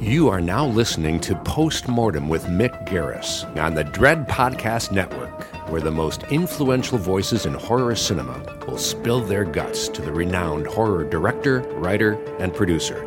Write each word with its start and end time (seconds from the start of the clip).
You 0.00 0.30
are 0.30 0.40
now 0.40 0.64
listening 0.64 1.20
to 1.20 1.34
Postmortem 1.34 2.30
with 2.30 2.46
Mick 2.46 2.88
Garris 2.88 3.44
on 3.62 3.74
the 3.74 3.84
Dread 3.84 4.26
Podcast 4.26 4.92
Network, 4.92 5.42
where 5.68 5.82
the 5.82 5.90
most 5.90 6.22
influential 6.30 6.96
voices 6.96 7.44
in 7.44 7.52
horror 7.52 7.94
cinema 7.94 8.42
will 8.66 8.78
spill 8.78 9.20
their 9.20 9.44
guts 9.44 9.88
to 9.88 10.00
the 10.00 10.10
renowned 10.10 10.66
horror 10.66 11.04
director, 11.04 11.60
writer, 11.74 12.12
and 12.38 12.54
producer. 12.54 13.04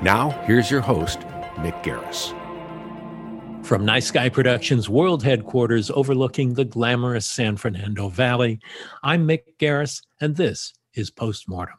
Now, 0.00 0.30
here's 0.46 0.70
your 0.70 0.80
host, 0.80 1.18
Mick 1.56 1.82
Garris. 1.82 2.32
From 3.66 3.84
Nice 3.84 4.12
Guy 4.12 4.28
Productions 4.28 4.88
world 4.88 5.24
headquarters 5.24 5.90
overlooking 5.90 6.54
the 6.54 6.64
glamorous 6.64 7.26
San 7.26 7.56
Fernando 7.56 8.08
Valley, 8.08 8.60
I'm 9.02 9.26
Mick 9.26 9.42
Garris, 9.58 10.02
and 10.20 10.36
this 10.36 10.72
is 10.94 11.10
Postmortem. 11.10 11.78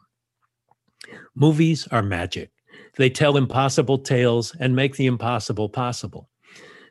Movies 1.34 1.88
are 1.90 2.02
magic. 2.02 2.50
They 2.96 3.10
tell 3.10 3.36
impossible 3.36 3.98
tales 3.98 4.54
and 4.60 4.74
make 4.74 4.96
the 4.96 5.06
impossible 5.06 5.68
possible. 5.68 6.30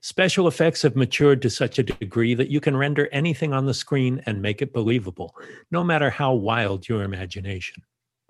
Special 0.02 0.50
effects 0.50 0.82
have 0.82 0.98
matured 0.98 1.42
to 1.42 1.50
such 1.50 1.80
a 1.80 1.84
degree 1.84 2.34
that 2.34 2.50
you 2.50 2.59
can 2.59 2.76
render 2.76 3.08
anything 3.14 3.54
on 3.54 3.66
the 3.66 3.73
screen 3.73 4.22
and 4.26 4.42
make 4.42 4.62
it 4.62 4.74
believable, 4.74 5.34
no 5.72 5.81
matter 5.81 6.09
how 6.09 6.34
wild 6.34 6.90
your 6.90 7.04
imagination. 7.04 7.81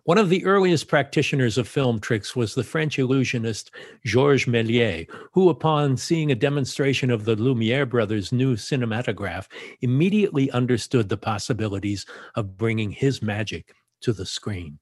One 0.03 0.17
of 0.17 0.29
the 0.29 0.45
earliest 0.45 0.89
practitioners 0.89 1.57
of 1.57 1.67
film 1.67 1.99
tricks 1.99 2.35
was 2.35 2.53
the 2.53 2.63
French 2.63 2.99
illusionist 2.99 3.71
Georges 4.05 4.45
Méliès, 4.45 5.07
who, 5.31 5.49
upon 5.49 5.95
seeing 5.95 6.31
a 6.31 6.35
demonstration 6.35 7.09
of 7.09 7.23
the 7.23 7.37
Lumiere 7.37 7.85
brothers' 7.85 8.33
new 8.33 8.55
cinematograph, 8.55 9.47
immediately 9.81 10.51
understood 10.51 11.07
the 11.07 11.17
possibilities 11.17 12.05
of 12.35 12.57
bringing 12.57 12.91
his 12.91 13.21
magic 13.21 13.73
to 14.01 14.11
the 14.11 14.25
screen. 14.25 14.77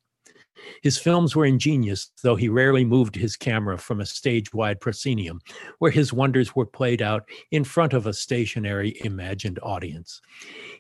His 0.82 0.98
films 0.98 1.36
were 1.36 1.46
ingenious, 1.46 2.12
though 2.24 2.36
he 2.36 2.50
rarely 2.50 2.84
moved 2.84 3.16
his 3.16 3.36
camera 3.36 3.78
from 3.78 4.00
a 4.00 4.06
stage 4.06 4.54
wide 4.54 4.80
proscenium, 4.80 5.42
where 5.80 5.92
his 5.92 6.14
wonders 6.14 6.56
were 6.56 6.66
played 6.66 7.02
out 7.02 7.28
in 7.52 7.64
front 7.64 7.94
of 7.94 8.08
a 8.08 8.14
stationary 8.14 8.98
imagined 9.04 9.60
audience. 9.62 10.22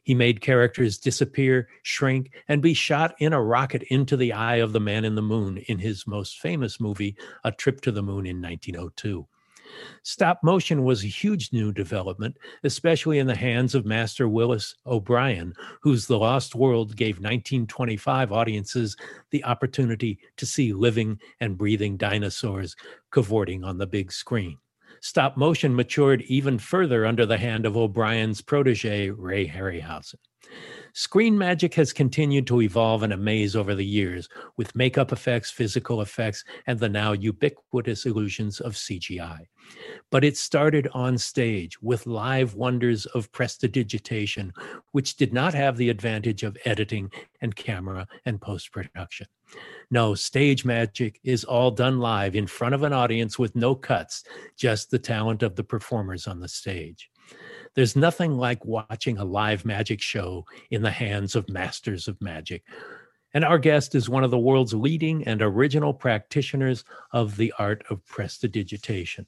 He 0.04 0.14
made 0.14 0.42
characters 0.42 0.98
disappear, 0.98 1.70
shrink, 1.84 2.32
and 2.48 2.62
be 2.62 2.74
shot 2.74 3.16
in 3.20 3.34
a 3.34 3.42
rocket 3.42 3.84
into 3.84 4.18
the 4.18 4.34
eye 4.34 4.58
of 4.58 4.74
the 4.74 4.80
man 4.80 5.06
in 5.06 5.16
the 5.16 5.22
moon 5.22 5.58
in 5.68 5.80
his 5.80 6.08
most 6.08 6.40
famous 6.40 6.80
movie, 6.80 7.16
A 7.44 7.52
Trip 7.52 7.82
to 7.82 7.92
the 7.92 8.04
Moon 8.04 8.26
in 8.26 8.42
1902. 8.42 9.28
Stop 10.04 10.40
motion 10.44 10.84
was 10.84 11.04
a 11.04 11.08
huge 11.08 11.52
new 11.54 11.72
development, 11.72 12.38
especially 12.64 13.20
in 13.20 13.28
the 13.28 13.36
hands 13.36 13.76
of 13.76 13.86
Master 13.86 14.28
Willis 14.28 14.76
O'Brien, 14.86 15.54
whose 15.82 16.08
The 16.08 16.18
Lost 16.18 16.56
World 16.56 16.96
gave 16.96 17.18
1925 17.18 18.32
audiences 18.32 18.98
the 19.30 19.44
opportunity 19.44 20.20
to 20.38 20.46
see 20.46 20.74
living 20.74 21.20
and 21.40 21.58
breathing 21.58 21.98
dinosaurs 21.98 22.76
cavorting 23.12 23.64
on 23.64 23.78
the 23.78 23.88
big 23.88 24.12
screen. 24.12 24.58
Stop 25.02 25.36
motion 25.36 25.76
matured 25.76 26.22
even 26.24 26.60
further 26.60 27.06
under 27.06 27.26
the 27.26 27.38
hand 27.38 27.66
of 27.66 27.76
O'Brien's 27.76 28.42
protege, 28.42 29.10
Ray 29.10 29.48
Harryhausen. 29.48 30.16
Screen 30.94 31.38
magic 31.38 31.74
has 31.76 31.94
continued 31.94 32.46
to 32.48 32.62
evolve 32.62 33.04
and 33.04 33.14
amaze 33.14 33.56
over 33.56 33.74
the 33.74 33.86
years 33.86 34.28
with 34.58 34.76
makeup 34.76 35.14
effects, 35.14 35.50
physical 35.50 36.02
effects, 36.02 36.44
and 36.68 36.80
the 36.80 36.90
now 36.90 37.14
ubiquitous 37.14 38.06
illusions 38.06 38.60
of 38.60 38.74
CGI. 38.74 39.48
But 40.10 40.26
it 40.26 40.36
started 40.36 40.90
on 40.94 41.18
stage 41.18 41.82
with 41.82 42.08
live 42.08 42.56
wonders 42.56 43.06
of 43.08 43.32
prestidigitation, 43.32 44.52
which 44.92 45.16
did 45.16 45.32
not 45.32 45.54
have 45.54 45.78
the 45.78 45.90
advantage 45.90 46.44
of 46.44 46.58
editing 46.66 47.10
and 47.40 47.56
camera 47.56 48.06
and 48.26 48.42
post 48.42 48.74
production. 48.74 49.28
No, 49.92 50.14
stage 50.16 50.66
magic 50.66 51.20
is 51.24 51.44
all 51.44 51.72
done 51.72 52.00
live 52.00 52.36
in 52.36 52.48
front 52.48 52.76
of 52.76 52.84
an 52.84 52.94
audience 52.94 53.38
with 53.40 53.56
no 53.56 53.76
cuts, 53.76 54.24
just 54.58 54.92
the 54.92 55.00
talent 55.00 55.44
of 55.44 55.56
the 55.56 55.64
performers 55.64 56.28
on 56.28 56.40
the 56.40 56.48
stage. 56.48 57.11
There's 57.74 57.96
nothing 57.96 58.38
like 58.38 58.66
watching 58.66 59.18
a 59.18 59.26
live 59.26 59.66
magic 59.66 60.02
show 60.02 60.46
in 60.70 60.82
the 60.82 60.92
hands 60.92 61.36
of 61.36 61.50
masters 61.50 62.08
of 62.08 62.22
magic. 62.22 62.64
And 63.34 63.46
our 63.46 63.58
guest 63.58 63.96
is 63.96 64.10
one 64.10 64.24
of 64.26 64.32
the 64.32 64.38
world's 64.38 64.74
leading 64.74 65.26
and 65.26 65.42
original 65.42 65.94
practitioners 65.94 66.84
of 67.14 67.38
the 67.38 67.54
art 67.58 67.84
of 67.90 68.06
prestidigitation. 68.06 69.26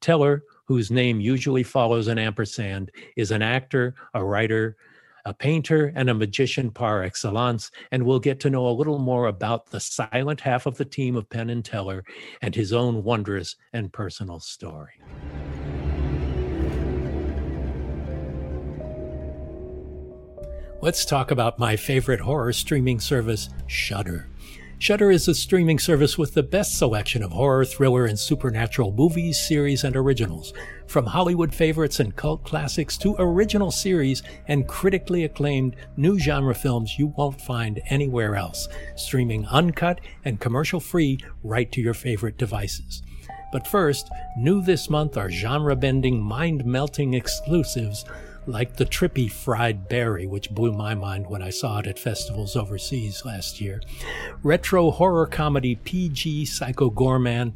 Teller, 0.00 0.42
whose 0.64 0.90
name 0.90 1.20
usually 1.20 1.62
follows 1.62 2.08
an 2.08 2.18
ampersand, 2.18 2.90
is 3.16 3.30
an 3.30 3.42
actor, 3.42 3.94
a 4.14 4.24
writer, 4.24 4.76
a 5.24 5.34
painter, 5.34 5.92
and 5.94 6.08
a 6.08 6.14
magician 6.14 6.70
par 6.70 7.02
excellence, 7.02 7.70
and 7.92 8.02
we'll 8.02 8.18
get 8.18 8.40
to 8.40 8.50
know 8.50 8.66
a 8.66 8.72
little 8.72 8.98
more 8.98 9.26
about 9.26 9.66
the 9.66 9.80
silent 9.80 10.40
half 10.40 10.66
of 10.66 10.76
the 10.76 10.84
team 10.84 11.16
of 11.16 11.28
Penn 11.28 11.50
and 11.50 11.64
Teller 11.64 12.04
and 12.40 12.54
his 12.54 12.72
own 12.72 13.04
wondrous 13.04 13.56
and 13.72 13.92
personal 13.92 14.40
story. 14.40 14.94
Let's 20.82 21.04
talk 21.04 21.30
about 21.30 21.58
my 21.58 21.76
favorite 21.76 22.20
horror 22.20 22.54
streaming 22.54 23.00
service, 23.00 23.50
Shudder. 23.66 24.28
Shudder 24.78 25.10
is 25.10 25.28
a 25.28 25.34
streaming 25.34 25.78
service 25.78 26.16
with 26.16 26.32
the 26.32 26.42
best 26.42 26.78
selection 26.78 27.22
of 27.22 27.32
horror, 27.32 27.66
thriller, 27.66 28.06
and 28.06 28.18
supernatural 28.18 28.90
movies, 28.90 29.38
series, 29.38 29.84
and 29.84 29.94
originals. 29.94 30.54
From 30.86 31.04
Hollywood 31.04 31.54
favorites 31.54 32.00
and 32.00 32.16
cult 32.16 32.44
classics 32.44 32.96
to 32.96 33.14
original 33.18 33.70
series 33.70 34.22
and 34.48 34.66
critically 34.66 35.24
acclaimed 35.24 35.76
new 35.98 36.18
genre 36.18 36.54
films 36.54 36.98
you 36.98 37.08
won't 37.08 37.42
find 37.42 37.82
anywhere 37.90 38.34
else. 38.34 38.66
Streaming 38.96 39.44
uncut 39.48 40.00
and 40.24 40.40
commercial 40.40 40.80
free 40.80 41.18
right 41.42 41.70
to 41.72 41.82
your 41.82 41.92
favorite 41.92 42.38
devices. 42.38 43.02
But 43.52 43.68
first, 43.68 44.08
new 44.38 44.62
this 44.62 44.88
month 44.88 45.18
are 45.18 45.30
genre 45.30 45.76
bending, 45.76 46.22
mind 46.22 46.64
melting 46.64 47.12
exclusives 47.12 48.06
like 48.50 48.76
the 48.76 48.84
trippy 48.84 49.30
Fried 49.30 49.88
Barry, 49.88 50.26
which 50.26 50.50
blew 50.50 50.72
my 50.72 50.94
mind 50.94 51.26
when 51.28 51.42
I 51.42 51.50
saw 51.50 51.78
it 51.78 51.86
at 51.86 51.98
festivals 51.98 52.56
overseas 52.56 53.24
last 53.24 53.60
year, 53.60 53.80
retro 54.42 54.90
horror 54.90 55.26
comedy 55.26 55.76
PG 55.76 56.46
Psycho 56.46 56.90
Goreman, 56.90 57.52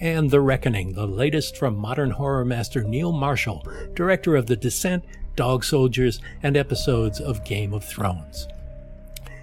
and 0.00 0.30
The 0.30 0.40
Reckoning, 0.40 0.92
the 0.94 1.06
latest 1.06 1.56
from 1.56 1.76
modern 1.76 2.10
horror 2.10 2.44
master 2.44 2.82
Neil 2.82 3.12
Marshall, 3.12 3.66
director 3.94 4.36
of 4.36 4.46
The 4.46 4.56
Descent, 4.56 5.04
Dog 5.34 5.64
Soldiers, 5.64 6.20
and 6.42 6.56
episodes 6.56 7.20
of 7.20 7.44
Game 7.44 7.74
of 7.74 7.84
Thrones. 7.84 8.48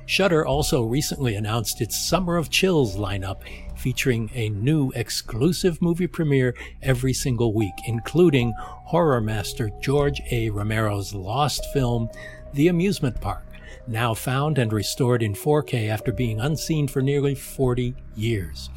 Shudder 0.05 0.45
also 0.45 0.83
recently 0.83 1.35
announced 1.35 1.81
its 1.81 1.97
Summer 1.97 2.38
of 2.38 2.50
Chills 2.50 2.97
lineup, 2.97 3.41
featuring 3.83 4.31
a 4.33 4.47
new 4.47 4.91
exclusive 4.95 5.81
movie 5.81 6.07
premiere 6.07 6.56
every 6.81 7.12
single 7.12 7.53
week, 7.53 7.74
including 7.85 8.53
horror 8.57 9.19
master 9.19 9.69
George 9.81 10.21
A. 10.31 10.50
Romero's 10.50 11.13
lost 11.13 11.65
film, 11.74 12.07
The 12.53 12.69
Amusement 12.69 13.19
Park, 13.19 13.45
now 13.85 14.13
found 14.13 14.57
and 14.57 14.71
restored 14.71 15.21
in 15.21 15.33
4K 15.33 15.89
after 15.89 16.13
being 16.13 16.39
unseen 16.39 16.88
for 16.88 17.01
nearly 17.01 17.35
40 17.35 17.94
years. 18.15 18.69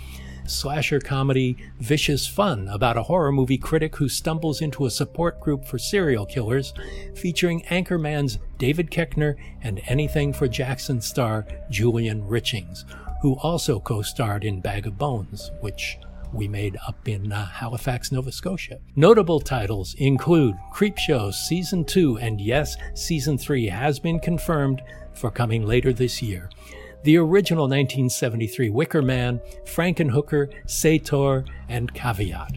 Slasher 0.49 0.99
comedy 0.99 1.57
Vicious 1.79 2.27
Fun 2.27 2.67
about 2.69 2.97
a 2.97 3.05
horror 3.05 3.31
movie 3.31 3.59
critic 3.59 3.95
who 3.95 4.09
stumbles 4.09 4.61
into 4.61 4.87
a 4.87 4.91
support 4.91 5.41
group 5.41 5.65
for 5.65 5.79
serial 5.79 6.27
killers, 6.27 6.75
featuring 7.15 7.63
Anchorman's 7.65 8.39
David 8.59 8.91
Koechner 8.91 9.37
and 9.63 9.81
Anything 9.87 10.33
for 10.33 10.49
Jackson 10.49 11.01
star 11.01 11.47
Julian 11.71 12.23
Richings, 12.23 12.85
who 13.27 13.35
also 13.43 13.81
co 13.81 14.03
starred 14.03 14.45
in 14.45 14.61
Bag 14.61 14.87
of 14.87 14.97
Bones, 14.97 15.51
which 15.61 15.99
we 16.33 16.47
made 16.47 16.77
up 16.87 17.09
in 17.09 17.33
uh, 17.33 17.45
Halifax, 17.45 18.13
Nova 18.13 18.31
Scotia. 18.31 18.79
Notable 18.95 19.41
titles 19.41 19.97
include 19.99 20.55
Creepshow 20.73 21.35
Season 21.35 21.85
2, 21.85 22.19
and 22.19 22.41
yes, 22.41 22.77
Season 22.95 23.37
3 23.37 23.67
has 23.67 23.99
been 23.99 24.21
confirmed 24.21 24.81
for 25.13 25.33
coming 25.33 25.67
later 25.67 25.93
this 25.93 26.23
year. 26.23 26.49
The 27.03 27.17
original 27.19 27.65
1973 27.65 28.71
Wicker 28.71 29.03
Man, 29.03 29.41
Frankenhooker, 29.65 30.53
Sator, 30.71 31.45
and 31.69 31.93
Caveat. 31.95 32.53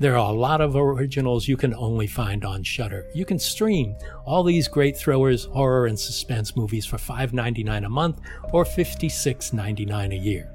There 0.00 0.18
are 0.18 0.30
a 0.30 0.36
lot 0.36 0.60
of 0.60 0.74
originals 0.74 1.46
you 1.46 1.56
can 1.56 1.72
only 1.72 2.08
find 2.08 2.44
on 2.44 2.64
Shudder. 2.64 3.06
You 3.14 3.24
can 3.24 3.38
stream 3.38 3.94
all 4.26 4.42
these 4.42 4.66
great 4.66 4.96
thrillers, 4.96 5.44
horror, 5.44 5.86
and 5.86 5.98
suspense 5.98 6.56
movies 6.56 6.84
for 6.84 6.96
$5.99 6.96 7.86
a 7.86 7.88
month 7.88 8.20
or 8.52 8.64
$56.99 8.64 10.12
a 10.12 10.16
year. 10.16 10.50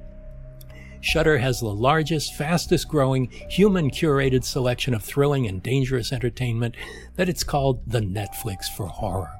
Shudder 1.00 1.38
has 1.38 1.62
the 1.62 1.68
largest, 1.68 2.36
fastest 2.36 2.90
growing, 2.90 3.30
human 3.50 3.90
curated 3.90 4.44
selection 4.44 4.94
of 4.94 5.04
thrilling 5.04 5.48
and 5.48 5.64
dangerous 5.64 6.12
entertainment 6.12 6.76
that 7.16 7.30
it's 7.30 7.46
called 7.46 7.80
the 7.88 8.02
Netflix 8.02 8.66
for 8.66 8.88
horror. 8.88 9.39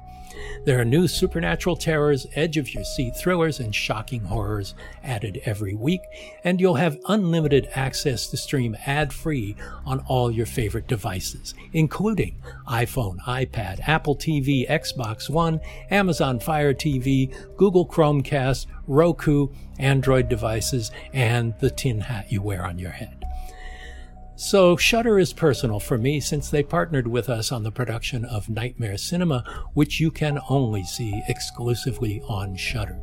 There 0.64 0.80
are 0.80 0.84
new 0.84 1.08
supernatural 1.08 1.76
terrors, 1.76 2.26
edge 2.34 2.56
of 2.56 2.72
your 2.74 2.84
seat 2.84 3.16
thrillers, 3.16 3.60
and 3.60 3.74
shocking 3.74 4.24
horrors 4.24 4.74
added 5.02 5.40
every 5.44 5.74
week, 5.74 6.02
and 6.44 6.60
you'll 6.60 6.74
have 6.74 7.00
unlimited 7.08 7.68
access 7.74 8.26
to 8.28 8.36
stream 8.36 8.76
ad 8.86 9.12
free 9.12 9.56
on 9.84 10.00
all 10.00 10.30
your 10.30 10.46
favorite 10.46 10.86
devices, 10.86 11.54
including 11.72 12.36
iPhone, 12.68 13.18
iPad, 13.20 13.88
Apple 13.88 14.16
TV, 14.16 14.68
Xbox 14.68 15.30
One, 15.30 15.60
Amazon 15.90 16.38
Fire 16.38 16.74
TV, 16.74 17.34
Google 17.56 17.86
Chromecast, 17.86 18.66
Roku, 18.86 19.48
Android 19.78 20.28
devices, 20.28 20.90
and 21.12 21.54
the 21.60 21.70
tin 21.70 22.00
hat 22.00 22.30
you 22.30 22.42
wear 22.42 22.64
on 22.64 22.78
your 22.78 22.90
head. 22.90 23.19
So, 24.42 24.74
Shudder 24.74 25.18
is 25.18 25.34
personal 25.34 25.78
for 25.78 25.98
me 25.98 26.18
since 26.18 26.48
they 26.48 26.62
partnered 26.62 27.06
with 27.06 27.28
us 27.28 27.52
on 27.52 27.62
the 27.62 27.70
production 27.70 28.24
of 28.24 28.48
Nightmare 28.48 28.96
Cinema, 28.96 29.44
which 29.74 30.00
you 30.00 30.10
can 30.10 30.38
only 30.48 30.82
see 30.82 31.22
exclusively 31.28 32.22
on 32.26 32.56
Shudder. 32.56 32.98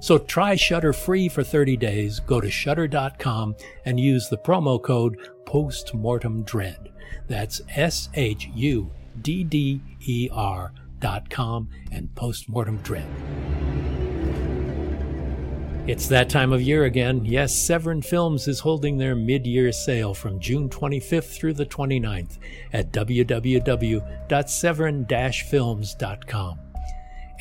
So 0.00 0.16
try 0.16 0.54
Shudder 0.54 0.94
free 0.94 1.28
for 1.28 1.44
30 1.44 1.76
days. 1.76 2.20
Go 2.20 2.40
to 2.40 2.50
shudder.com 2.50 3.54
and 3.84 4.00
use 4.00 4.30
the 4.30 4.38
promo 4.38 4.82
code 4.82 5.18
postmortemdread. 5.44 6.88
That's 7.28 7.60
S 7.76 8.08
H 8.14 8.48
U 8.54 8.90
D 9.20 9.44
D 9.44 9.82
E 10.00 10.30
R 10.32 10.72
dot 11.00 11.28
com 11.28 11.68
and 11.92 12.14
postmortem 12.14 12.78
dread. 12.78 13.91
It's 15.84 16.06
that 16.06 16.30
time 16.30 16.52
of 16.52 16.62
year 16.62 16.84
again. 16.84 17.24
Yes, 17.24 17.52
Severin 17.52 18.02
Films 18.02 18.46
is 18.46 18.60
holding 18.60 18.98
their 18.98 19.16
mid 19.16 19.44
year 19.44 19.72
sale 19.72 20.14
from 20.14 20.38
June 20.38 20.68
25th 20.68 21.36
through 21.36 21.54
the 21.54 21.66
29th 21.66 22.38
at 22.72 22.92
www.severin 22.92 25.06
films.com. 25.50 26.60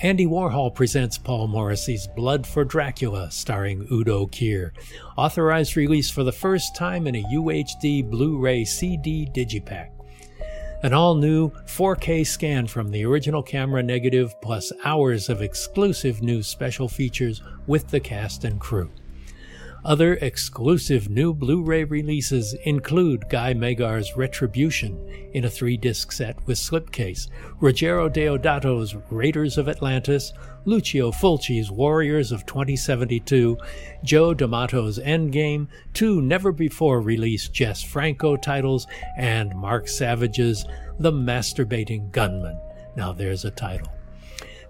Andy 0.01 0.25
Warhol 0.25 0.73
presents 0.73 1.19
Paul 1.19 1.49
Morrissey's 1.49 2.07
Blood 2.07 2.47
for 2.47 2.65
Dracula, 2.65 3.29
starring 3.29 3.87
Udo 3.91 4.25
Kier. 4.25 4.71
Authorized 5.15 5.77
release 5.77 6.09
for 6.09 6.23
the 6.23 6.31
first 6.31 6.75
time 6.75 7.05
in 7.05 7.17
a 7.17 7.23
UHD 7.25 8.09
Blu 8.09 8.39
ray 8.39 8.65
CD 8.65 9.29
digipack. 9.31 9.91
An 10.83 10.93
all 10.93 11.13
new 11.13 11.51
4K 11.67 12.25
scan 12.25 12.65
from 12.65 12.89
the 12.89 13.05
original 13.05 13.43
camera 13.43 13.83
negative, 13.83 14.33
plus 14.41 14.71
hours 14.83 15.29
of 15.29 15.43
exclusive 15.43 16.23
new 16.23 16.41
special 16.41 16.89
features 16.89 17.43
with 17.67 17.87
the 17.89 17.99
cast 17.99 18.45
and 18.45 18.59
crew. 18.59 18.89
Other 19.85 20.15
exclusive 20.15 21.07
new 21.07 21.35
Blu 21.35 21.61
ray 21.61 21.83
releases 21.83 22.55
include 22.65 23.29
Guy 23.29 23.53
Magar's 23.53 24.17
Retribution 24.17 24.97
in 25.33 25.45
a 25.45 25.49
three 25.51 25.77
disc 25.77 26.11
set 26.11 26.37
with 26.47 26.57
slipcase, 26.57 27.29
Ruggero 27.59 28.11
Deodato's 28.11 28.95
Raiders 29.11 29.59
of 29.59 29.69
Atlantis, 29.69 30.33
Lucio 30.65 31.11
Fulci's 31.11 31.71
Warriors 31.71 32.31
of 32.31 32.45
2072, 32.45 33.57
Joe 34.03 34.33
D'Amato's 34.33 34.99
Endgame, 34.99 35.67
two 35.93 36.21
never 36.21 36.51
before 36.51 37.01
released 37.01 37.53
Jess 37.53 37.81
Franco 37.81 38.37
titles, 38.37 38.85
and 39.17 39.55
Mark 39.55 39.87
Savage's 39.87 40.65
The 40.99 41.11
Masturbating 41.11 42.11
Gunman. 42.11 42.59
Now 42.95 43.11
there's 43.11 43.45
a 43.45 43.51
title 43.51 43.91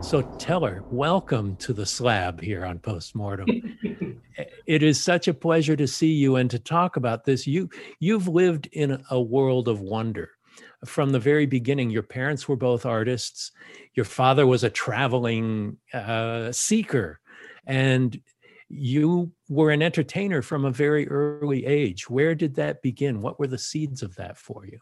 So 0.01 0.21
Teller, 0.37 0.83
welcome 0.91 1.55
to 1.55 1.71
the 1.71 1.85
slab 1.85 2.41
here 2.41 2.65
on 2.65 2.79
Postmortem. 2.79 3.47
it 4.65 4.83
is 4.83 5.01
such 5.01 5.29
a 5.29 5.33
pleasure 5.33 5.77
to 5.77 5.87
see 5.87 6.11
you 6.11 6.35
and 6.35 6.51
to 6.51 6.59
talk 6.59 6.97
about 6.97 7.23
this. 7.23 7.47
You 7.47 7.69
you've 8.01 8.27
lived 8.27 8.67
in 8.73 9.01
a 9.09 9.21
world 9.21 9.69
of 9.69 9.79
wonder 9.79 10.31
from 10.85 11.11
the 11.11 11.19
very 11.19 11.45
beginning. 11.45 11.89
Your 11.89 12.03
parents 12.03 12.47
were 12.47 12.55
both 12.55 12.85
artists. 12.85 13.51
Your 13.93 14.05
father 14.05 14.47
was 14.47 14.63
a 14.63 14.69
traveling 14.69 15.77
uh, 15.93 16.51
seeker, 16.51 17.19
and 17.65 18.19
you 18.69 19.31
were 19.49 19.71
an 19.71 19.81
entertainer 19.81 20.41
from 20.41 20.65
a 20.65 20.71
very 20.71 21.07
early 21.07 21.65
age. 21.65 22.09
Where 22.09 22.35
did 22.35 22.55
that 22.55 22.81
begin? 22.81 23.21
What 23.21 23.39
were 23.39 23.47
the 23.47 23.57
seeds 23.57 24.01
of 24.01 24.15
that 24.15 24.37
for 24.37 24.65
you? 24.65 24.79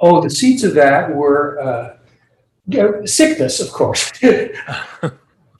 Oh, 0.00 0.20
the 0.20 0.30
seeds 0.30 0.64
of 0.64 0.74
that 0.74 1.14
were 1.14 1.60
uh, 1.60 1.96
you 2.66 2.78
know, 2.78 3.04
sickness, 3.04 3.60
of 3.60 3.70
course. 3.70 4.10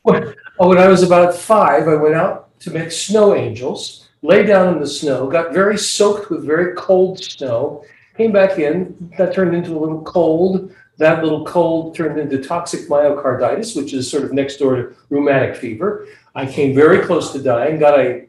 when, 0.03 0.35
when 0.59 0.79
I 0.79 0.89
was 0.89 1.03
about 1.03 1.35
five, 1.35 1.89
I 1.89 1.97
went 1.97 2.15
out 2.15 2.59
to 2.61 2.71
make 2.71 2.93
snow 2.93 3.35
angels, 3.35 4.09
lay 4.23 4.45
down 4.45 4.75
in 4.75 4.81
the 4.81 4.87
snow, 4.87 5.29
got 5.29 5.53
very 5.53 5.79
soaked 5.79 6.31
with 6.31 6.45
very 6.45 6.75
cold 6.77 7.23
snow, 7.23 7.85
came 8.21 8.33
back 8.33 8.59
in, 8.59 9.11
that 9.17 9.33
turned 9.33 9.55
into 9.55 9.75
a 9.75 9.81
little 9.81 10.03
cold. 10.03 10.75
That 10.99 11.23
little 11.23 11.47
cold 11.47 11.95
turned 11.95 12.21
into 12.21 12.37
toxic 12.43 12.83
myocarditis, 12.87 13.75
which 13.75 13.95
is 13.95 14.11
sort 14.11 14.25
of 14.25 14.35
next 14.35 14.59
door 14.59 14.77
to 14.77 14.95
rheumatic 15.09 15.57
fever. 15.57 16.07
I 16.35 16.45
came 16.45 16.75
very 16.75 17.01
close 17.07 17.33
to 17.33 17.43
dying, 17.43 17.79
got 17.79 17.99
a, 17.99 18.27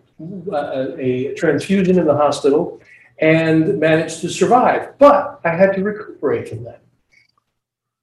a, 0.54 1.32
a 1.32 1.36
transfusion 1.36 2.00
in 2.00 2.06
the 2.06 2.16
hospital, 2.16 2.80
and 3.20 3.80
managed 3.82 4.22
to 4.22 4.30
survive. 4.30 4.98
But 4.98 5.42
I 5.44 5.50
had 5.50 5.74
to 5.76 5.84
recuperate 5.84 6.48
from 6.48 6.64
that. 6.64 6.82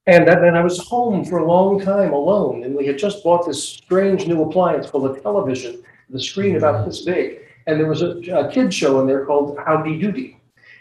And 0.07 0.29
then 0.29 0.55
I 0.55 0.63
was 0.63 0.79
home 0.79 1.25
for 1.25 1.39
a 1.39 1.47
long 1.47 1.81
time 1.81 2.13
alone, 2.13 2.65
and 2.65 2.75
we 2.75 2.87
had 2.87 2.99
just 2.99 3.25
bought 3.25 3.47
this 3.47 3.63
strange 3.67 4.27
new 4.27 4.43
appliance 4.43 4.91
called 4.91 5.17
a 5.17 5.21
television 5.21 5.83
the 6.11 6.21
screen 6.21 6.57
about 6.57 6.87
this 6.87 7.03
big. 7.03 7.41
And 7.67 7.81
there 7.81 7.87
was 7.87 8.03
a, 8.03 8.11
a 8.33 8.51
kid 8.51 8.73
show 8.73 9.01
in 9.01 9.07
there 9.07 9.25
called 9.25 9.59
Howdy 9.59 9.99
Doody. 9.99 10.38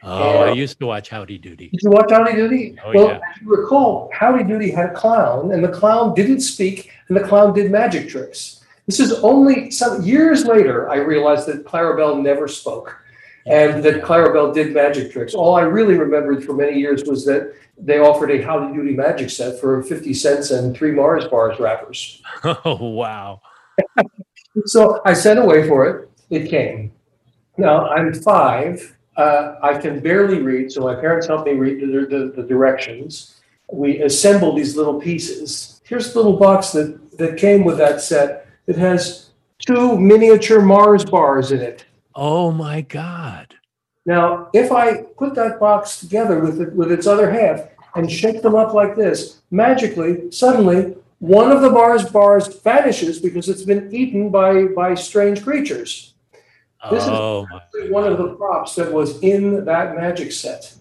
Oh, 0.10 0.40
I 0.44 0.54
used 0.54 0.80
to 0.80 0.86
watch 0.86 1.10
Howdy 1.10 1.38
Doody. 1.38 1.70
Did 1.70 1.82
you 1.84 1.90
watch 1.90 2.12
Howdy 2.12 2.34
Doody? 2.34 2.78
Oh, 2.84 2.92
well, 2.94 3.08
yeah. 3.10 3.20
if 3.36 3.42
you 3.42 3.50
recall, 3.50 4.10
Howdy 4.14 4.44
Doody 4.46 4.72
had 4.72 4.92
a 4.92 4.94
clown, 4.94 5.52
and 5.52 5.64
the 5.64 5.70
clown 5.70 6.14
didn't 6.14 6.42
speak, 6.42 6.92
and 7.10 7.18
the 7.18 7.24
clown 7.24 7.54
did 7.54 7.72
magic 7.72 8.08
tricks. 8.10 8.62
This 8.86 9.02
is 9.02 9.12
only 9.16 9.70
some 9.70 10.02
years 10.02 10.46
later 10.46 10.90
I 10.90 10.96
realized 10.96 11.46
that 11.48 11.66
Clarabelle 11.66 12.22
never 12.22 12.48
spoke 12.48 12.98
and 13.46 13.84
that 13.84 14.02
Clarabelle 14.02 14.54
did 14.54 14.74
magic 14.74 15.12
tricks. 15.12 15.34
All 15.34 15.56
I 15.56 15.62
really 15.62 15.96
remembered 15.96 16.44
for 16.44 16.54
many 16.54 16.80
years 16.80 17.04
was 17.06 17.26
that 17.26 17.54
they 17.78 18.00
offered 18.00 18.32
a 18.32 18.42
Howdy 18.42 18.76
Doody 18.76 18.94
magic 18.96 19.30
set 19.30 19.60
for 19.60 19.84
50 19.84 20.14
cents 20.14 20.52
and 20.52 20.76
three 20.76 20.92
Mars 20.92 21.28
bars 21.28 21.60
wrappers. 21.60 22.22
Oh, 22.44 22.90
wow. 22.90 23.42
so 24.66 25.02
I 25.06 25.14
sent 25.14 25.40
away 25.40 25.68
for 25.68 25.88
it. 25.88 26.10
It 26.30 26.50
came. 26.50 26.92
Now 27.58 27.88
I'm 27.88 28.14
five. 28.14 28.97
Uh, 29.18 29.56
I 29.64 29.78
can 29.80 30.00
barely 30.00 30.42
read, 30.42 30.72
so 30.72 30.82
my 30.82 30.94
parents 30.94 31.28
helped 31.28 31.48
me 31.48 31.54
read 31.54 31.82
the, 31.82 31.88
the, 32.06 32.34
the 32.36 32.48
directions. 32.48 33.42
We 33.72 34.00
assemble 34.02 34.56
these 34.56 34.78
little 34.78 35.02
pieces. 35.02 35.82
Here's 35.84 36.14
the 36.14 36.20
little 36.20 36.38
box 36.38 36.72
that, 36.74 37.18
that 37.18 37.38
came 37.38 37.64
with 37.64 37.80
that 37.80 38.00
set. 38.00 38.48
It 38.68 38.78
has 38.78 39.32
two 39.60 39.98
miniature 39.98 40.62
Mars 40.62 41.04
bars 41.04 41.52
in 41.52 41.62
it. 41.62 41.86
Oh 42.14 42.52
my 42.52 42.82
God. 42.82 43.56
Now, 44.06 44.50
if 44.54 44.72
I 44.72 45.02
put 45.18 45.36
that 45.36 45.60
box 45.60 46.00
together 46.00 46.40
with 46.40 46.62
it, 46.62 46.74
with 46.74 46.92
its 46.92 47.08
other 47.08 47.30
half 47.30 47.70
and 47.96 48.10
shake 48.10 48.42
them 48.42 48.56
up 48.56 48.74
like 48.74 48.96
this, 48.96 49.42
magically, 49.50 50.32
suddenly, 50.32 50.96
one 51.20 51.52
of 51.52 51.62
the 51.62 51.72
Mars 51.72 52.08
bars 52.10 52.48
vanishes 52.62 53.20
because 53.20 53.50
it's 53.50 53.64
been 53.64 53.94
eaten 53.94 54.30
by, 54.30 54.66
by 54.66 54.94
strange 54.94 55.44
creatures. 55.44 56.14
This 56.90 57.04
oh, 57.08 57.48
is 57.76 57.92
one 57.92 58.12
of 58.12 58.18
the 58.18 58.36
props 58.36 58.76
that 58.76 58.92
was 58.92 59.20
in 59.22 59.66
that 59.66 59.96
magic 59.96 60.32
set. 60.32 60.74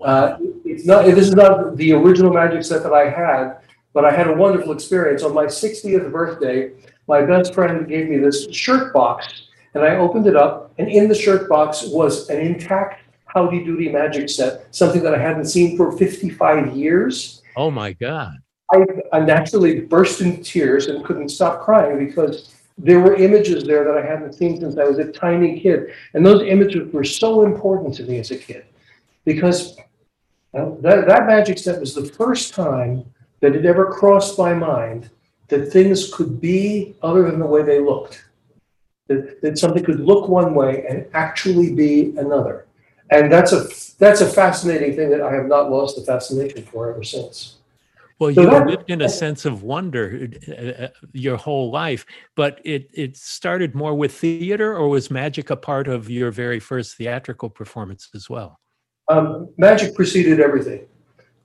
Uh, 0.00 0.36
it's 0.64 0.86
not. 0.86 1.04
This 1.04 1.28
is 1.28 1.34
not 1.34 1.76
the 1.76 1.92
original 1.92 2.32
magic 2.32 2.62
set 2.64 2.82
that 2.82 2.92
I 2.92 3.08
had, 3.10 3.58
but 3.92 4.04
I 4.04 4.10
had 4.10 4.28
a 4.28 4.32
wonderful 4.32 4.72
experience 4.72 5.22
on 5.22 5.34
my 5.34 5.44
60th 5.44 6.10
birthday. 6.10 6.72
My 7.06 7.22
best 7.22 7.54
friend 7.54 7.88
gave 7.88 8.08
me 8.08 8.18
this 8.18 8.50
shirt 8.50 8.92
box, 8.92 9.48
and 9.74 9.82
I 9.82 9.96
opened 9.96 10.26
it 10.26 10.36
up, 10.36 10.72
and 10.78 10.88
in 10.88 11.08
the 11.08 11.14
shirt 11.14 11.48
box 11.48 11.84
was 11.86 12.28
an 12.30 12.40
intact 12.40 13.02
Howdy 13.26 13.64
Doody 13.64 13.90
magic 13.90 14.28
set, 14.28 14.74
something 14.74 15.02
that 15.02 15.14
I 15.14 15.18
hadn't 15.18 15.46
seen 15.46 15.76
for 15.76 15.92
55 15.96 16.76
years. 16.76 17.42
oh 17.56 17.70
my 17.70 17.92
God. 17.92 18.36
I, 18.72 18.84
I 19.12 19.20
naturally 19.20 19.80
burst 19.80 20.20
into 20.20 20.42
tears 20.42 20.86
and 20.86 21.04
couldn't 21.04 21.30
stop 21.30 21.62
crying 21.62 21.98
because 22.06 22.54
there 22.82 23.00
were 23.00 23.14
images 23.16 23.64
there 23.64 23.84
that 23.84 23.96
I 23.96 24.04
hadn't 24.04 24.32
seen 24.32 24.58
since 24.58 24.78
I 24.78 24.84
was 24.84 24.98
a 24.98 25.12
tiny 25.12 25.60
kid. 25.60 25.92
And 26.14 26.24
those 26.24 26.42
images 26.42 26.92
were 26.92 27.04
so 27.04 27.44
important 27.44 27.94
to 27.96 28.04
me 28.04 28.18
as 28.18 28.30
a 28.30 28.38
kid 28.38 28.64
because 29.24 29.76
that, 30.52 31.04
that 31.06 31.26
magic 31.26 31.58
set 31.58 31.78
was 31.78 31.94
the 31.94 32.06
first 32.06 32.54
time 32.54 33.04
that 33.40 33.54
it 33.54 33.66
ever 33.66 33.86
crossed 33.86 34.38
my 34.38 34.54
mind 34.54 35.10
that 35.48 35.72
things 35.72 36.12
could 36.12 36.40
be 36.40 36.94
other 37.02 37.30
than 37.30 37.38
the 37.38 37.46
way 37.46 37.62
they 37.62 37.80
looked. 37.80 38.24
That, 39.08 39.42
that 39.42 39.58
something 39.58 39.84
could 39.84 40.00
look 40.00 40.28
one 40.28 40.54
way 40.54 40.86
and 40.88 41.06
actually 41.14 41.74
be 41.74 42.14
another. 42.16 42.66
And 43.10 43.30
that's 43.30 43.52
a 43.52 43.66
that's 43.98 44.20
a 44.20 44.26
fascinating 44.26 44.94
thing 44.94 45.10
that 45.10 45.20
I 45.20 45.34
have 45.34 45.46
not 45.46 45.68
lost 45.68 45.96
the 45.96 46.02
fascination 46.02 46.62
for 46.64 46.90
ever 46.90 47.02
since. 47.02 47.56
Well, 48.20 48.34
So 48.34 48.42
you 48.42 48.50
that- 48.50 48.66
lived 48.66 48.90
in 48.90 49.00
a 49.00 49.08
sense 49.08 49.46
of 49.46 49.62
wonder 49.62 50.28
uh, 50.46 50.52
uh, 50.84 50.88
your 51.12 51.36
whole 51.38 51.70
life, 51.70 52.04
but 52.36 52.60
it 52.64 52.90
it 52.92 53.16
started 53.16 53.74
more 53.74 53.94
with 53.94 54.12
theater, 54.12 54.76
or 54.76 54.88
was 54.90 55.10
magic 55.10 55.48
a 55.48 55.56
part 55.56 55.88
of 55.88 56.10
your 56.10 56.30
very 56.30 56.60
first 56.60 56.96
theatrical 56.98 57.48
performance 57.48 58.10
as 58.14 58.28
well? 58.28 58.60
Um, 59.08 59.48
magic 59.56 59.94
preceded 59.94 60.38
everything. 60.38 60.86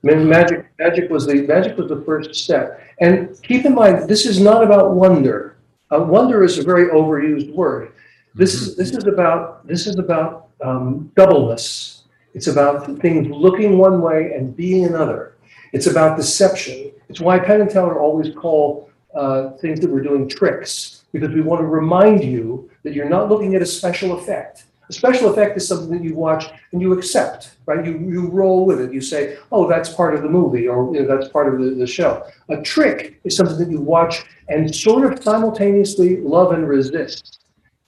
Magic, 0.02 0.66
magic 0.78 1.10
was 1.10 1.26
the 1.26 1.42
magic 1.54 1.76
was 1.78 1.88
the 1.88 2.02
first 2.02 2.34
step. 2.34 2.80
And 3.00 3.14
keep 3.42 3.64
in 3.64 3.74
mind, 3.74 4.06
this 4.06 4.26
is 4.26 4.38
not 4.38 4.62
about 4.62 4.94
wonder. 4.94 5.56
Uh, 5.90 6.00
wonder 6.00 6.44
is 6.44 6.58
a 6.58 6.62
very 6.62 6.88
overused 6.90 7.50
word. 7.54 7.92
This 8.34 8.52
is 8.54 8.76
this 8.76 8.90
is 8.92 9.04
about 9.06 9.66
this 9.66 9.86
is 9.86 9.96
about 9.98 10.48
um, 10.62 11.10
doubleness. 11.16 12.02
It's 12.34 12.48
about 12.48 12.84
things 13.00 13.28
looking 13.30 13.78
one 13.78 14.02
way 14.02 14.34
and 14.36 14.54
being 14.54 14.84
another. 14.84 15.35
It's 15.72 15.86
about 15.86 16.16
deception. 16.16 16.92
It's 17.08 17.20
why 17.20 17.38
Penn 17.38 17.60
and 17.60 17.70
Teller 17.70 18.00
always 18.00 18.34
call 18.34 18.90
uh, 19.14 19.50
things 19.52 19.80
that 19.80 19.90
we're 19.90 20.02
doing 20.02 20.28
tricks 20.28 21.04
because 21.12 21.30
we 21.30 21.40
want 21.40 21.60
to 21.60 21.66
remind 21.66 22.22
you 22.22 22.70
that 22.82 22.94
you're 22.94 23.08
not 23.08 23.28
looking 23.28 23.54
at 23.54 23.62
a 23.62 23.66
special 23.66 24.18
effect. 24.18 24.64
A 24.88 24.92
special 24.92 25.30
effect 25.30 25.56
is 25.56 25.66
something 25.66 25.90
that 25.90 26.04
you 26.04 26.14
watch 26.14 26.44
and 26.70 26.80
you 26.80 26.92
accept, 26.92 27.56
right? 27.66 27.84
You, 27.84 27.98
you 27.98 28.28
roll 28.28 28.66
with 28.66 28.80
it. 28.80 28.92
You 28.92 29.00
say, 29.00 29.36
oh, 29.50 29.68
that's 29.68 29.92
part 29.92 30.14
of 30.14 30.22
the 30.22 30.28
movie 30.28 30.68
or 30.68 30.94
you 30.94 31.02
know, 31.02 31.16
that's 31.16 31.30
part 31.32 31.52
of 31.52 31.60
the, 31.60 31.70
the 31.70 31.86
show. 31.86 32.24
A 32.50 32.62
trick 32.62 33.20
is 33.24 33.36
something 33.36 33.58
that 33.58 33.70
you 33.70 33.80
watch 33.80 34.24
and 34.48 34.72
sort 34.72 35.12
of 35.12 35.22
simultaneously 35.22 36.18
love 36.18 36.52
and 36.52 36.68
resist. 36.68 37.40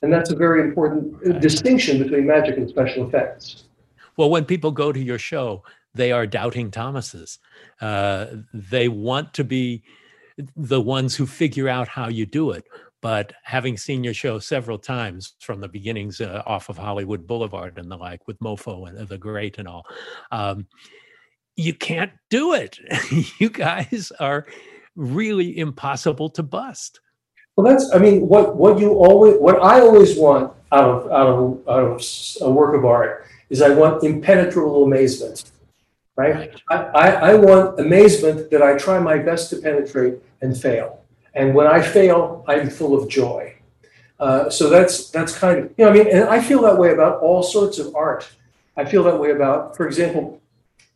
And 0.03 0.13
that's 0.13 0.31
a 0.31 0.37
very 0.37 0.63
important 0.63 1.41
distinction 1.41 2.03
between 2.03 2.27
magic 2.27 2.57
and 2.57 2.69
special 2.69 3.07
effects. 3.07 3.65
Well, 4.17 4.31
when 4.31 4.45
people 4.45 4.73
go 4.73 4.91
to 4.91 5.01
your 5.01 5.19
show, 5.19 5.63
they 5.95 6.13
are 6.13 6.27
doubting 6.27 6.71
Thomases. 6.71 7.39
Uh, 7.81 8.27
they 8.53 8.89
want 8.89 9.35
to 9.35 9.45
be 9.45 9.83
the 10.57 10.81
ones 10.81 11.17
who 11.17 11.27
figure 11.27 11.69
out 11.69 11.89
how 11.89 12.09
you 12.09 12.27
do 12.27 12.53
it. 12.53 12.65
But 13.01 13.33
having 13.45 13.77
seen 13.77 14.03
your 14.03 14.15
show 14.15 14.39
several 14.39 14.79
times 14.79 15.35
from 15.41 15.61
the 15.61 15.69
beginnings 15.69 16.21
uh, 16.21 16.43
off 16.47 16.69
of 16.69 16.79
Hollywood 16.79 17.27
Boulevard 17.27 17.79
and 17.79 17.91
the 17.91 17.97
like 17.97 18.27
with 18.27 18.39
Mofo 18.41 18.89
and 18.89 19.09
the 19.09 19.19
Great 19.19 19.59
and 19.59 19.69
all, 19.69 19.87
um, 20.33 20.67
you 21.55 21.75
can't 21.75 22.13
do 22.29 22.55
it. 22.55 22.79
you 23.39 23.51
guys 23.51 24.13
are 24.19 24.47
really 24.97 25.59
impossible 25.59 26.29
to 26.31 26.43
bust. 26.43 27.01
Well, 27.57 27.67
that's, 27.67 27.93
I 27.93 27.99
mean, 27.99 28.29
what, 28.29 28.57
what 28.57 28.79
you 28.79 28.93
always, 28.95 29.37
what 29.39 29.61
I 29.63 29.81
always 29.81 30.17
want 30.17 30.53
out 30.71 30.85
of, 30.85 31.11
out 31.11 31.27
of, 31.27 31.69
out 31.69 31.83
of 31.83 32.03
a 32.41 32.51
work 32.51 32.77
of 32.77 32.85
art 32.85 33.27
is 33.51 33.63
I 33.63 33.71
want 33.71 34.05
impenetrable 34.05 34.85
amazement, 34.85 35.51
right? 36.19 36.61
I, 36.69 36.77
I, 36.77 37.09
I 37.31 37.35
want 37.35 37.79
amazement 37.79 38.51
that 38.51 38.61
I 38.61 38.77
try 38.77 38.99
my 38.99 39.19
best 39.19 39.51
to 39.51 39.57
penetrate 39.57 40.19
and 40.43 40.61
fail. 40.61 41.05
And 41.35 41.55
when 41.55 41.69
I 41.69 41.81
fail, 41.81 42.45
I'm 42.49 42.69
full 42.69 43.01
of 43.01 43.09
joy. 43.09 43.55
Uh, 44.19 44.51
so 44.51 44.69
that's 44.69 45.11
that's 45.11 45.39
kind 45.39 45.61
of 45.61 45.65
you 45.79 45.85
know 45.85 45.91
I 45.93 45.95
mean, 45.95 46.09
and 46.09 46.25
I 46.25 46.41
feel 46.43 46.61
that 46.63 46.77
way 46.77 46.93
about 46.93 47.23
all 47.23 47.41
sorts 47.41 47.79
of 47.79 47.95
art. 47.95 48.29
I 48.77 48.85
feel 48.85 49.05
that 49.05 49.17
way 49.17 49.31
about, 49.31 49.77
for 49.77 49.87
example, 49.87 50.41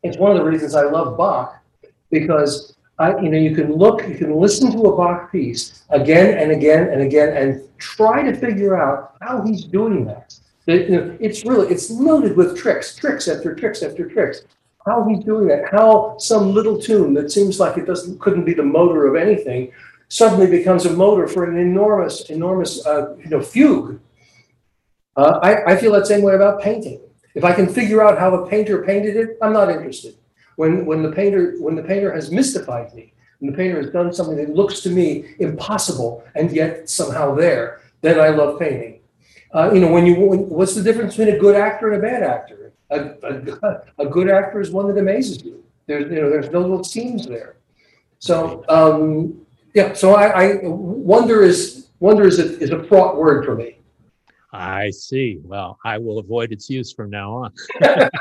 it's 0.03 0.17
one 0.17 0.33
of 0.33 0.37
the 0.39 0.45
reasons 0.45 0.75
I 0.75 0.83
love 0.83 1.17
Bach 1.17 1.63
because 2.11 2.75
I, 2.99 3.17
you 3.21 3.29
know 3.29 3.39
you 3.39 3.55
can 3.55 3.73
look, 3.73 4.09
you 4.09 4.17
can 4.17 4.35
listen 4.35 4.73
to 4.73 4.79
a 4.89 4.97
Bach 4.97 5.31
piece 5.31 5.85
again 5.91 6.37
and 6.37 6.51
again 6.51 6.89
and 6.89 7.01
again 7.01 7.37
and 7.37 7.63
try 7.79 8.29
to 8.29 8.35
figure 8.35 8.77
out 8.77 9.15
how 9.21 9.43
he's 9.43 9.63
doing 9.63 10.05
that. 10.07 10.35
That, 10.67 10.89
you 10.89 10.97
know, 10.97 11.17
it's 11.21 11.45
really 11.45 11.69
it's 11.69 11.91
loaded 11.91 12.37
with 12.37 12.59
tricks, 12.59 12.97
tricks 12.97 13.29
after 13.29 13.55
tricks 13.55 13.85
after 13.85 14.09
tricks. 14.09 14.43
How 14.87 15.07
he's 15.09 15.25
doing 15.25 15.47
that? 15.49 15.71
How 15.71 16.17
some 16.19 16.53
little 16.53 16.81
tune 16.81 17.15
that 17.15 17.31
seems 17.31 17.61
like 17.61 17.79
it 17.79 17.87
doesn't 17.87 18.21
couldn't 18.21 18.45
be 18.45 18.55
the 18.55 18.65
motor 18.65 19.07
of 19.07 19.15
anything 19.15 19.73
suddenly 20.09 20.47
becomes 20.47 20.85
a 20.85 20.93
motor 20.93 21.27
for 21.27 21.45
an 21.45 21.57
enormous, 21.57 22.29
enormous, 22.29 22.85
uh, 22.85 23.17
you 23.17 23.31
know, 23.31 23.41
fugue. 23.41 23.99
Uh, 25.17 25.39
I, 25.43 25.73
I 25.73 25.77
feel 25.77 25.93
that 25.93 26.07
same 26.07 26.23
way 26.23 26.35
about 26.35 26.61
painting. 26.61 27.01
If 27.35 27.45
I 27.45 27.53
can 27.55 27.67
figure 27.67 28.03
out 28.03 28.19
how 28.19 28.31
the 28.31 28.47
painter 28.47 28.85
painted 28.85 29.17
it, 29.17 29.39
I'm 29.41 29.53
not 29.53 29.71
interested. 29.71 30.17
When 30.57 30.85
when 30.85 31.03
the 31.03 31.13
painter 31.13 31.55
when 31.59 31.75
the 31.75 31.83
painter 31.83 32.13
has 32.13 32.31
mystified 32.31 32.93
me, 32.93 33.15
when 33.39 33.51
the 33.51 33.57
painter 33.57 33.81
has 33.81 33.91
done 33.91 34.13
something 34.13 34.37
that 34.37 34.51
looks 34.51 34.81
to 34.81 34.91
me 34.91 35.35
impossible 35.39 36.25
and 36.35 36.53
yet 36.53 36.89
somehow 36.89 37.35
there, 37.35 37.81
then 38.03 38.21
I 38.21 38.29
love 38.29 38.59
painting. 38.59 39.01
Uh, 39.55 39.71
you 39.73 39.81
know, 39.81 39.91
when 39.91 40.07
you 40.07 40.17
when, 40.17 40.49
what's 40.49 40.75
the 40.75 40.83
difference 40.83 41.17
between 41.17 41.35
a 41.35 41.39
good 41.39 41.57
actor 41.57 41.91
and 41.91 42.03
a 42.03 42.07
bad 42.07 42.23
actor? 42.23 42.62
A, 42.93 43.17
a, 43.23 43.83
a 43.99 44.07
good 44.07 44.31
actor 44.31 44.61
is 44.61 44.71
one 44.71 44.87
that 44.89 44.99
amazes 44.99 45.43
you. 45.43 45.65
There's 45.87 46.11
you 46.11 46.21
know 46.21 46.31
there's 46.31 46.51
no 46.51 46.61
little 46.61 46.85
seams 46.85 47.27
there. 47.27 47.57
So 48.19 48.65
um, 48.69 49.45
yeah, 49.75 49.95
so 49.95 50.15
I, 50.15 50.45
I 50.45 50.61
wonder 50.63 51.43
is 51.43 51.89
wonder 52.01 52.27
is 52.27 52.39
a, 52.39 52.59
is 52.61 52.71
a 52.71 52.83
fraught 52.85 53.17
word 53.17 53.45
for 53.45 53.57
me. 53.57 53.79
I 54.53 54.91
see. 54.91 55.41
Well, 55.43 55.79
I 55.85 55.97
will 55.97 56.19
avoid 56.19 56.53
its 56.53 56.69
use 56.69 56.93
from 56.93 57.09
now 57.09 57.33
on. 57.33 57.53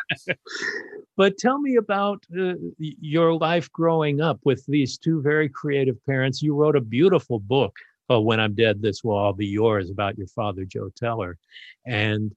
but 1.17 1.37
tell 1.37 1.59
me 1.59 1.75
about 1.75 2.23
uh, 2.39 2.53
your 2.77 3.33
life 3.33 3.69
growing 3.73 4.21
up 4.21 4.39
with 4.45 4.65
these 4.65 4.97
two 4.97 5.21
very 5.21 5.49
creative 5.49 6.03
parents. 6.05 6.41
You 6.41 6.55
wrote 6.55 6.77
a 6.77 6.81
beautiful 6.81 7.39
book, 7.39 7.75
oh, 8.09 8.21
When 8.21 8.39
I'm 8.39 8.53
Dead, 8.53 8.81
This 8.81 9.03
Will 9.03 9.17
All 9.17 9.33
Be 9.33 9.47
Yours, 9.47 9.89
about 9.89 10.17
your 10.17 10.27
father, 10.27 10.63
Joe 10.63 10.89
Teller. 10.95 11.37
And 11.85 12.33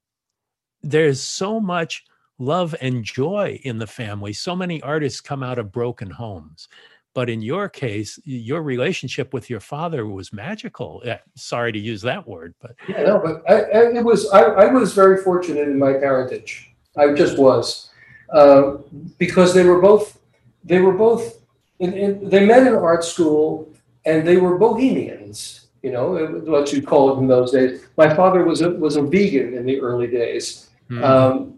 there's 0.83 1.21
so 1.21 1.61
much 1.61 2.03
love 2.37 2.75
and 2.81 3.03
joy 3.03 3.59
in 3.63 3.77
the 3.77 3.87
family. 3.87 4.33
So 4.33 4.55
many 4.55 4.81
artists 4.81 5.21
come 5.21 5.43
out 5.43 5.59
of 5.59 5.71
broken 5.71 6.09
homes. 6.09 6.67
But 7.13 7.29
in 7.29 7.41
your 7.41 7.69
case, 7.69 8.19
your 8.25 8.61
relationship 8.61 9.33
with 9.33 9.49
your 9.49 9.61
father 9.61 10.05
was 10.05 10.33
magical. 10.33 11.01
Eh, 11.05 11.17
Sorry 11.35 11.71
to 11.71 11.79
use 11.79 12.01
that 12.01 12.27
word, 12.27 12.53
but 12.61 12.75
Yeah, 12.89 13.03
no, 13.03 13.21
but 13.23 13.41
I, 13.49 13.61
I, 13.61 13.97
it 13.97 14.03
was 14.03 14.29
I, 14.31 14.41
I 14.41 14.65
was 14.65 14.93
very 14.93 15.23
fortunate 15.23 15.69
in 15.69 15.79
my 15.79 15.93
parentage. 15.93 16.75
I 16.97 17.13
just 17.13 17.37
was 17.37 17.89
uh, 18.33 18.77
because 19.17 19.53
they 19.53 19.63
were 19.63 19.79
both 19.79 20.19
they 20.65 20.81
were 20.81 20.91
both 20.91 21.39
in, 21.79 21.93
in, 21.93 22.29
they 22.29 22.45
met 22.45 22.67
in 22.67 22.73
art 22.73 23.05
school 23.05 23.71
and 24.05 24.27
they 24.27 24.37
were 24.37 24.57
bohemians. 24.57 25.67
You 25.83 25.91
know 25.91 26.15
what 26.45 26.73
you 26.73 26.81
call 26.81 27.15
it 27.15 27.19
in 27.21 27.27
those 27.27 27.51
days. 27.51 27.85
My 27.95 28.13
father 28.13 28.43
was 28.43 28.61
a 28.61 28.71
was 28.71 28.97
a 28.97 29.01
vegan 29.01 29.53
in 29.53 29.65
the 29.65 29.79
early 29.79 30.07
days, 30.07 30.69
hmm, 30.89 31.03
um, 31.03 31.54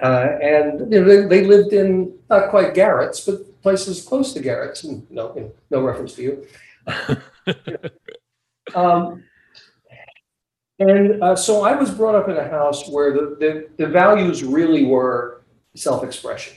uh, 0.00 0.38
and 0.40 0.92
you 0.92 1.00
know, 1.00 1.04
they, 1.04 1.26
they 1.26 1.46
lived 1.46 1.72
in 1.72 2.16
not 2.30 2.50
quite 2.50 2.74
garrets, 2.74 3.20
but 3.20 3.60
places 3.62 4.04
close 4.04 4.32
to 4.32 4.40
garrets. 4.40 4.84
And 4.84 5.08
no, 5.10 5.34
you 5.34 5.40
know, 5.42 5.52
no 5.70 5.82
reference 5.82 6.14
to 6.14 6.22
you. 6.22 6.46
Um, 8.74 9.24
and 10.78 11.22
uh, 11.22 11.36
so 11.36 11.62
I 11.62 11.74
was 11.74 11.90
brought 11.90 12.14
up 12.14 12.28
in 12.28 12.36
a 12.36 12.48
house 12.48 12.88
where 12.88 13.12
the, 13.12 13.36
the, 13.38 13.68
the 13.76 13.88
values 13.88 14.42
really 14.42 14.84
were 14.84 15.42
self 15.74 16.02
expression. 16.02 16.54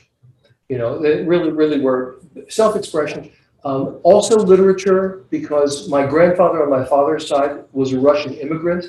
You 0.69 0.77
know, 0.77 0.99
they 0.99 1.23
really, 1.23 1.51
really 1.51 1.79
were 1.79 2.17
self 2.49 2.75
expression, 2.75 3.31
Um, 3.63 3.99
also 4.03 4.37
literature, 4.37 5.25
because 5.29 5.89
my 5.89 6.05
grandfather 6.05 6.63
on 6.63 6.69
my 6.69 6.85
father's 6.85 7.27
side 7.27 7.65
was 7.71 7.93
a 7.93 7.99
Russian 7.99 8.33
immigrant 8.33 8.85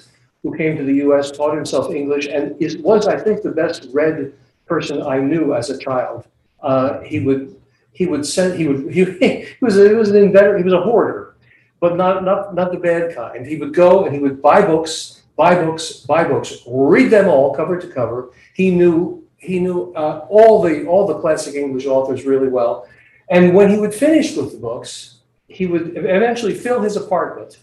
who 0.47 0.57
came 0.57 0.77
to 0.77 0.85
the 0.85 0.95
U.S., 0.95 1.31
taught 1.31 1.55
himself 1.55 1.93
English, 1.93 2.27
and 2.27 2.61
is, 2.61 2.77
was, 2.79 3.07
I 3.07 3.19
think, 3.19 3.43
the 3.43 3.51
best 3.51 3.89
read 3.93 4.33
person 4.67 5.03
I 5.03 5.19
knew 5.19 5.55
as 5.55 5.71
a 5.71 5.79
child. 5.79 6.27
Uh, 6.61 7.01
he 7.01 7.21
would 7.21 7.55
he 7.93 8.07
would 8.07 8.27
send 8.27 8.59
he 8.59 8.69
would 8.69 8.93
he, 8.93 9.05
he 9.21 9.57
was 9.61 9.79
a, 9.79 9.89
he 9.89 9.95
was 9.95 10.11
an 10.11 10.17
inventor 10.17 10.57
he 10.57 10.65
was 10.65 10.73
a 10.73 10.81
hoarder, 10.81 11.37
but 11.81 11.97
not 11.97 12.25
not 12.25 12.55
not 12.55 12.73
the 12.73 12.79
bad 12.79 13.15
kind. 13.15 13.47
He 13.47 13.57
would 13.57 13.75
go 13.75 14.05
and 14.05 14.15
he 14.15 14.21
would 14.21 14.41
buy 14.41 14.63
books, 14.63 15.23
buy 15.37 15.55
books, 15.55 15.93
buy 16.01 16.25
books, 16.25 16.63
read 16.67 17.11
them 17.11 17.29
all 17.29 17.55
cover 17.55 17.79
to 17.79 17.89
cover. 17.89 18.31
He 18.55 18.71
knew 18.71 19.25
he 19.37 19.61
knew 19.61 19.93
uh, 19.95 20.27
all 20.29 20.63
the 20.63 20.87
all 20.87 21.07
the 21.07 21.19
classic 21.21 21.55
English 21.55 21.87
authors 21.87 22.25
really 22.25 22.49
well 22.49 22.89
and 23.29 23.55
when 23.55 23.71
he 23.71 23.79
would 23.79 23.95
finish 23.95 24.37
with 24.37 24.53
the 24.53 24.59
books, 24.59 25.19
he 25.49 25.67
would 25.67 25.97
eventually 25.97 26.55
fill 26.55 26.81
his 26.81 26.97
apartment. 26.97 27.59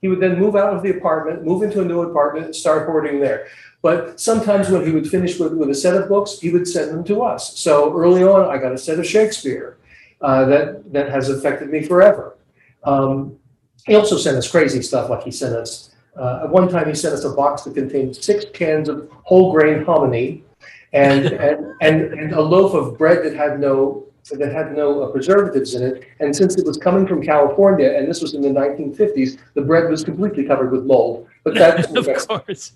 He 0.00 0.08
would 0.08 0.20
then 0.20 0.38
move 0.38 0.56
out 0.56 0.74
of 0.74 0.82
the 0.82 0.96
apartment, 0.96 1.44
move 1.44 1.62
into 1.62 1.82
a 1.82 1.84
new 1.84 2.00
apartment, 2.02 2.46
and 2.46 2.56
start 2.56 2.86
hoarding 2.86 3.20
there. 3.20 3.48
But 3.82 4.20
sometimes 4.20 4.68
when 4.70 4.84
he 4.84 4.92
would 4.92 5.08
finish 5.08 5.38
with, 5.38 5.54
with 5.54 5.70
a 5.70 5.74
set 5.74 5.96
of 5.96 6.08
books, 6.08 6.38
he 6.38 6.50
would 6.50 6.66
send 6.66 6.90
them 6.90 7.04
to 7.04 7.22
us. 7.22 7.58
So 7.58 7.94
early 7.96 8.22
on, 8.22 8.48
I 8.48 8.58
got 8.58 8.72
a 8.72 8.78
set 8.78 8.98
of 8.98 9.06
Shakespeare 9.06 9.78
uh, 10.20 10.44
that, 10.46 10.92
that 10.92 11.10
has 11.10 11.28
affected 11.28 11.70
me 11.70 11.82
forever. 11.82 12.36
Um, 12.84 13.38
he 13.86 13.94
also 13.94 14.16
sent 14.16 14.36
us 14.36 14.50
crazy 14.50 14.82
stuff, 14.82 15.10
like 15.10 15.22
he 15.22 15.30
sent 15.30 15.54
us, 15.54 15.94
uh, 16.16 16.40
at 16.44 16.50
one 16.50 16.68
time, 16.68 16.88
he 16.88 16.94
sent 16.94 17.14
us 17.14 17.24
a 17.24 17.30
box 17.30 17.62
that 17.62 17.74
contained 17.74 18.16
six 18.16 18.44
cans 18.52 18.88
of 18.88 19.08
whole 19.22 19.52
grain 19.52 19.84
hominy 19.84 20.44
and, 20.92 21.26
and, 21.26 21.74
and, 21.80 22.12
and 22.12 22.32
a 22.32 22.40
loaf 22.40 22.74
of 22.74 22.98
bread 22.98 23.24
that 23.24 23.34
had 23.34 23.60
no 23.60 24.06
that 24.30 24.52
had 24.52 24.76
no 24.76 25.02
uh, 25.02 25.10
preservatives 25.10 25.74
in 25.74 25.82
it. 25.82 26.04
And 26.20 26.34
since 26.34 26.56
it 26.56 26.66
was 26.66 26.76
coming 26.76 27.06
from 27.06 27.22
California, 27.22 27.94
and 27.96 28.08
this 28.08 28.22
was 28.22 28.34
in 28.34 28.42
the 28.42 28.48
1950s, 28.48 29.38
the 29.54 29.62
bread 29.62 29.90
was 29.90 30.04
completely 30.04 30.44
covered 30.44 30.72
with 30.72 30.84
mold. 30.84 31.26
But 31.44 31.54
that's 31.54 31.90
of 31.94 32.28
course 32.28 32.72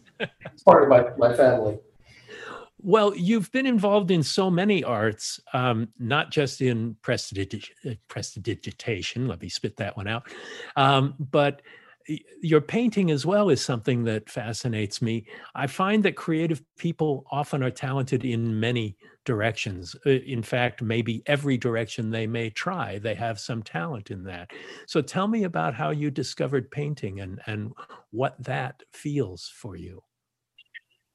part 0.65 0.85
of 0.85 0.89
my, 0.89 1.11
my 1.17 1.37
family. 1.37 1.79
Well, 2.79 3.17
you've 3.17 3.51
been 3.51 3.67
involved 3.67 4.11
in 4.11 4.23
so 4.23 4.51
many 4.51 4.85
arts, 4.85 5.41
um, 5.55 5.89
not 5.99 6.31
just 6.31 6.61
in 6.61 6.97
prestidigitation. 7.03 9.27
Let 9.27 9.41
me 9.41 9.49
spit 9.49 9.79
that 9.79 9.97
one 9.97 10.07
out. 10.07 10.29
Um, 10.77 11.15
but 11.19 11.63
your 12.43 12.61
painting 12.61 13.11
as 13.11 13.25
well 13.25 13.49
is 13.49 13.63
something 13.63 14.05
that 14.05 14.29
fascinates 14.29 15.01
me. 15.01 15.27
I 15.55 15.67
find 15.67 16.03
that 16.03 16.17
creative 16.17 16.63
people 16.77 17.25
often 17.31 17.63
are 17.63 17.71
talented 17.71 18.25
in 18.25 18.61
many 18.61 18.97
directions. 19.25 19.97
Uh, 20.07 20.11
in 20.11 20.43
fact, 20.43 20.83
maybe 20.83 21.23
every 21.27 21.57
direction 21.57 22.11
they 22.11 22.27
may 22.27 22.51
try, 22.51 22.99
they 22.99 23.15
have 23.15 23.39
some 23.41 23.63
talent 23.63 24.11
in 24.11 24.25
that. 24.25 24.51
So 24.87 25.01
tell 25.01 25.29
me 25.29 25.45
about 25.45 25.75
how 25.75 25.91
you 25.91 26.11
discovered 26.11 26.71
painting 26.71 27.21
and, 27.21 27.41
and 27.47 27.73
what 28.11 28.43
that 28.45 28.83
feels 28.93 29.51
for 29.55 29.77
you. 29.77 30.03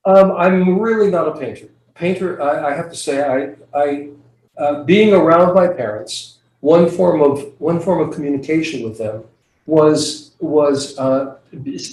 Um, 0.05 0.31
I'm 0.31 0.79
really 0.79 1.11
not 1.11 1.27
a 1.27 1.39
painter. 1.39 1.69
Painter, 1.93 2.41
I, 2.41 2.71
I 2.71 2.73
have 2.73 2.89
to 2.89 2.95
say, 2.95 3.21
I, 3.21 3.77
I 3.77 4.09
uh, 4.57 4.83
being 4.83 5.13
around 5.13 5.53
my 5.53 5.67
parents, 5.67 6.39
one 6.59 6.89
form 6.89 7.21
of 7.21 7.53
one 7.59 7.79
form 7.79 8.07
of 8.07 8.13
communication 8.13 8.83
with 8.83 8.97
them 8.97 9.23
was 9.65 10.31
was 10.39 10.97
uh, 10.97 11.37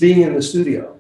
being 0.00 0.22
in 0.22 0.34
the 0.34 0.42
studio. 0.42 0.95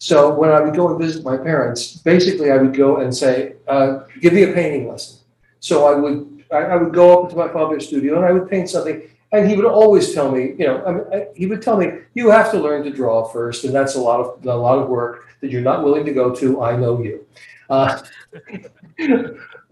So 0.00 0.34
when 0.34 0.50
I 0.50 0.60
would 0.62 0.74
go 0.74 0.88
and 0.88 0.98
visit 0.98 1.22
my 1.24 1.36
parents, 1.36 1.98
basically 1.98 2.50
I 2.50 2.56
would 2.56 2.74
go 2.74 2.96
and 2.96 3.14
say, 3.14 3.56
uh, 3.68 4.00
"Give 4.22 4.32
me 4.32 4.44
a 4.44 4.52
painting 4.52 4.88
lesson." 4.88 5.18
So 5.60 5.86
I 5.86 5.94
would 5.94 6.44
I, 6.50 6.56
I, 6.72 6.76
would 6.76 6.94
go 6.94 7.22
up 7.22 7.30
to 7.30 7.36
my 7.36 7.48
father's 7.48 7.86
studio 7.86 8.16
and 8.16 8.24
I 8.24 8.32
would 8.32 8.48
paint 8.48 8.70
something, 8.70 9.02
and 9.30 9.48
he 9.48 9.54
would 9.56 9.66
always 9.66 10.14
tell 10.14 10.32
me, 10.32 10.54
you 10.58 10.66
know, 10.66 10.82
I 10.84 10.92
mean, 10.92 11.04
I, 11.12 11.26
he 11.36 11.44
would 11.46 11.60
tell 11.60 11.76
me, 11.76 11.86
"You 12.14 12.30
have 12.30 12.50
to 12.52 12.58
learn 12.58 12.82
to 12.84 12.90
draw 12.90 13.28
first, 13.28 13.64
and 13.64 13.74
that's 13.74 13.94
a 13.94 14.00
lot 14.00 14.20
of 14.20 14.46
a 14.46 14.56
lot 14.56 14.78
of 14.78 14.88
work 14.88 15.29
that 15.40 15.50
you're 15.50 15.62
not 15.62 15.84
willing 15.84 16.04
to 16.04 16.12
go 16.12 16.34
to. 16.34 16.62
I 16.62 16.76
know 16.76 17.02
you." 17.02 17.26
Uh, 17.68 18.02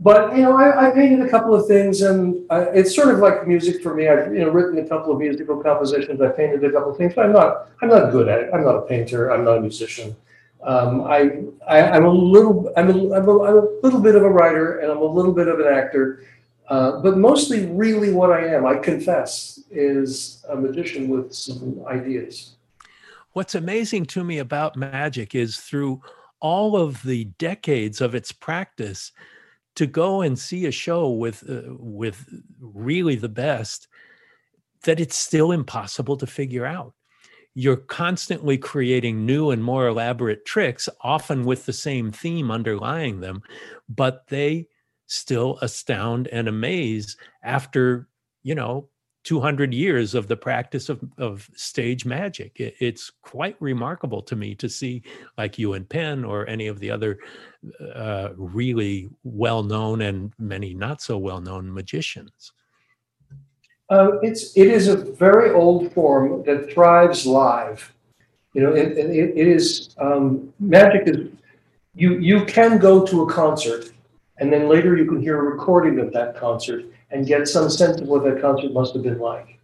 but 0.01 0.37
you 0.37 0.43
know, 0.43 0.57
I, 0.57 0.89
I, 0.89 0.91
painted 0.93 1.21
a 1.21 1.29
couple 1.29 1.55
of 1.55 1.67
things, 1.67 2.03
and 2.03 2.47
I, 2.51 2.61
it's 2.67 2.95
sort 2.95 3.13
of 3.13 3.19
like 3.19 3.47
music 3.47 3.83
for 3.83 3.95
me. 3.95 4.09
I've 4.09 4.33
you 4.33 4.41
know 4.41 4.51
written 4.51 4.79
a 4.79 4.89
couple 4.89 5.13
of 5.13 5.19
musical 5.19 5.61
compositions. 5.63 6.21
I 6.21 6.29
painted 6.29 6.65
a 6.65 6.71
couple 6.71 6.93
of 6.93 6.97
things, 6.97 7.15
but 7.15 7.27
I'm 7.27 7.33
not 7.33 7.71
I'm 7.83 7.89
not 7.89 8.13
good 8.13 8.29
at 8.29 8.41
it. 8.41 8.51
I'm 8.55 8.65
not 8.65 8.77
a 8.77 8.83
painter. 8.83 9.33
I'm 9.33 9.45
not 9.45 9.59
a 9.59 9.61
musician. 9.61 10.15
Um, 10.63 11.05
I, 11.05 11.43
I 11.69 11.79
am 11.97 12.05
a 12.05 12.11
little 12.11 12.73
I'm 12.77 12.89
a, 12.89 13.15
I'm, 13.15 13.29
a, 13.29 13.43
I'm 13.43 13.57
a 13.59 13.69
little 13.83 14.01
bit 14.01 14.15
of 14.15 14.23
a 14.23 14.31
writer, 14.31 14.79
and 14.79 14.91
I'm 14.91 14.99
a 14.99 15.05
little 15.05 15.33
bit 15.33 15.49
of 15.49 15.59
an 15.61 15.67
actor. 15.67 16.25
Uh, 16.69 17.01
but 17.01 17.17
mostly, 17.17 17.67
really, 17.67 18.13
what 18.13 18.31
I 18.31 18.47
am, 18.47 18.67
I 18.67 18.77
confess, 18.77 19.61
is 19.71 20.45
a 20.49 20.57
magician 20.57 21.09
with 21.09 21.33
some 21.33 21.83
ideas. 21.87 22.58
What's 23.39 23.55
amazing 23.55 24.07
to 24.07 24.25
me 24.25 24.39
about 24.39 24.75
magic 24.75 25.33
is 25.33 25.59
through 25.59 26.03
all 26.41 26.77
of 26.77 27.01
the 27.05 27.27
decades 27.39 28.01
of 28.01 28.17
its 28.17 28.33
practice 28.33 29.13
to 29.77 29.87
go 29.87 30.23
and 30.23 30.37
see 30.37 30.67
a 30.67 30.73
show 30.73 31.09
with 31.11 31.49
uh, 31.49 31.73
with 31.79 32.29
really 32.59 33.15
the 33.15 33.29
best 33.29 33.87
that 34.83 34.99
it's 34.99 35.17
still 35.17 35.53
impossible 35.53 36.17
to 36.17 36.27
figure 36.27 36.67
out. 36.67 36.95
You're 37.55 37.77
constantly 37.77 38.59
creating 38.59 39.25
new 39.25 39.51
and 39.51 39.63
more 39.63 39.87
elaborate 39.87 40.45
tricks 40.45 40.89
often 41.03 41.45
with 41.45 41.65
the 41.65 41.73
same 41.73 42.11
theme 42.11 42.51
underlying 42.51 43.21
them 43.21 43.43
but 43.89 44.27
they 44.27 44.67
still 45.07 45.61
astound 45.63 46.27
and 46.27 46.49
amaze 46.49 47.17
after 47.45 48.09
you 48.43 48.57
know 48.57 48.89
200 49.25 49.75
years 49.75 50.15
of 50.15 50.29
the 50.29 50.37
practice 50.37 50.89
of, 50.89 51.01
of 51.19 51.49
stage 51.55 52.07
magic. 52.07 52.61
It, 52.61 52.75
it's 52.81 53.11
quite 53.23 53.57
remarkable 53.61 54.23
to 54.23 54.37
me 54.37 54.55
to 54.57 54.69
see, 54.69 55.03
like 55.37 55.59
you 55.59 55.75
and 55.75 55.89
Penn 55.89 56.25
or 56.25 56.49
any 56.49 56.67
of 56.67 56.79
the 56.79 56.91
other 56.91 57.19
uh, 57.95 58.31
really 58.37 59.11
well 59.25 59.63
known 59.63 60.03
and 60.03 60.33
many 60.39 60.75
not 60.75 61.03
so 61.03 61.19
well 61.19 61.41
known 61.41 61.73
magicians. 61.73 62.53
Uh, 63.91 64.19
it's 64.21 64.57
it 64.57 64.67
is 64.67 64.89
a 64.89 64.97
very 64.97 65.51
old 65.51 65.93
form 65.93 66.43
that 66.45 66.71
thrives 66.73 67.25
live. 67.25 67.93
You 68.53 68.63
know, 68.63 68.73
it, 68.73 68.99
it, 68.99 69.37
it 69.37 69.49
is 69.49 69.95
um, 69.99 70.53
magic 70.61 71.03
is 71.07 71.29
you 71.95 72.19
you 72.19 72.45
can 72.45 72.79
go 72.79 73.05
to 73.05 73.23
a 73.23 73.33
concert 73.33 73.91
and 74.39 74.53
then 74.53 74.69
later 74.69 74.97
you 74.97 75.05
can 75.05 75.21
hear 75.21 75.39
a 75.39 75.43
recording 75.43 75.99
of 75.99 76.13
that 76.13 76.37
concert 76.37 76.85
and 77.11 77.27
get 77.27 77.49
some 77.49 77.71
sense 77.71 78.01
of 78.01 78.09
what 78.09 78.25
that 78.25 78.41
concert 78.41 78.73
must 78.73 78.95
have 78.95 79.03
been 79.03 79.19
like. 79.19 79.59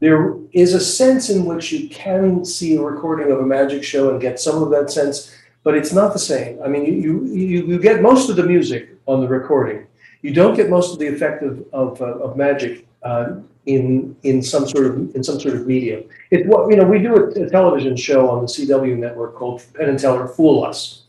There 0.00 0.36
is 0.52 0.74
a 0.74 0.80
sense 0.80 1.30
in 1.30 1.44
which 1.44 1.72
you 1.72 1.88
can 1.88 2.44
see 2.44 2.76
a 2.76 2.82
recording 2.82 3.32
of 3.32 3.40
a 3.40 3.46
magic 3.46 3.82
show 3.82 4.10
and 4.10 4.20
get 4.20 4.38
some 4.38 4.62
of 4.62 4.70
that 4.70 4.90
sense, 4.90 5.34
but 5.62 5.74
it's 5.74 5.92
not 5.92 6.12
the 6.12 6.18
same. 6.18 6.60
I 6.62 6.68
mean, 6.68 6.84
you, 6.84 7.24
you, 7.24 7.66
you 7.66 7.78
get 7.78 8.02
most 8.02 8.28
of 8.28 8.36
the 8.36 8.42
music 8.42 8.90
on 9.06 9.20
the 9.20 9.28
recording. 9.28 9.86
You 10.22 10.32
don't 10.32 10.54
get 10.54 10.70
most 10.70 10.92
of 10.92 10.98
the 10.98 11.06
effect 11.06 11.42
of, 11.42 11.64
of, 11.72 12.00
uh, 12.00 12.18
of 12.18 12.36
magic 12.36 12.86
uh, 13.02 13.36
in 13.66 14.14
in 14.22 14.42
some 14.42 14.66
sort 14.68 14.86
of 14.86 15.14
in 15.14 15.22
some 15.24 15.40
sort 15.40 15.54
of 15.54 15.66
medium. 15.66 16.04
It 16.30 16.46
what 16.46 16.70
you 16.70 16.76
know 16.76 16.84
we 16.84 16.98
do 16.98 17.14
a, 17.14 17.28
a, 17.44 17.50
television 17.50 17.96
show 17.96 18.28
on 18.28 18.42
the 18.42 18.46
CW 18.46 18.96
network 18.98 19.34
called 19.34 19.62
Penn 19.74 19.88
and 19.88 19.98
Teller 19.98 20.26
Fool 20.26 20.64
Us, 20.64 21.04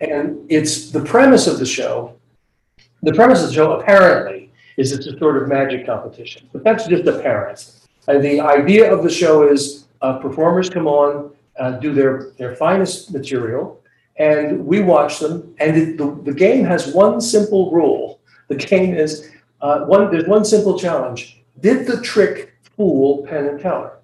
and 0.00 0.44
it's 0.48 0.90
the 0.90 1.00
premise 1.00 1.46
of 1.46 1.58
the 1.58 1.66
show. 1.66 2.16
The 3.02 3.12
premise 3.12 3.42
of 3.42 3.48
the 3.48 3.54
show 3.54 3.72
apparently 3.78 4.49
is 4.80 4.92
it's 4.92 5.06
a 5.06 5.18
sort 5.18 5.36
of 5.40 5.46
magic 5.46 5.84
competition. 5.84 6.48
But 6.52 6.64
that's 6.64 6.86
just 6.86 7.06
apparent. 7.06 7.70
And 8.08 8.24
the 8.24 8.40
idea 8.40 8.90
of 8.90 9.02
the 9.02 9.10
show 9.10 9.46
is 9.46 9.84
uh, 10.00 10.18
performers 10.18 10.70
come 10.70 10.86
on, 10.86 11.32
uh, 11.58 11.72
do 11.72 11.92
their, 11.92 12.30
their 12.38 12.56
finest 12.56 13.12
material, 13.12 13.78
and 14.16 14.64
we 14.64 14.80
watch 14.80 15.18
them. 15.18 15.54
And 15.60 15.76
it, 15.76 15.98
the, 15.98 16.18
the 16.24 16.32
game 16.32 16.64
has 16.64 16.94
one 16.94 17.20
simple 17.20 17.70
rule. 17.70 18.20
The 18.48 18.56
game 18.56 18.94
is 18.94 19.30
uh, 19.60 19.80
one. 19.84 20.10
There's 20.10 20.26
one 20.26 20.44
simple 20.46 20.78
challenge. 20.78 21.42
Did 21.60 21.86
the 21.86 22.00
trick 22.00 22.54
fool 22.74 23.26
Penn 23.26 23.46
and 23.46 23.60
Teller? 23.60 23.98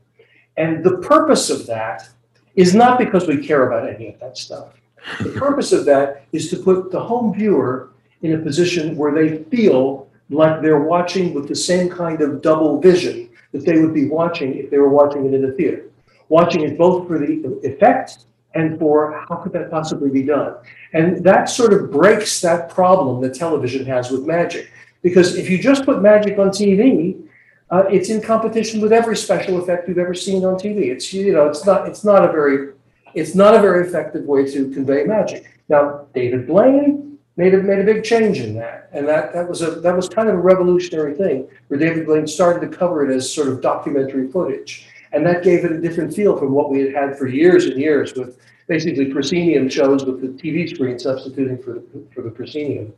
And 0.58 0.84
the 0.84 0.98
purpose 0.98 1.48
of 1.48 1.66
that 1.66 2.08
is 2.54 2.74
not 2.74 2.98
because 2.98 3.26
we 3.26 3.46
care 3.46 3.66
about 3.66 3.88
any 3.88 4.08
of 4.08 4.20
that 4.20 4.36
stuff. 4.36 4.74
The 5.22 5.30
purpose 5.30 5.72
of 5.72 5.86
that 5.86 6.26
is 6.32 6.50
to 6.50 6.56
put 6.58 6.90
the 6.90 7.00
home 7.00 7.34
viewer 7.34 7.90
in 8.22 8.34
a 8.34 8.38
position 8.38 8.96
where 8.96 9.14
they 9.14 9.44
feel 9.44 10.06
like 10.30 10.62
they're 10.62 10.80
watching 10.80 11.34
with 11.34 11.48
the 11.48 11.54
same 11.54 11.88
kind 11.88 12.20
of 12.20 12.42
double 12.42 12.80
vision 12.80 13.30
that 13.52 13.64
they 13.64 13.78
would 13.80 13.94
be 13.94 14.08
watching 14.08 14.56
if 14.56 14.70
they 14.70 14.78
were 14.78 14.88
watching 14.88 15.26
it 15.26 15.34
in 15.34 15.42
the 15.42 15.52
theater. 15.52 15.88
Watching 16.28 16.62
it 16.62 16.76
both 16.76 17.06
for 17.06 17.18
the 17.18 17.60
effect 17.62 18.26
and 18.54 18.78
for 18.78 19.24
how 19.28 19.36
could 19.36 19.52
that 19.52 19.70
possibly 19.70 20.10
be 20.10 20.22
done. 20.22 20.54
And 20.92 21.22
that 21.24 21.48
sort 21.48 21.72
of 21.72 21.90
breaks 21.90 22.40
that 22.40 22.68
problem 22.68 23.20
that 23.22 23.34
television 23.34 23.86
has 23.86 24.10
with 24.10 24.24
magic. 24.24 24.70
Because 25.02 25.36
if 25.36 25.48
you 25.48 25.58
just 25.58 25.84
put 25.84 26.02
magic 26.02 26.38
on 26.38 26.48
TV, 26.48 27.22
uh, 27.70 27.84
it's 27.90 28.10
in 28.10 28.20
competition 28.20 28.80
with 28.80 28.92
every 28.92 29.16
special 29.16 29.60
effect 29.60 29.88
you've 29.88 29.98
ever 29.98 30.14
seen 30.14 30.44
on 30.44 30.54
TV. 30.54 30.90
It's 30.90 31.12
you 31.12 31.32
know 31.32 31.46
it's 31.46 31.66
not 31.66 31.88
it's 31.88 32.04
not 32.04 32.24
a 32.24 32.30
very 32.30 32.72
it's 33.14 33.34
not 33.34 33.54
a 33.54 33.60
very 33.60 33.86
effective 33.86 34.24
way 34.24 34.50
to 34.52 34.70
convey 34.70 35.04
magic. 35.04 35.60
Now 35.68 36.06
David 36.14 36.46
Blaine 36.46 37.15
made 37.37 37.55
a, 37.55 37.59
made 37.59 37.79
a 37.81 37.85
big 37.85 38.03
change 38.03 38.40
in 38.40 38.55
that. 38.55 38.88
And 38.92 39.07
that, 39.09 39.33
that 39.33 39.49
was 39.49 39.62
a 39.62 39.72
that 39.72 39.94
was 39.94 40.09
kind 40.09 40.29
of 40.29 40.35
a 40.35 40.38
revolutionary 40.38 41.14
thing 41.14 41.49
where 41.68 41.79
David 41.79 42.07
Blaine 42.07 42.27
started 42.27 42.68
to 42.68 42.77
cover 42.77 43.09
it 43.09 43.14
as 43.14 43.33
sort 43.33 43.49
of 43.49 43.61
documentary 43.61 44.29
footage. 44.29 44.88
And 45.12 45.25
that 45.27 45.42
gave 45.42 45.64
it 45.64 45.72
a 45.72 45.81
different 45.81 46.14
feel 46.14 46.37
from 46.37 46.53
what 46.53 46.70
we 46.70 46.81
had 46.81 46.94
had 46.94 47.18
for 47.18 47.27
years 47.27 47.66
and 47.66 47.81
years 47.81 48.14
with 48.14 48.38
basically 48.66 49.07
proscenium 49.07 49.68
shows 49.68 50.05
with 50.05 50.20
the 50.20 50.29
TV 50.29 50.68
screen 50.68 50.99
substituting 50.99 51.62
for 51.62 51.75
the, 51.75 52.05
for 52.12 52.22
the 52.22 52.31
proscenium. 52.31 52.92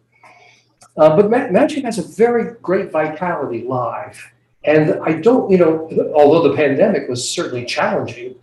Uh, 0.97 1.15
but 1.15 1.31
Ma- 1.31 1.49
Magic 1.49 1.85
has 1.85 1.99
a 1.99 2.03
very 2.03 2.55
great 2.63 2.91
vitality 2.91 3.65
live. 3.65 4.33
And 4.65 4.99
I 5.03 5.13
don't, 5.13 5.51
you 5.51 5.59
know, 5.59 5.89
although 6.15 6.49
the 6.49 6.57
pandemic 6.57 7.09
was 7.09 7.29
certainly 7.29 7.65
challenging 7.65 8.35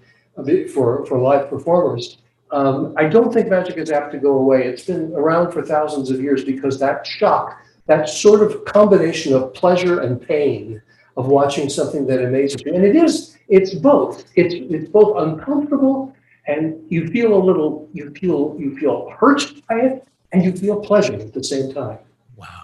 for, 0.73 1.05
for 1.05 1.19
live 1.19 1.49
performers, 1.49 2.17
um, 2.55 2.93
I 2.95 3.05
don't 3.05 3.33
think 3.33 3.49
magic 3.49 3.77
is 3.77 3.91
apt 3.91 4.13
to 4.13 4.17
go 4.17 4.33
away. 4.37 4.65
It's 4.65 4.85
been 4.85 5.11
around 5.13 5.51
for 5.51 5.61
thousands 5.61 6.09
of 6.09 6.21
years 6.21 6.45
because 6.45 6.79
that 6.79 7.05
shock, 7.05 7.59
that 7.87 8.07
sort 8.07 8.41
of 8.41 8.63
combination 8.63 9.33
of 9.33 9.53
pleasure 9.53 9.99
and 9.99 10.21
pain 10.21 10.81
of 11.17 11.27
watching 11.27 11.67
something 11.69 12.07
that 12.07 12.23
amazes 12.23 12.61
you, 12.65 12.73
and 12.73 12.85
it 12.85 12.95
is, 12.95 13.37
it's 13.49 13.73
both. 13.73 14.23
It's 14.35 14.55
it's 14.55 14.89
both 14.89 15.17
uncomfortable 15.17 16.15
and 16.47 16.81
you 16.89 17.07
feel 17.07 17.33
a 17.33 17.41
little, 17.49 17.89
you 17.93 18.11
feel 18.11 18.55
you 18.57 18.77
feel 18.77 19.09
hurt 19.19 19.41
by 19.67 19.79
it, 19.79 20.07
and 20.31 20.43
you 20.43 20.51
feel 20.55 20.79
pleasure 20.79 21.15
at 21.15 21.33
the 21.33 21.43
same 21.43 21.73
time. 21.73 21.99
Wow. 22.35 22.63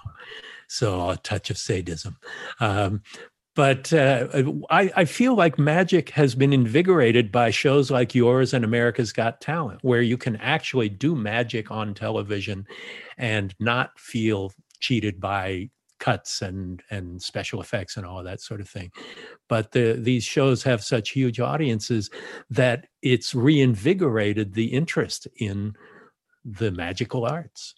So 0.67 1.09
a 1.09 1.17
touch 1.17 1.49
of 1.49 1.57
sadism. 1.57 2.17
Um, 2.59 3.01
but 3.55 3.91
uh, 3.91 4.27
I, 4.69 4.91
I, 4.95 5.05
feel 5.05 5.35
like 5.35 5.59
magic 5.59 6.11
has 6.11 6.35
been 6.35 6.53
invigorated 6.53 7.31
by 7.31 7.49
shows 7.49 7.91
like 7.91 8.15
yours 8.15 8.53
and 8.53 8.63
America's 8.63 9.11
Got 9.11 9.41
Talent, 9.41 9.79
where 9.83 10.01
you 10.01 10.17
can 10.17 10.37
actually 10.37 10.87
do 10.87 11.15
magic 11.15 11.69
on 11.69 11.93
television 11.93 12.65
and 13.17 13.53
not 13.59 13.99
feel 13.99 14.53
cheated 14.79 15.19
by 15.19 15.69
cuts 15.99 16.41
and 16.41 16.81
and 16.89 17.21
special 17.21 17.61
effects 17.61 17.95
and 17.97 18.05
all 18.05 18.23
that 18.23 18.41
sort 18.41 18.61
of 18.61 18.69
thing. 18.69 18.89
But 19.49 19.71
the, 19.73 19.97
these 19.99 20.23
shows 20.23 20.63
have 20.63 20.83
such 20.83 21.11
huge 21.11 21.39
audiences 21.39 22.09
that 22.49 22.87
it's 23.01 23.35
reinvigorated 23.35 24.53
the 24.53 24.65
interest 24.65 25.27
in 25.37 25.75
the 26.45 26.71
magical 26.71 27.25
arts. 27.25 27.75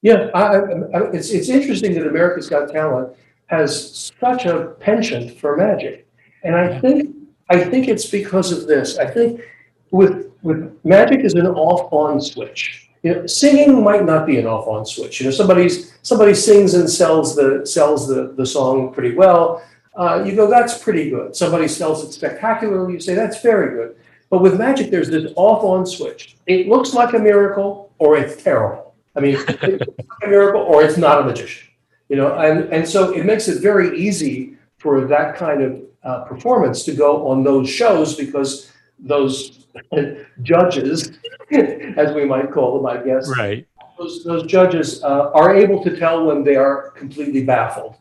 Yeah, 0.00 0.30
I, 0.34 0.56
I, 0.56 1.10
it's 1.12 1.30
it's 1.30 1.50
interesting 1.50 1.94
that 1.94 2.06
America's 2.06 2.48
Got 2.48 2.70
Talent 2.70 3.14
has 3.52 4.12
such 4.18 4.46
a 4.46 4.74
penchant 4.80 5.38
for 5.38 5.56
magic. 5.58 6.06
And 6.42 6.56
I 6.56 6.80
think 6.80 7.14
I 7.50 7.62
think 7.62 7.86
it's 7.86 8.06
because 8.06 8.50
of 8.50 8.66
this. 8.66 8.98
I 8.98 9.06
think 9.06 9.42
with 9.90 10.32
with 10.42 10.60
magic 10.84 11.20
is 11.20 11.34
an 11.34 11.46
off-on 11.46 12.20
switch. 12.20 12.88
You 13.02 13.14
know, 13.14 13.26
singing 13.26 13.84
might 13.84 14.04
not 14.04 14.26
be 14.26 14.38
an 14.38 14.46
off-on 14.46 14.86
switch. 14.86 15.20
You 15.20 15.26
know, 15.26 15.32
somebody's 15.32 15.92
somebody 16.02 16.34
sings 16.34 16.72
and 16.74 16.88
sells 16.88 17.36
the 17.36 17.66
sells 17.66 18.08
the, 18.08 18.32
the 18.38 18.46
song 18.46 18.92
pretty 18.94 19.14
well. 19.14 19.62
Uh, 19.94 20.24
you 20.26 20.34
go, 20.34 20.48
that's 20.48 20.78
pretty 20.78 21.10
good. 21.10 21.36
Somebody 21.36 21.68
sells 21.68 22.02
it 22.02 22.12
spectacularly. 22.12 22.94
You 22.94 23.00
say 23.00 23.14
that's 23.14 23.42
very 23.42 23.76
good. 23.76 23.96
But 24.30 24.40
with 24.40 24.58
magic, 24.58 24.90
there's 24.90 25.10
this 25.10 25.30
off-on 25.36 25.84
switch. 25.84 26.38
It 26.46 26.68
looks 26.68 26.94
like 26.94 27.12
a 27.12 27.18
miracle, 27.18 27.92
or 27.98 28.16
it's 28.16 28.42
terrible. 28.42 28.94
I 29.14 29.20
mean, 29.20 29.36
it's 29.36 29.86
a 30.24 30.26
miracle, 30.26 30.62
or 30.62 30.82
it's 30.82 30.96
not 30.96 31.20
a 31.20 31.24
magician 31.24 31.68
you 32.12 32.18
know, 32.18 32.38
and, 32.38 32.70
and 32.70 32.86
so 32.86 33.14
it 33.14 33.24
makes 33.24 33.48
it 33.48 33.62
very 33.62 33.98
easy 33.98 34.58
for 34.76 35.06
that 35.06 35.34
kind 35.34 35.62
of 35.62 35.80
uh, 36.04 36.24
performance 36.24 36.84
to 36.84 36.92
go 36.92 37.26
on 37.26 37.42
those 37.42 37.70
shows 37.70 38.14
because 38.14 38.70
those 38.98 39.64
judges, 40.42 41.12
as 41.50 42.14
we 42.14 42.26
might 42.26 42.52
call 42.52 42.76
them, 42.76 42.84
I 42.84 43.02
guess, 43.02 43.26
right. 43.38 43.66
Those, 43.98 44.24
those 44.24 44.42
judges 44.44 45.02
uh, 45.02 45.30
are 45.32 45.56
able 45.56 45.82
to 45.84 45.96
tell 45.96 46.26
when 46.26 46.44
they 46.44 46.56
are 46.56 46.90
completely 46.90 47.44
baffled. 47.44 47.96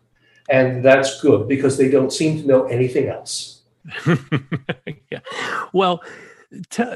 And 0.49 0.83
that's 0.83 1.21
good 1.21 1.47
because 1.47 1.77
they 1.77 1.89
don't 1.89 2.11
seem 2.11 2.41
to 2.41 2.45
know 2.45 2.65
anything 2.65 3.07
else. 3.07 3.61
yeah. 5.09 5.19
Well, 5.71 6.03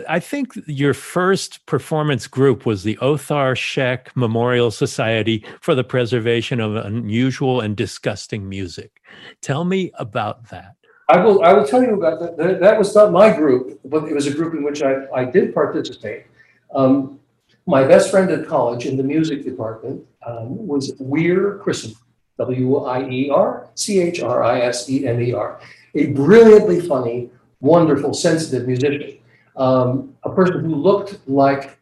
I 0.07 0.19
think 0.19 0.59
your 0.67 0.93
first 0.93 1.65
performance 1.65 2.27
group 2.27 2.65
was 2.65 2.83
the 2.83 2.97
Othmar 2.97 3.55
Schoeck 3.55 4.07
Memorial 4.13 4.69
Society 4.69 5.45
for 5.61 5.75
the 5.75 5.83
Preservation 5.83 6.59
of 6.59 6.75
Unusual 6.75 7.61
and 7.61 7.75
Disgusting 7.75 8.49
Music. 8.49 9.01
Tell 9.41 9.63
me 9.63 9.91
about 9.97 10.49
that. 10.49 10.75
I 11.07 11.23
will. 11.23 11.43
I 11.43 11.53
will 11.53 11.65
tell 11.65 11.83
you 11.83 11.93
about 11.93 12.19
that. 12.19 12.59
That 12.59 12.77
was 12.77 12.93
not 12.95 13.11
my 13.11 13.33
group, 13.33 13.79
but 13.85 14.05
it 14.05 14.13
was 14.13 14.27
a 14.27 14.33
group 14.33 14.55
in 14.55 14.63
which 14.63 14.81
I, 14.81 15.05
I 15.13 15.23
did 15.23 15.53
participate. 15.53 16.25
Um, 16.73 17.19
my 17.67 17.83
best 17.85 18.11
friend 18.11 18.29
at 18.31 18.47
college 18.47 18.85
in 18.85 18.97
the 18.97 19.03
music 19.03 19.43
department 19.43 20.03
um, 20.25 20.67
was 20.67 20.93
Weir 20.99 21.59
Chrisemer, 21.63 21.95
W 22.39 22.77
I 22.77 23.07
E 23.07 23.29
R 23.29 23.69
C 23.75 24.01
H 24.01 24.21
R 24.21 24.43
I 24.43 24.61
S 24.61 24.89
E 24.89 25.05
N 25.05 25.21
E 25.21 25.31
R, 25.31 25.61
a 25.93 26.07
brilliantly 26.07 26.81
funny, 26.81 27.29
wonderful, 27.61 28.13
sensitive 28.13 28.67
musician 28.67 29.19
um, 29.55 30.15
a 30.23 30.31
person 30.31 30.63
who 30.63 30.75
looked 30.75 31.27
like 31.27 31.77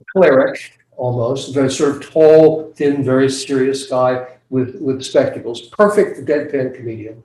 a 0.00 0.04
cleric 0.16 0.78
almost, 0.96 1.54
very 1.54 1.70
sort 1.70 1.96
of 1.96 2.10
tall, 2.10 2.72
thin, 2.74 3.04
very 3.04 3.30
serious 3.30 3.86
guy 3.86 4.26
with, 4.50 4.80
with 4.80 5.02
spectacles, 5.02 5.68
perfect 5.68 6.26
deadpan 6.26 6.74
comedian, 6.74 7.22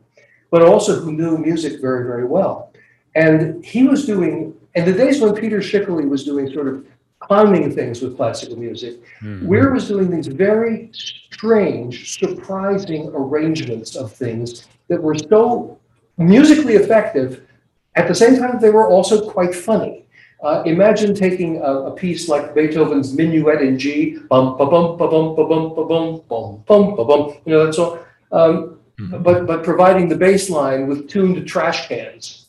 but 0.51 0.61
also 0.61 0.99
who 0.99 1.11
knew 1.11 1.37
music 1.37 1.81
very, 1.81 2.05
very 2.05 2.25
well. 2.25 2.71
And 3.15 3.63
he 3.65 3.87
was 3.87 4.05
doing, 4.05 4.55
in 4.75 4.85
the 4.85 4.93
days 4.93 5.21
when 5.21 5.35
Peter 5.35 5.59
Schickele 5.59 6.07
was 6.07 6.23
doing 6.23 6.51
sort 6.51 6.67
of 6.67 6.85
clowning 7.19 7.73
things 7.73 8.01
with 8.01 8.15
classical 8.17 8.57
music, 8.57 9.01
mm-hmm. 9.21 9.47
Weir 9.47 9.71
was 9.71 9.87
doing 9.87 10.09
these 10.09 10.27
very 10.27 10.91
strange, 10.93 12.19
surprising 12.19 13.09
arrangements 13.13 13.95
of 13.95 14.11
things 14.11 14.67
that 14.87 15.01
were 15.01 15.15
so 15.15 15.79
musically 16.17 16.75
effective 16.75 17.47
at 17.95 18.07
the 18.07 18.15
same 18.15 18.37
time, 18.37 18.59
they 18.59 18.69
were 18.69 18.87
also 18.87 19.29
quite 19.29 19.53
funny. 19.53 20.03
Uh, 20.43 20.61
imagine 20.65 21.15
taking 21.15 21.61
a, 21.61 21.71
a, 21.89 21.91
piece 21.91 22.27
like 22.27 22.53
Beethoven's 22.53 23.15
Minuet 23.15 23.61
in 23.61 23.79
G, 23.79 24.17
bum 24.29 24.57
ba 24.57 24.65
bum 24.65 24.97
ba 24.97 25.07
bum 25.07 25.35
ba 25.35 25.45
bum 25.45 25.73
ba 25.73 25.85
bum 25.85 26.21
bum 26.27 26.63
bum 26.67 26.95
ba 26.97 27.05
bum. 27.05 27.37
You 27.45 27.53
know 27.53 27.65
that's 27.65 27.79
all. 27.79 27.99
Um, 28.33 28.79
mm-hmm. 28.99 29.23
But 29.23 29.47
but 29.47 29.63
providing 29.63 30.09
the 30.09 30.17
bass 30.17 30.49
line 30.49 30.87
with 30.87 31.07
tuned 31.07 31.47
trash 31.47 31.87
cans. 31.87 32.47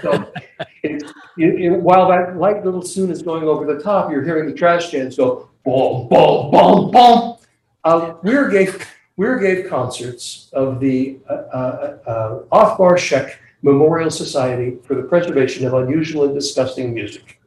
So 0.00 0.32
it, 0.82 1.02
it, 1.36 1.60
it, 1.60 1.70
while 1.82 2.08
that 2.08 2.38
light 2.38 2.64
little 2.64 2.82
tune 2.82 3.10
is 3.10 3.20
going 3.20 3.44
over 3.44 3.66
the 3.66 3.82
top, 3.82 4.10
you're 4.10 4.24
hearing 4.24 4.46
the 4.46 4.54
trash 4.54 4.90
cans 4.90 5.18
go 5.18 5.50
boom 5.66 6.08
boom 6.08 6.50
boom 6.50 6.90
boom. 6.92 7.36
Uh, 7.84 8.14
Weir 8.22 8.48
gave 8.48 8.86
Weir 9.18 9.38
gave 9.38 9.68
concerts 9.68 10.48
of 10.54 10.80
the 10.80 11.18
uh, 11.28 11.32
uh, 11.32 11.98
uh 12.06 12.38
Othmar 12.52 12.96
Schoeck 12.96 13.34
Memorial 13.64 14.10
Society 14.10 14.76
for 14.84 14.94
the 14.94 15.02
Preservation 15.02 15.66
of 15.66 15.72
Unusual 15.72 16.24
and 16.24 16.34
Disgusting 16.34 16.92
Music. 16.92 17.40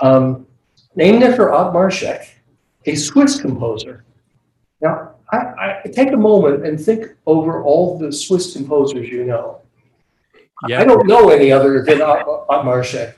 Um, 0.00 0.46
named 0.96 1.22
after 1.22 1.48
Othmar 1.48 1.90
Schoeck, 1.90 2.26
a 2.86 2.94
Swiss 2.94 3.40
composer. 3.40 4.04
Now, 4.80 5.16
I, 5.30 5.36
I, 5.84 5.88
take 5.92 6.12
a 6.12 6.16
moment 6.16 6.66
and 6.66 6.80
think 6.80 7.10
over 7.26 7.62
all 7.62 7.98
the 7.98 8.10
Swiss 8.10 8.54
composers 8.54 9.08
you 9.08 9.24
know. 9.24 9.60
Yeah. 10.66 10.80
I 10.80 10.84
don't 10.84 11.06
know 11.06 11.28
any 11.28 11.52
other 11.52 11.82
than 11.82 11.98
Othmar 11.98 12.82
Schoeck. 12.82 13.14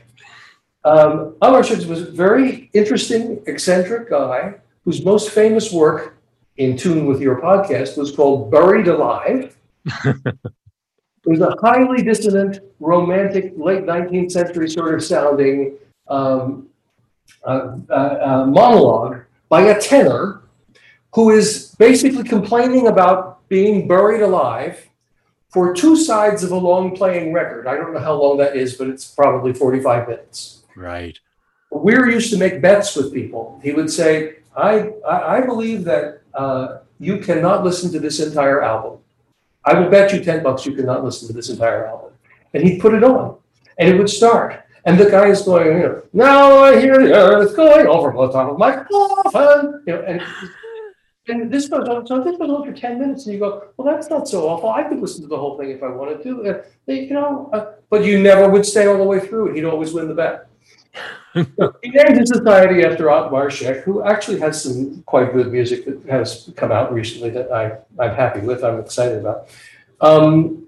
Um, 0.85 1.37
Othmar 1.41 1.63
Schoeck 1.63 1.87
was 1.87 2.03
a 2.03 2.11
very 2.11 2.71
interesting, 2.73 3.41
eccentric 3.47 4.11
guy 4.11 4.55
whose 4.85 5.05
most 5.05 5.31
famous 5.31 5.73
work, 5.73 6.19
in 6.57 6.77
tune 6.77 7.07
with 7.07 7.21
your 7.21 7.41
podcast, 7.41 7.97
was 7.97 8.11
called 8.11 8.51
Buried 8.51 8.89
Alive. 8.89 9.57
It 11.27 11.31
was 11.31 11.41
a 11.41 11.57
highly 11.61 12.05
dissonant, 12.05 12.61
romantic, 12.79 13.53
late 13.57 13.85
19th 13.85 14.31
century 14.31 14.71
sort 14.71 14.95
of 14.95 15.03
sounding 15.03 15.77
um, 16.07 16.69
uh, 17.45 17.79
uh, 17.91 17.93
uh, 17.93 18.47
monologue 18.47 19.23
by 19.49 19.63
a 19.63 19.81
tenor 19.81 20.43
who 21.15 21.31
is 21.31 21.75
basically 21.79 22.23
complaining 22.23 22.87
about 22.87 23.49
being 23.49 23.89
buried 23.89 24.23
alive 24.23 24.89
for 25.51 25.75
two 25.75 25.97
sides 25.97 26.45
of 26.45 26.53
a 26.53 26.57
long 26.57 26.95
playing 26.95 27.33
record. 27.33 27.67
I 27.67 27.75
don't 27.75 27.93
know 27.93 28.01
how 28.01 28.15
long 28.15 28.37
that 28.39 28.55
is, 28.55 28.77
but 28.77 28.89
it's 28.89 29.07
probably 29.11 29.53
45 29.53 30.09
minutes. 30.09 30.63
Right. 30.77 31.19
Weir 31.73 32.09
used 32.09 32.31
to 32.31 32.39
make 32.39 32.63
bets 32.63 32.95
with 32.95 33.13
people. 33.13 33.59
He 33.65 33.73
would 33.73 33.91
say, 33.91 34.37
I, 34.57 34.93
I, 35.09 35.39
I 35.39 35.41
believe 35.41 35.85
that 35.85 36.23
uh, 36.35 36.79
you 37.01 37.19
cannot 37.19 37.65
listen 37.65 37.91
to 37.93 37.99
this 37.99 38.21
entire 38.21 38.63
album. 38.63 39.01
I 39.67 39.79
will 39.79 39.91
bet 39.91 40.13
you 40.13 40.23
10 40.23 40.43
bucks 40.43 40.65
you 40.65 40.75
cannot 40.75 41.05
listen 41.05 41.27
to 41.29 41.35
this 41.35 41.51
entire 41.51 41.87
album. 41.87 42.13
And 42.55 42.63
he'd 42.63 42.81
put 42.81 42.95
it 42.95 43.05
on 43.05 43.37
and 43.79 43.89
it 43.89 43.99
would 43.99 44.09
start. 44.09 44.63
And 44.85 44.99
the 44.99 45.11
guy 45.11 45.27
is 45.27 45.43
going, 45.43 45.67
you 45.67 45.83
know, 45.83 46.03
now 46.13 46.59
I 46.59 46.81
hear 46.81 46.97
the 46.99 47.13
earth 47.13 47.57
going 47.57 47.89
over 47.89 48.13
the 48.13 48.33
top 48.33 48.53
of 48.53 48.59
my 48.59 48.85
coffin. 48.85 49.83
You 49.85 49.95
know, 49.95 50.03
and, 50.03 50.23
and 51.27 51.51
this 51.53 51.69
goes 51.69 51.89
on. 51.89 52.07
So 52.07 52.23
this 52.23 52.39
goes 52.39 52.49
on 52.49 52.65
for 52.65 52.73
10 52.73 53.01
minutes. 53.01 53.27
And 53.27 53.35
you 53.35 53.41
go, 53.41 53.65
well, 53.77 53.93
that's 53.93 54.09
not 54.09 54.29
so 54.29 54.49
awful. 54.49 54.71
I 54.71 54.85
could 54.85 55.01
listen 55.01 55.23
to 55.23 55.29
the 55.29 55.37
whole 55.37 55.59
thing 55.59 55.71
if 55.71 55.83
I 55.83 55.89
wanted 55.89 56.23
to. 56.23 56.63
You 56.87 57.11
know, 57.15 57.51
uh, 57.53 57.73
but 57.91 58.05
you 58.05 58.23
never 58.23 58.49
would 58.49 58.65
stay 58.65 58.87
all 58.87 58.97
the 58.97 59.03
way 59.03 59.19
through. 59.19 59.49
And 59.49 59.57
he'd 59.57 59.65
always 59.65 59.93
win 59.93 60.07
the 60.07 60.15
bet. 60.15 60.47
He 61.83 61.91
named 61.91 62.19
his 62.19 62.31
society 62.31 62.83
after 62.83 63.05
Othmar 63.05 63.49
Schoeck, 63.49 63.83
who 63.83 64.03
actually 64.03 64.41
has 64.41 64.63
some 64.63 65.03
quite 65.03 65.33
good 65.33 65.53
music 65.53 65.85
that 65.85 66.03
has 66.09 66.51
come 66.57 66.73
out 66.73 66.93
recently 66.93 67.31
that 67.31 67.53
I, 67.53 67.79
I'm 68.03 68.15
happy 68.15 68.41
with, 68.41 68.65
I'm 68.65 68.81
excited 68.81 69.19
about. 69.19 69.49
Um, 70.01 70.67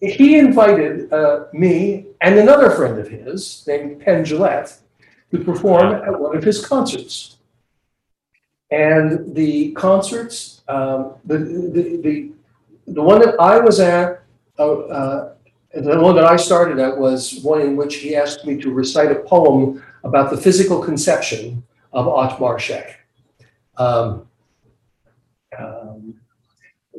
he 0.00 0.38
invited 0.38 1.12
uh, 1.12 1.44
me 1.52 2.06
and 2.20 2.38
another 2.38 2.70
friend 2.70 2.98
of 2.98 3.08
his 3.08 3.64
named 3.66 4.00
Penn 4.00 4.24
Jillette 4.24 4.78
to 5.30 5.38
perform 5.44 5.94
at 5.94 6.18
one 6.18 6.36
of 6.36 6.42
his 6.42 6.64
concerts. 6.64 7.36
And 8.70 9.34
the 9.34 9.72
concerts, 9.72 10.62
um, 10.68 11.14
the, 11.24 11.38
the, 11.38 12.00
the, 12.02 12.32
the 12.86 13.02
one 13.02 13.20
that 13.20 13.38
I 13.38 13.60
was 13.60 13.78
at, 13.78 14.22
uh, 14.58 14.72
uh, 14.72 15.34
the 15.74 16.00
one 16.00 16.14
that 16.16 16.24
I 16.24 16.36
started 16.36 16.78
at 16.78 16.96
was 16.96 17.40
one 17.42 17.62
in 17.62 17.76
which 17.76 17.96
he 17.96 18.14
asked 18.14 18.44
me 18.44 18.60
to 18.60 18.70
recite 18.70 19.10
a 19.10 19.16
poem 19.20 19.82
about 20.04 20.30
the 20.30 20.36
physical 20.36 20.82
conception 20.82 21.62
of 21.92 22.06
Othmar 22.06 22.58
Schoeck. 22.58 22.94
Um, 23.76 24.26
um, 25.58 26.14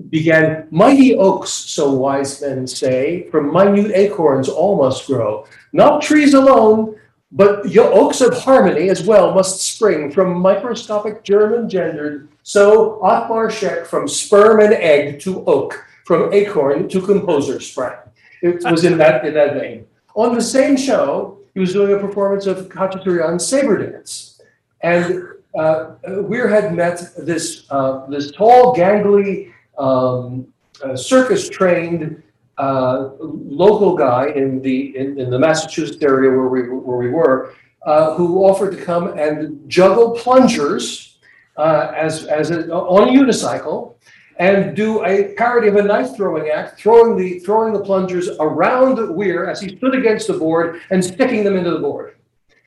began 0.09 0.67
mighty 0.71 1.15
oaks, 1.15 1.51
so 1.51 1.93
wise 1.93 2.41
men 2.41 2.67
say, 2.67 3.29
from 3.29 3.53
minute 3.53 3.91
acorns 3.93 4.49
all 4.49 4.77
must 4.77 5.07
grow. 5.07 5.45
Not 5.71 6.01
trees 6.01 6.33
alone, 6.33 6.95
but 7.31 7.75
oaks 7.75 8.21
of 8.21 8.37
harmony 8.37 8.89
as 8.89 9.03
well 9.03 9.33
must 9.33 9.61
spring 9.61 10.11
from 10.11 10.39
microscopic 10.39 11.23
germ 11.23 11.53
engendered. 11.53 12.29
So 12.43 12.99
Othmar 13.03 13.49
Schoeck 13.49 13.85
from 13.85 14.07
sperm 14.07 14.59
and 14.59 14.73
egg 14.73 15.19
to 15.21 15.43
oak, 15.45 15.83
from 16.05 16.33
acorn 16.33 16.89
to 16.89 17.01
composer 17.01 17.59
sprang. 17.59 18.02
It 18.43 18.61
was 18.69 18.83
in 18.83 18.97
that 18.97 19.25
in 19.25 19.33
that 19.35 19.53
vein. 19.53 19.87
On 20.15 20.35
the 20.35 20.41
same 20.41 20.75
show, 20.75 21.39
he 21.53 21.61
was 21.61 21.71
doing 21.71 21.93
a 21.93 21.99
performance 21.99 22.45
of 22.45 22.67
Khachaturian's 22.67 23.47
Saber 23.47 23.77
Dance, 23.77 24.41
and 24.81 25.23
uh, 25.57 25.95
Weir 26.27 26.49
had 26.49 26.75
met 26.75 27.13
this 27.17 27.65
uh, 27.71 28.05
this 28.07 28.31
tall, 28.31 28.75
gangly, 28.75 29.53
um, 29.77 30.45
uh, 30.83 30.95
circus-trained 30.95 32.21
uh, 32.57 33.11
local 33.19 33.95
guy 33.95 34.27
in 34.35 34.61
the 34.61 34.95
in, 34.97 35.17
in, 35.17 35.29
the 35.29 35.39
Massachusetts 35.39 36.03
area 36.03 36.29
where 36.29 36.49
we 36.49 36.67
where 36.69 36.97
we 36.97 37.09
were, 37.09 37.53
uh, 37.85 38.13
who 38.15 38.43
offered 38.43 38.77
to 38.77 38.83
come 38.83 39.17
and 39.17 39.69
juggle 39.69 40.11
plungers 40.11 41.17
uh, 41.55 41.93
as 41.95 42.25
as 42.25 42.51
a, 42.51 42.69
on 42.73 43.07
a 43.07 43.11
unicycle 43.11 43.95
and 44.37 44.75
do 44.75 45.03
a 45.05 45.33
parody 45.35 45.67
of 45.67 45.75
a 45.75 45.83
knife 45.83 46.15
throwing 46.15 46.49
act, 46.49 46.79
throwing 46.79 47.15
the 47.17 47.39
throwing 47.39 47.73
the 47.73 47.79
plungers 47.79 48.29
around 48.39 49.15
Weir 49.15 49.49
as 49.49 49.61
he 49.61 49.77
stood 49.77 49.95
against 49.95 50.27
the 50.27 50.33
board 50.33 50.81
and 50.89 51.03
sticking 51.03 51.43
them 51.43 51.55
into 51.55 51.71
the 51.71 51.79
board. 51.79 52.15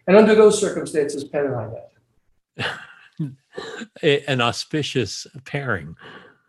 And 0.06 0.16
under 0.16 0.34
those 0.34 0.60
circumstances, 0.60 1.24
Penn 1.24 1.46
and 1.46 1.54
I 1.56 1.68
met. 1.68 3.32
An 4.28 4.40
auspicious 4.40 5.26
pairing. 5.44 5.96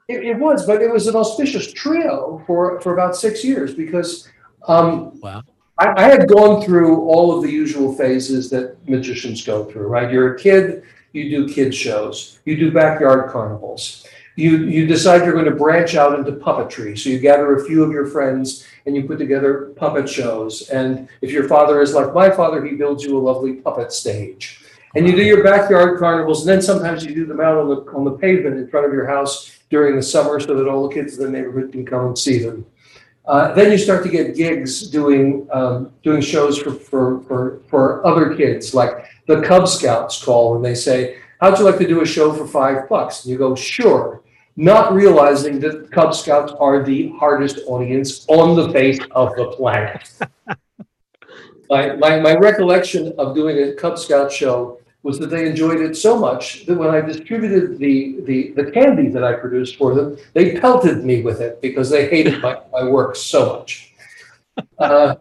It, 0.08 0.24
it, 0.24 0.38
was, 0.38 0.66
but 0.66 0.82
it 0.82 0.92
was 0.92 1.08
an 1.08 1.16
auspicious 1.16 1.72
trio 1.74 2.44
for 2.46 2.80
for 2.82 2.94
about 2.94 3.16
six 3.16 3.44
years 3.44 3.74
because. 3.74 4.30
Um, 4.68 5.20
wow. 5.22 5.44
I, 5.80 5.94
I 5.96 6.04
had 6.10 6.28
gone 6.28 6.64
through 6.64 7.02
all 7.02 7.36
of 7.36 7.44
the 7.44 7.52
usual 7.52 7.94
phases 7.94 8.50
that 8.50 8.76
magicians 8.90 9.46
go 9.46 9.64
through. 9.66 9.88
Right, 9.88 10.12
you're 10.12 10.34
a 10.34 10.40
kid, 10.40 10.84
you 11.14 11.30
do 11.30 11.54
kid 11.54 11.74
shows, 11.74 12.40
you 12.46 12.58
do 12.58 12.72
backyard 12.72 13.32
carnivals 13.32 14.06
you 14.38 14.60
you 14.66 14.86
decide 14.86 15.26
you're 15.26 15.34
going 15.34 15.46
to 15.46 15.52
branch 15.52 15.96
out 15.96 16.18
into 16.18 16.32
puppetry. 16.32 16.98
So 16.98 17.10
you 17.10 17.18
gather 17.20 17.56
a 17.56 17.66
few 17.66 17.84
of 17.84 17.92
your 17.92 18.06
friends 18.06 18.66
and 18.86 18.96
you 18.96 19.04
put 19.04 19.18
together 19.18 19.74
puppet 19.76 20.08
shows. 20.08 20.70
And 20.70 21.10
if 21.22 21.32
your 21.32 21.50
father 21.50 21.82
is 21.82 21.96
like 21.96 22.14
my 22.14 22.30
father, 22.30 22.64
he 22.64 22.76
builds 22.76 23.04
you 23.04 23.18
a 23.18 23.20
lovely 23.20 23.54
puppet 23.54 23.92
stage. 23.92 24.64
And 24.96 25.08
you 25.08 25.16
do 25.16 25.24
your 25.24 25.44
backyard 25.44 26.00
carnivals, 26.00 26.42
and 26.42 26.50
then 26.50 26.62
sometimes 26.62 27.04
you 27.04 27.14
do 27.14 27.26
them 27.26 27.42
out 27.42 27.58
on 27.58 27.68
the 27.68 27.92
on 27.92 28.06
the 28.06 28.12
pavement 28.12 28.58
in 28.58 28.68
front 28.68 28.86
of 28.86 28.94
your 28.94 29.08
house 29.08 29.60
during 29.70 29.96
the 29.96 30.04
summer, 30.04 30.40
so 30.40 30.56
that 30.56 30.68
all 30.68 30.88
the 30.88 30.94
kids 30.94 31.18
in 31.18 31.26
the 31.26 31.32
neighborhood 31.38 31.72
can 31.72 31.86
come 31.86 32.06
and 32.06 32.18
see 32.18 32.38
them. 32.38 32.66
Uh, 33.26 33.54
then 33.54 33.72
you 33.72 33.78
start 33.78 34.04
to 34.04 34.10
get 34.10 34.36
gigs 34.36 34.88
doing 34.88 35.48
um, 35.52 35.92
doing 36.04 36.22
shows 36.22 36.58
for, 36.58 36.72
for 36.72 37.22
for 37.24 37.60
for 37.68 38.06
other 38.06 38.36
kids, 38.36 38.74
like 38.74 39.06
the 39.28 39.42
Cub 39.42 39.68
Scouts 39.68 40.24
call 40.24 40.56
and 40.56 40.64
they 40.64 40.76
say, 40.76 41.18
"How'd 41.42 41.58
you 41.58 41.66
like 41.66 41.80
to 41.80 41.88
do 41.88 42.02
a 42.02 42.06
show 42.06 42.32
for 42.32 42.48
five 42.48 42.88
bucks?" 42.88 43.26
And 43.26 43.32
you 43.32 43.38
go, 43.38 43.56
"Sure." 43.56 44.22
Not 44.58 44.92
realizing 44.92 45.60
that 45.60 45.92
Cub 45.92 46.14
Scouts 46.16 46.52
are 46.60 46.84
the 46.84 47.14
hardest 47.20 47.60
audience 47.68 48.26
on 48.28 48.56
the 48.56 48.72
face 48.74 49.00
of 49.12 49.36
the 49.36 49.52
planet. 49.52 50.12
my, 51.70 51.96
my, 51.96 52.20
my 52.20 52.36
recollection 52.36 53.14
of 53.20 53.36
doing 53.36 53.58
a 53.60 53.74
Cub 53.74 54.00
Scout 54.00 54.32
show 54.32 54.80
was 55.04 55.20
that 55.20 55.28
they 55.28 55.48
enjoyed 55.48 55.80
it 55.80 55.96
so 55.96 56.18
much 56.18 56.66
that 56.66 56.76
when 56.76 56.90
I 56.90 57.02
distributed 57.02 57.78
the, 57.78 58.20
the, 58.22 58.52
the 58.58 58.72
candy 58.72 59.10
that 59.10 59.24
I 59.24 59.34
produced 59.34 59.78
for 59.78 59.94
them, 59.94 60.18
they 60.34 60.60
pelted 60.60 61.06
me 61.06 61.22
with 61.22 61.40
it 61.40 61.62
because 61.62 61.92
they 61.92 62.10
hated 62.10 62.42
my, 62.42 62.58
my 62.72 62.84
work 62.84 63.16
so 63.16 63.58
much. 63.60 63.94
Uh, 64.80 65.16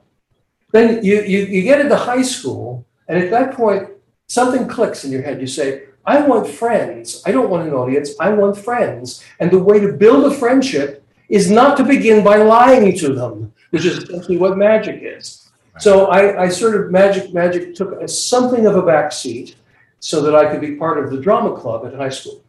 then 0.72 1.05
you, 1.05 1.20
you, 1.20 1.40
you 1.40 1.62
get 1.62 1.79
into 1.79 1.94
high 1.94 2.22
school, 2.22 2.87
and 3.07 3.22
at 3.22 3.31
that 3.31 3.55
point, 3.55 3.90
something 4.29 4.66
clicks 4.66 5.05
in 5.05 5.12
your 5.12 5.20
head. 5.20 5.42
You 5.42 5.46
say, 5.46 5.85
I 6.07 6.21
want 6.21 6.49
friends. 6.49 7.23
I 7.27 7.33
don't 7.33 7.51
want 7.51 7.66
an 7.66 7.75
audience. 7.75 8.12
I 8.21 8.31
want 8.31 8.57
friends. 8.57 9.25
And 9.40 9.51
the 9.51 9.59
way 9.59 9.81
to 9.81 9.92
build 9.92 10.33
a 10.33 10.35
friendship 10.35 11.05
is 11.29 11.51
not 11.51 11.77
to 11.79 11.85
begin 11.85 12.23
by 12.23 12.37
lying 12.37 12.97
to 12.99 13.12
them, 13.12 13.53
which 13.71 13.85
is 13.85 13.99
essentially 13.99 14.37
what 14.37 14.57
magic 14.57 15.01
is. 15.03 15.51
So 15.79 16.07
I, 16.07 16.45
I 16.45 16.49
sort 16.49 16.75
of 16.81 16.90
magic 16.90 17.35
magic 17.35 17.75
took 17.75 18.01
a, 18.01 18.09
something 18.09 18.66
of 18.66 18.77
a 18.77 18.83
back 18.83 19.12
seat 19.12 19.57
so 20.01 20.23
that 20.23 20.35
I 20.35 20.51
could 20.51 20.61
be 20.61 20.77
part 20.77 21.03
of 21.03 21.11
the 21.11 21.21
drama 21.21 21.55
club 21.57 21.85
at 21.85 21.92
high 21.95 22.09
school. 22.09 22.42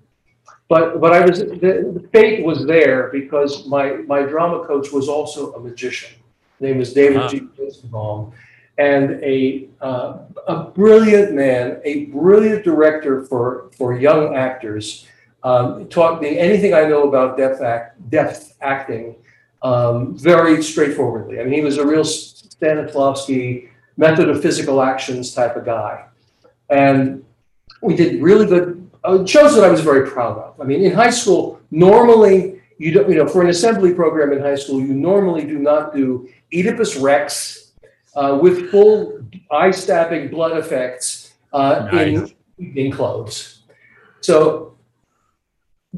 But 0.69 1.01
but 1.01 1.11
I 1.13 1.25
was 1.25 1.39
the, 1.39 1.91
the 1.93 2.07
fate 2.11 2.45
was 2.45 2.65
there 2.65 3.09
because 3.11 3.67
my 3.67 3.93
my 4.13 4.21
drama 4.21 4.65
coach 4.65 4.91
was 4.91 5.09
also 5.09 5.53
a 5.53 5.59
magician. 5.59 6.11
His 6.59 6.61
name 6.67 6.77
was 6.77 6.93
David 6.93 7.17
uh-huh. 7.17 7.29
G. 7.29 7.47
Rosenbaum 7.57 8.33
and 8.77 9.23
a, 9.23 9.67
uh, 9.81 10.19
a 10.47 10.63
brilliant 10.63 11.33
man, 11.33 11.81
a 11.83 12.05
brilliant 12.05 12.63
director 12.63 13.25
for, 13.25 13.71
for 13.77 13.97
young 13.97 14.35
actors. 14.35 15.07
Um, 15.43 15.87
taught 15.87 16.21
me 16.21 16.37
anything 16.37 16.73
I 16.73 16.83
know 16.85 17.07
about 17.07 17.37
depth, 17.37 17.61
act, 17.61 18.09
depth 18.09 18.55
acting 18.61 19.15
um, 19.61 20.17
very 20.17 20.61
straightforwardly. 20.61 21.39
I 21.39 21.43
mean, 21.43 21.53
he 21.53 21.61
was 21.61 21.77
a 21.77 21.85
real 21.85 22.03
Stanislavski 22.03 23.69
method 23.97 24.29
of 24.29 24.41
physical 24.41 24.81
actions 24.81 25.33
type 25.33 25.55
of 25.55 25.65
guy. 25.65 26.05
And 26.69 27.23
we 27.81 27.95
did 27.95 28.21
really 28.21 28.45
good 28.45 28.89
uh, 29.03 29.25
shows 29.25 29.55
that 29.55 29.63
I 29.63 29.69
was 29.69 29.81
very 29.81 30.09
proud 30.09 30.37
of. 30.37 30.59
I 30.59 30.63
mean, 30.65 30.83
in 30.83 30.93
high 30.93 31.09
school, 31.09 31.61
normally 31.71 32.61
you 32.77 32.91
don't, 32.91 33.09
you 33.09 33.15
know, 33.15 33.27
for 33.27 33.41
an 33.41 33.49
assembly 33.49 33.93
program 33.93 34.33
in 34.33 34.41
high 34.41 34.55
school, 34.55 34.79
you 34.79 34.93
normally 34.93 35.45
do 35.45 35.57
not 35.59 35.95
do 35.95 36.29
Oedipus 36.53 36.97
Rex 36.97 37.66
uh, 38.17 38.37
with 38.41 38.71
full 38.71 39.19
eye 39.51 39.71
stabbing 39.71 40.29
blood 40.29 40.57
effects 40.57 41.35
uh, 41.53 41.87
nice. 41.91 42.33
in, 42.57 42.77
in 42.77 42.91
clothes. 42.91 43.61
So, 44.21 44.75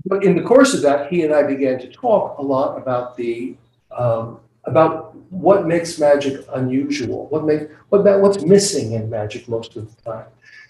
but 0.06 0.24
in 0.24 0.36
the 0.36 0.44
course 0.44 0.74
of 0.74 0.82
that, 0.82 1.10
he 1.10 1.24
and 1.24 1.34
I 1.34 1.44
began 1.44 1.80
to 1.80 1.90
talk 1.90 2.38
a 2.38 2.42
lot 2.42 2.78
about 2.78 3.16
the 3.18 3.56
um, 3.98 4.40
about 4.66 5.16
what 5.32 5.66
makes 5.66 5.98
magic 5.98 6.46
unusual, 6.54 7.28
what 7.28 7.46
make 7.46 7.70
what 7.90 8.04
that 8.04 8.20
what's 8.20 8.44
missing 8.44 8.94
in 8.94 9.10
magic 9.10 9.48
most 9.48 9.76
of 9.78 9.96
the 9.96 10.02
time, 10.02 10.26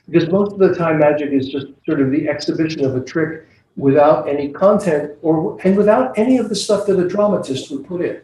because 0.08 0.30
most 0.30 0.54
of 0.54 0.60
the 0.60 0.76
time 0.76 1.00
magic 1.00 1.32
is 1.32 1.50
just 1.50 1.68
sort 1.86 2.00
of 2.00 2.12
the 2.12 2.30
exhibition 2.30 2.86
of 2.86 2.96
a 2.96 3.02
trick 3.02 3.48
without 3.76 4.28
any 4.28 4.50
content 4.50 5.14
or 5.22 5.58
and 5.64 5.76
without 5.76 6.18
any 6.18 6.38
of 6.38 6.50
the 6.50 6.56
stuff 6.56 6.86
that 6.86 7.00
a 7.00 7.08
dramatist 7.08 7.72
would 7.72 7.86
put 7.88 8.02
in. 8.02 8.22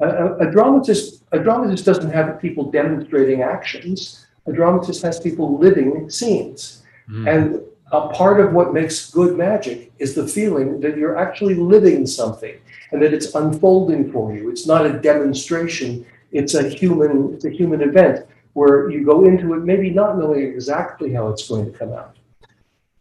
A, 0.00 0.34
a, 0.36 0.50
dramatist, 0.50 1.15
a 1.32 1.38
dramatist 1.38 1.84
doesn't 1.84 2.10
have 2.10 2.40
people 2.40 2.70
demonstrating 2.70 3.42
actions. 3.42 4.26
A 4.46 4.52
dramatist 4.52 5.02
has 5.02 5.18
people 5.18 5.58
living 5.58 6.08
scenes. 6.08 6.82
Mm. 7.08 7.28
And 7.28 7.60
a 7.92 8.08
part 8.08 8.40
of 8.40 8.52
what 8.52 8.72
makes 8.72 9.10
good 9.10 9.36
magic 9.36 9.92
is 9.98 10.14
the 10.14 10.26
feeling 10.26 10.80
that 10.80 10.96
you're 10.96 11.16
actually 11.16 11.54
living 11.54 12.06
something 12.06 12.58
and 12.92 13.02
that 13.02 13.12
it's 13.12 13.34
unfolding 13.34 14.12
for 14.12 14.34
you. 14.34 14.50
It's 14.50 14.66
not 14.66 14.86
a 14.86 14.98
demonstration. 14.98 16.06
It's 16.32 16.54
a 16.54 16.68
human, 16.68 17.34
it's 17.34 17.44
a 17.44 17.50
human 17.50 17.82
event 17.82 18.26
where 18.54 18.90
you 18.90 19.04
go 19.04 19.24
into 19.24 19.54
it 19.54 19.64
maybe 19.64 19.90
not 19.90 20.18
knowing 20.18 20.42
exactly 20.42 21.12
how 21.12 21.28
it's 21.28 21.46
going 21.46 21.70
to 21.70 21.78
come 21.78 21.92
out. 21.92 22.16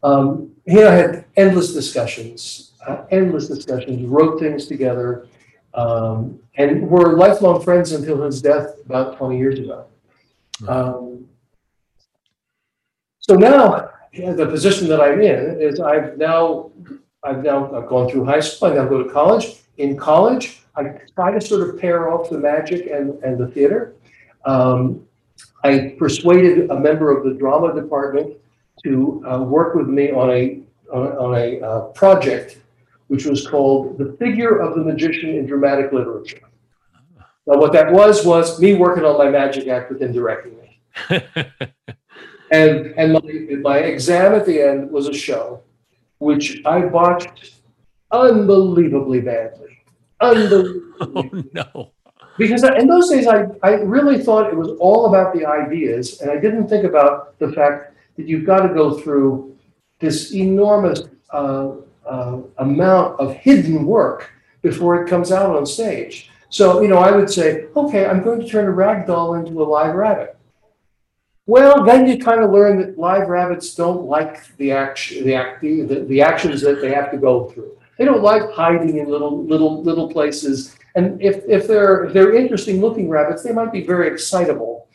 Um, 0.03 0.51
he 0.65 0.79
and 0.79 0.89
I 0.89 0.95
had 0.95 1.25
endless 1.35 1.73
discussions, 1.73 2.73
uh, 2.85 3.05
endless 3.09 3.47
discussions, 3.47 4.05
wrote 4.05 4.39
things 4.39 4.67
together, 4.67 5.27
um, 5.75 6.39
and 6.55 6.89
we're 6.89 7.15
lifelong 7.15 7.61
friends 7.61 7.91
until 7.91 8.21
his 8.23 8.41
death 8.41 8.77
about 8.85 9.17
20 9.17 9.37
years 9.37 9.59
ago. 9.59 9.85
Um, 10.67 11.27
so 13.19 13.35
now, 13.35 13.89
yeah, 14.13 14.31
the 14.31 14.45
position 14.45 14.87
that 14.87 15.01
I'm 15.01 15.21
in 15.21 15.59
is 15.59 15.79
I've 15.79 16.17
now 16.17 16.71
I've 17.23 17.43
now 17.43 17.75
I've 17.75 17.89
gone 17.89 18.09
through 18.09 18.25
high 18.25 18.39
school. 18.39 18.71
I 18.71 18.75
now 18.75 18.85
go 18.85 19.03
to 19.03 19.09
college. 19.09 19.57
In 19.77 19.97
college, 19.97 20.61
I 20.77 20.83
try 21.15 21.31
to 21.31 21.41
sort 21.41 21.67
of 21.67 21.79
pair 21.79 22.11
off 22.11 22.29
the 22.29 22.37
magic 22.37 22.87
and, 22.89 23.21
and 23.23 23.37
the 23.37 23.47
theater. 23.47 23.95
Um, 24.45 25.05
I 25.63 25.95
persuaded 25.97 26.69
a 26.69 26.79
member 26.79 27.15
of 27.15 27.25
the 27.25 27.33
drama 27.33 27.73
department 27.73 28.37
to 28.83 29.25
uh, 29.27 29.39
work 29.39 29.75
with 29.75 29.87
me 29.87 30.11
on 30.11 30.29
a 30.29 30.61
on, 30.93 31.07
on 31.17 31.35
a 31.35 31.59
uh, 31.59 31.79
project 31.87 32.59
which 33.07 33.25
was 33.25 33.47
called 33.47 33.97
The 33.97 34.15
Figure 34.19 34.59
of 34.59 34.75
the 34.75 34.83
Magician 34.83 35.31
in 35.31 35.45
Dramatic 35.45 35.91
Literature. 35.91 36.41
Now, 37.47 37.59
what 37.59 37.73
that 37.73 37.91
was 37.91 38.25
was 38.25 38.59
me 38.59 38.73
working 38.73 39.05
on 39.05 39.17
my 39.17 39.29
magic 39.29 39.67
act 39.67 39.91
with 39.91 40.01
him 40.01 40.11
directing 40.11 40.57
me. 40.57 40.81
and 42.51 42.93
and 42.97 43.13
my, 43.13 43.55
my 43.61 43.77
exam 43.79 44.33
at 44.33 44.45
the 44.45 44.61
end 44.61 44.89
was 44.89 45.07
a 45.07 45.13
show, 45.13 45.61
which 46.17 46.61
I 46.65 46.81
botched 46.81 47.55
unbelievably 48.11 49.21
badly. 49.21 49.77
Unbelievably. 50.21 50.81
Oh 50.97 51.43
no. 51.51 51.91
Because 52.37 52.63
in 52.63 52.87
those 52.87 53.09
days, 53.09 53.27
I, 53.27 53.47
I 53.63 53.71
really 53.81 54.21
thought 54.21 54.49
it 54.49 54.55
was 54.55 54.69
all 54.79 55.07
about 55.07 55.33
the 55.33 55.45
ideas, 55.45 56.21
and 56.21 56.31
I 56.31 56.37
didn't 56.37 56.69
think 56.69 56.85
about 56.85 57.37
the 57.39 57.51
fact 57.51 57.93
that 58.15 58.27
you've 58.27 58.45
got 58.45 58.61
to 58.61 58.73
go 58.73 58.97
through 58.97 59.57
this 59.99 60.33
enormous 60.33 61.01
uh, 61.31 61.71
uh, 62.07 62.39
amount 62.57 63.19
of 63.19 63.35
hidden 63.35 63.85
work 63.85 64.31
before 64.61 65.03
it 65.03 65.09
comes 65.09 65.31
out 65.31 65.55
on 65.55 65.65
stage. 65.65 66.29
So, 66.49 66.81
you 66.81 66.87
know, 66.87 66.99
I 66.99 67.11
would 67.11 67.29
say, 67.29 67.65
okay, 67.75 68.05
I'm 68.05 68.23
going 68.23 68.39
to 68.39 68.47
turn 68.47 68.65
a 68.65 68.71
rag 68.71 69.07
doll 69.07 69.35
into 69.35 69.61
a 69.61 69.65
live 69.65 69.95
rabbit. 69.95 70.37
Well, 71.47 71.83
then 71.83 72.07
you 72.07 72.17
kind 72.17 72.41
of 72.41 72.51
learn 72.51 72.79
that 72.79 72.97
live 72.97 73.27
rabbits 73.27 73.75
don't 73.75 74.05
like 74.05 74.55
the 74.57 74.71
action, 74.71 75.25
the, 75.25 75.35
act, 75.35 75.61
the, 75.61 76.05
the 76.07 76.21
actions 76.21 76.61
that 76.61 76.81
they 76.81 76.91
have 76.91 77.11
to 77.11 77.17
go 77.17 77.49
through. 77.49 77.77
They 77.97 78.05
don't 78.05 78.23
like 78.23 78.51
hiding 78.51 78.97
in 78.97 79.07
little 79.07 79.45
little 79.45 79.81
little 79.83 80.11
places. 80.11 80.75
And 80.95 81.21
if, 81.21 81.43
if 81.47 81.67
they're 81.67 82.09
they're 82.11 82.35
interesting 82.35 82.81
looking 82.81 83.09
rabbits, 83.09 83.43
they 83.43 83.53
might 83.53 83.71
be 83.71 83.85
very 83.85 84.07
excitable. 84.07 84.87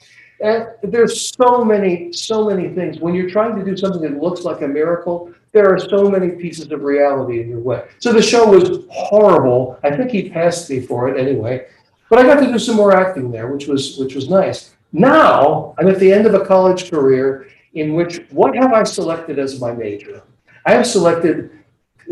And 0.42 0.66
there's 0.82 1.34
so 1.34 1.64
many 1.64 2.12
so 2.12 2.46
many 2.48 2.74
things 2.74 2.98
when 2.98 3.14
you're 3.14 3.30
trying 3.30 3.56
to 3.58 3.64
do 3.64 3.76
something 3.76 4.02
that 4.02 4.20
looks 4.20 4.42
like 4.42 4.62
a 4.62 4.68
miracle 4.68 5.32
there 5.52 5.72
are 5.72 5.78
so 5.78 6.08
many 6.08 6.30
pieces 6.30 6.70
of 6.70 6.82
reality 6.82 7.40
in 7.40 7.48
your 7.48 7.60
way. 7.60 7.88
So 7.98 8.12
the 8.12 8.22
show 8.22 8.48
was 8.48 8.84
horrible. 8.90 9.78
I 9.82 9.96
think 9.96 10.10
he 10.10 10.30
passed 10.30 10.70
me 10.70 10.80
for 10.80 11.08
it 11.08 11.18
anyway. 11.18 11.66
But 12.08 12.20
I 12.20 12.22
got 12.22 12.40
to 12.40 12.52
do 12.52 12.58
some 12.58 12.76
more 12.76 12.94
acting 12.94 13.30
there, 13.30 13.48
which 13.52 13.66
was 13.66 13.96
which 13.98 14.14
was 14.14 14.28
nice. 14.28 14.74
Now 14.92 15.74
I'm 15.78 15.88
at 15.88 15.98
the 15.98 16.12
end 16.12 16.26
of 16.26 16.34
a 16.34 16.44
college 16.44 16.90
career 16.90 17.48
in 17.74 17.94
which 17.94 18.26
what 18.30 18.56
have 18.56 18.72
I 18.72 18.82
selected 18.82 19.38
as 19.38 19.60
my 19.60 19.72
major? 19.72 20.22
I 20.66 20.72
have 20.72 20.86
selected 20.86 21.50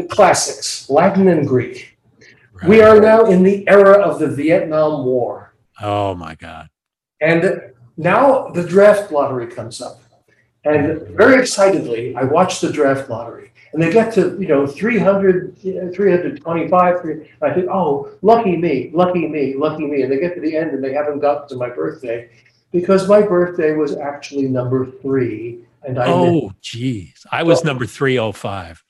classics, 0.08 0.88
Latin 0.88 1.28
and 1.28 1.46
Greek. 1.46 1.98
Right. 2.52 2.68
We 2.68 2.80
are 2.82 3.00
now 3.00 3.26
in 3.26 3.42
the 3.42 3.68
era 3.68 4.00
of 4.00 4.18
the 4.18 4.28
Vietnam 4.28 5.04
War. 5.04 5.54
Oh 5.80 6.14
my 6.14 6.34
God. 6.34 6.68
And 7.20 7.72
now 7.96 8.48
the 8.48 8.64
draft 8.64 9.10
lottery 9.10 9.46
comes 9.48 9.80
up. 9.80 10.00
And 10.68 11.02
very 11.16 11.40
excitedly, 11.40 12.14
I 12.14 12.24
watched 12.24 12.60
the 12.60 12.70
draft 12.70 13.08
lottery. 13.08 13.52
And 13.72 13.82
they 13.82 13.92
get 13.92 14.12
to, 14.14 14.36
you 14.40 14.48
know, 14.48 14.66
300, 14.66 15.58
325. 15.94 16.96
I 17.42 17.54
think, 17.54 17.66
oh, 17.70 18.10
lucky 18.22 18.56
me, 18.56 18.90
lucky 18.92 19.26
me, 19.26 19.54
lucky 19.56 19.86
me. 19.86 20.02
And 20.02 20.12
they 20.12 20.18
get 20.18 20.34
to 20.34 20.40
the 20.40 20.56
end 20.56 20.70
and 20.70 20.82
they 20.82 20.92
haven't 20.92 21.20
gotten 21.20 21.48
to 21.48 21.56
my 21.56 21.68
birthday 21.68 22.30
because 22.70 23.08
my 23.08 23.22
birthday 23.22 23.72
was 23.72 23.96
actually 23.96 24.46
number 24.48 24.90
three. 25.02 25.64
And 25.82 25.98
I 25.98 26.06
oh, 26.08 26.52
geez. 26.60 27.26
I 27.30 27.42
was 27.42 27.64
number 27.64 27.86
305. 27.86 28.84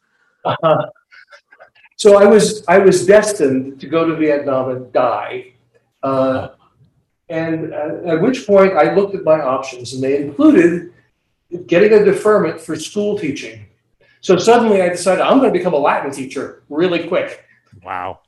Uh-huh. 0.44 0.86
So 1.96 2.16
I 2.16 2.26
was 2.26 2.64
I 2.68 2.78
was 2.78 3.04
destined 3.04 3.80
to 3.80 3.88
go 3.88 4.06
to 4.06 4.14
Vietnam 4.14 4.70
and 4.70 4.92
die. 4.92 5.52
Uh, 6.02 6.50
and 7.28 7.74
uh, 7.74 8.06
at 8.06 8.20
which 8.22 8.46
point 8.46 8.74
I 8.74 8.94
looked 8.94 9.14
at 9.16 9.24
my 9.24 9.40
options, 9.40 9.92
and 9.92 10.02
they 10.02 10.16
included 10.22 10.92
getting 11.66 11.92
a 11.92 12.04
deferment 12.04 12.60
for 12.60 12.76
school 12.76 13.18
teaching. 13.18 13.66
So 14.20 14.36
suddenly 14.36 14.82
I 14.82 14.88
decided 14.88 15.22
I'm 15.22 15.38
going 15.38 15.52
to 15.52 15.58
become 15.58 15.74
a 15.74 15.78
Latin 15.78 16.10
teacher 16.10 16.62
really 16.68 17.06
quick. 17.08 17.44
Wow. 17.82 18.20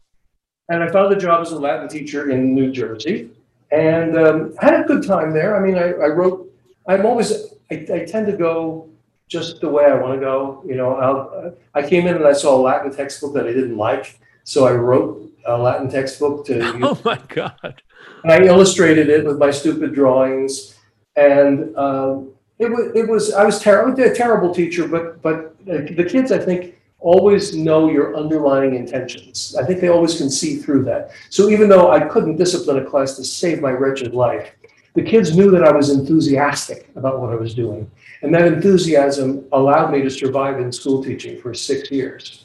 And 0.69 0.83
I 0.83 0.91
found 0.91 1.13
a 1.13 1.19
job 1.19 1.43
as 1.43 1.53
a 1.53 1.59
Latin 1.59 1.89
teacher 1.89 2.31
in 2.31 2.55
New 2.55 2.71
Jersey 2.71 3.31
and 3.73 4.17
um, 4.17 4.57
had 4.61 4.81
a 4.81 4.85
good 4.85 5.05
time 5.07 5.33
there. 5.33 5.57
I 5.57 5.61
mean, 5.61 5.77
I, 5.77 5.91
I 5.91 6.09
wrote, 6.09 6.53
I'm 6.87 7.05
always, 7.05 7.33
I, 7.71 7.87
I, 7.93 8.05
tend 8.05 8.27
to 8.27 8.37
go 8.37 8.89
just 9.29 9.61
the 9.61 9.69
way 9.69 9.85
I 9.85 9.95
want 9.95 10.15
to 10.15 10.21
go. 10.21 10.63
You 10.67 10.77
know, 10.77 10.95
I'll, 10.95 11.55
I 11.75 11.89
came 11.89 12.07
in 12.07 12.17
and 12.17 12.27
I 12.27 12.33
saw 12.33 12.57
a 12.57 12.61
Latin 12.61 12.93
textbook 12.93 13.35
that 13.35 13.47
I 13.47 13.53
didn't 13.53 13.77
like. 13.77 14.19
So 14.45 14.67
I 14.67 14.73
wrote 14.73 15.31
a 15.45 15.59
Latin 15.59 15.91
textbook 15.91 16.47
to. 16.47 16.61
Oh 16.83 17.01
my 17.05 17.21
God. 17.29 17.83
And 18.23 18.33
I 18.33 18.43
illustrated 18.45 19.09
it 19.09 19.25
with 19.25 19.39
my 19.39 19.51
stupid 19.51 19.95
drawings. 19.95 20.77
And 21.17 21.77
um, 21.77 22.33
it 22.61 22.71
was, 22.71 22.93
it 22.95 23.09
was, 23.09 23.33
I 23.33 23.45
was 23.45 23.59
terrible, 23.59 24.01
a 24.03 24.15
terrible 24.15 24.55
teacher, 24.55 24.87
but, 24.87 25.23
but 25.23 25.57
uh, 25.63 25.79
the 25.97 26.07
kids, 26.09 26.31
I 26.31 26.39
think, 26.39 26.77
always 27.01 27.57
know 27.57 27.91
your 27.91 28.15
underlying 28.15 28.75
intentions. 28.75 29.57
I 29.59 29.65
think 29.65 29.81
they 29.81 29.89
always 29.89 30.19
can 30.19 30.31
see 30.31 30.57
through 30.57 30.85
that. 30.85 31.13
So 31.31 31.49
even 31.49 31.71
though 31.71 31.91
I 31.91 32.01
couldn't 32.01 32.37
discipline 32.37 32.77
a 32.77 32.85
class 32.85 33.17
to 33.17 33.25
save 33.25 33.63
my 33.63 33.71
wretched 33.71 34.15
life, 34.15 34.53
the 34.95 35.03
kids 35.03 35.35
knew 35.35 35.51
that 35.53 35.65
I 35.65 35.73
was 35.73 35.89
enthusiastic 35.89 36.91
about 36.97 37.21
what 37.21 37.31
I 37.31 37.37
was 37.37 37.55
doing. 37.55 37.91
And 38.23 38.35
that 38.35 38.47
enthusiasm 38.47 39.47
allowed 39.53 39.91
me 39.91 40.03
to 40.03 40.11
survive 40.11 40.61
in 40.61 40.71
school 40.71 41.03
teaching 41.03 41.41
for 41.41 41.55
six 41.55 41.91
years. 41.91 42.45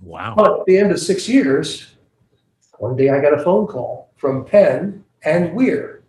Wow. 0.00 0.34
But 0.36 0.60
at 0.60 0.66
the 0.66 0.76
end 0.76 0.92
of 0.92 0.98
six 0.98 1.26
years, 1.28 1.94
one 2.78 2.96
day 2.96 3.08
I 3.08 3.20
got 3.20 3.32
a 3.32 3.42
phone 3.42 3.66
call 3.66 4.10
from 4.16 4.44
Penn 4.44 5.04
and 5.24 5.54
Weir. 5.54 6.02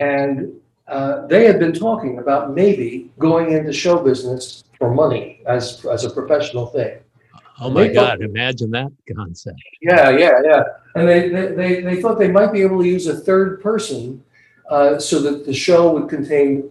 And 0.00 0.60
uh, 0.88 1.26
they 1.26 1.46
had 1.46 1.58
been 1.58 1.72
talking 1.72 2.18
about 2.18 2.54
maybe 2.54 3.10
going 3.18 3.52
into 3.52 3.72
show 3.72 3.98
business 3.98 4.64
for 4.78 4.92
money 4.92 5.42
as 5.46 5.84
as 5.86 6.04
a 6.04 6.10
professional 6.10 6.66
thing. 6.66 6.98
Oh 7.58 7.70
my 7.70 7.88
God! 7.88 8.18
Thought, 8.18 8.20
imagine 8.22 8.70
that 8.72 8.92
concept. 9.14 9.58
Yeah, 9.80 10.10
yeah, 10.10 10.40
yeah. 10.44 10.62
And 10.94 11.08
they, 11.08 11.28
they 11.28 11.46
they 11.52 11.80
they 11.80 12.02
thought 12.02 12.18
they 12.18 12.30
might 12.30 12.52
be 12.52 12.62
able 12.62 12.82
to 12.82 12.88
use 12.88 13.06
a 13.06 13.16
third 13.16 13.62
person 13.62 14.22
uh, 14.70 14.98
so 14.98 15.20
that 15.20 15.46
the 15.46 15.54
show 15.54 15.92
would 15.92 16.08
contain 16.08 16.70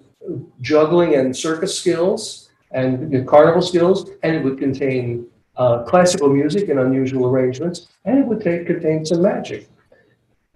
juggling 0.62 1.16
and 1.16 1.36
circus 1.36 1.78
skills 1.78 2.50
and 2.72 3.28
carnival 3.28 3.62
skills, 3.62 4.10
and 4.24 4.36
it 4.36 4.44
would 4.44 4.60
contain 4.60 5.28
uh, 5.58 5.84
classical 5.84 6.30
music 6.30 6.70
and 6.70 6.80
unusual 6.80 7.26
arrangements, 7.28 7.88
and 8.06 8.20
it 8.20 8.26
would 8.26 8.42
take, 8.42 8.68
contain 8.68 9.06
some 9.06 9.22
magic. 9.22 9.70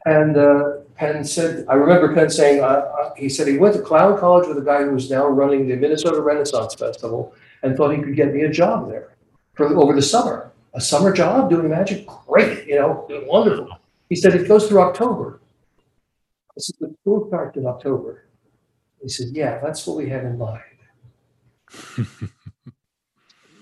And 0.05 0.37
uh, 0.37 0.78
Penn 0.99 1.23
said, 1.23 1.65
I 1.69 1.75
remember 1.75 2.13
Penn 2.13 2.29
saying, 2.29 2.61
uh, 2.61 2.65
uh, 2.65 3.13
he 3.15 3.29
said 3.29 3.47
he 3.47 3.57
went 3.57 3.73
to 3.75 3.81
clown 3.81 4.19
college 4.19 4.49
with 4.49 4.57
a 4.57 4.61
guy 4.61 4.83
who 4.83 4.91
was 4.91 5.09
now 5.09 5.25
running 5.27 5.65
the 5.65 5.77
Minnesota 5.77 6.19
Renaissance 6.19 6.75
Festival 6.75 7.33
and 7.63 7.77
thought 7.77 7.95
he 7.95 8.03
could 8.03 8.17
get 8.17 8.33
me 8.33 8.41
a 8.41 8.51
job 8.51 8.89
there 8.89 9.15
for 9.53 9.65
over 9.77 9.95
the 9.95 10.01
summer. 10.01 10.51
A 10.73 10.81
summer 10.81 11.13
job 11.13 11.49
doing 11.49 11.69
magic? 11.69 12.05
Great, 12.27 12.67
you 12.67 12.75
know, 12.75 13.07
wonderful. 13.25 13.69
He 14.09 14.17
said 14.17 14.35
it 14.35 14.45
goes 14.45 14.67
through 14.67 14.81
October. 14.81 15.39
I 15.79 16.57
said, 16.57 16.75
the 16.81 16.93
school 16.99 17.27
starts 17.29 17.55
in 17.55 17.65
October. 17.65 18.25
He 19.01 19.07
said, 19.07 19.29
yeah, 19.31 19.59
that's 19.59 19.87
what 19.87 19.95
we 19.95 20.09
had 20.09 20.25
in 20.25 20.37
mind. 20.37 20.59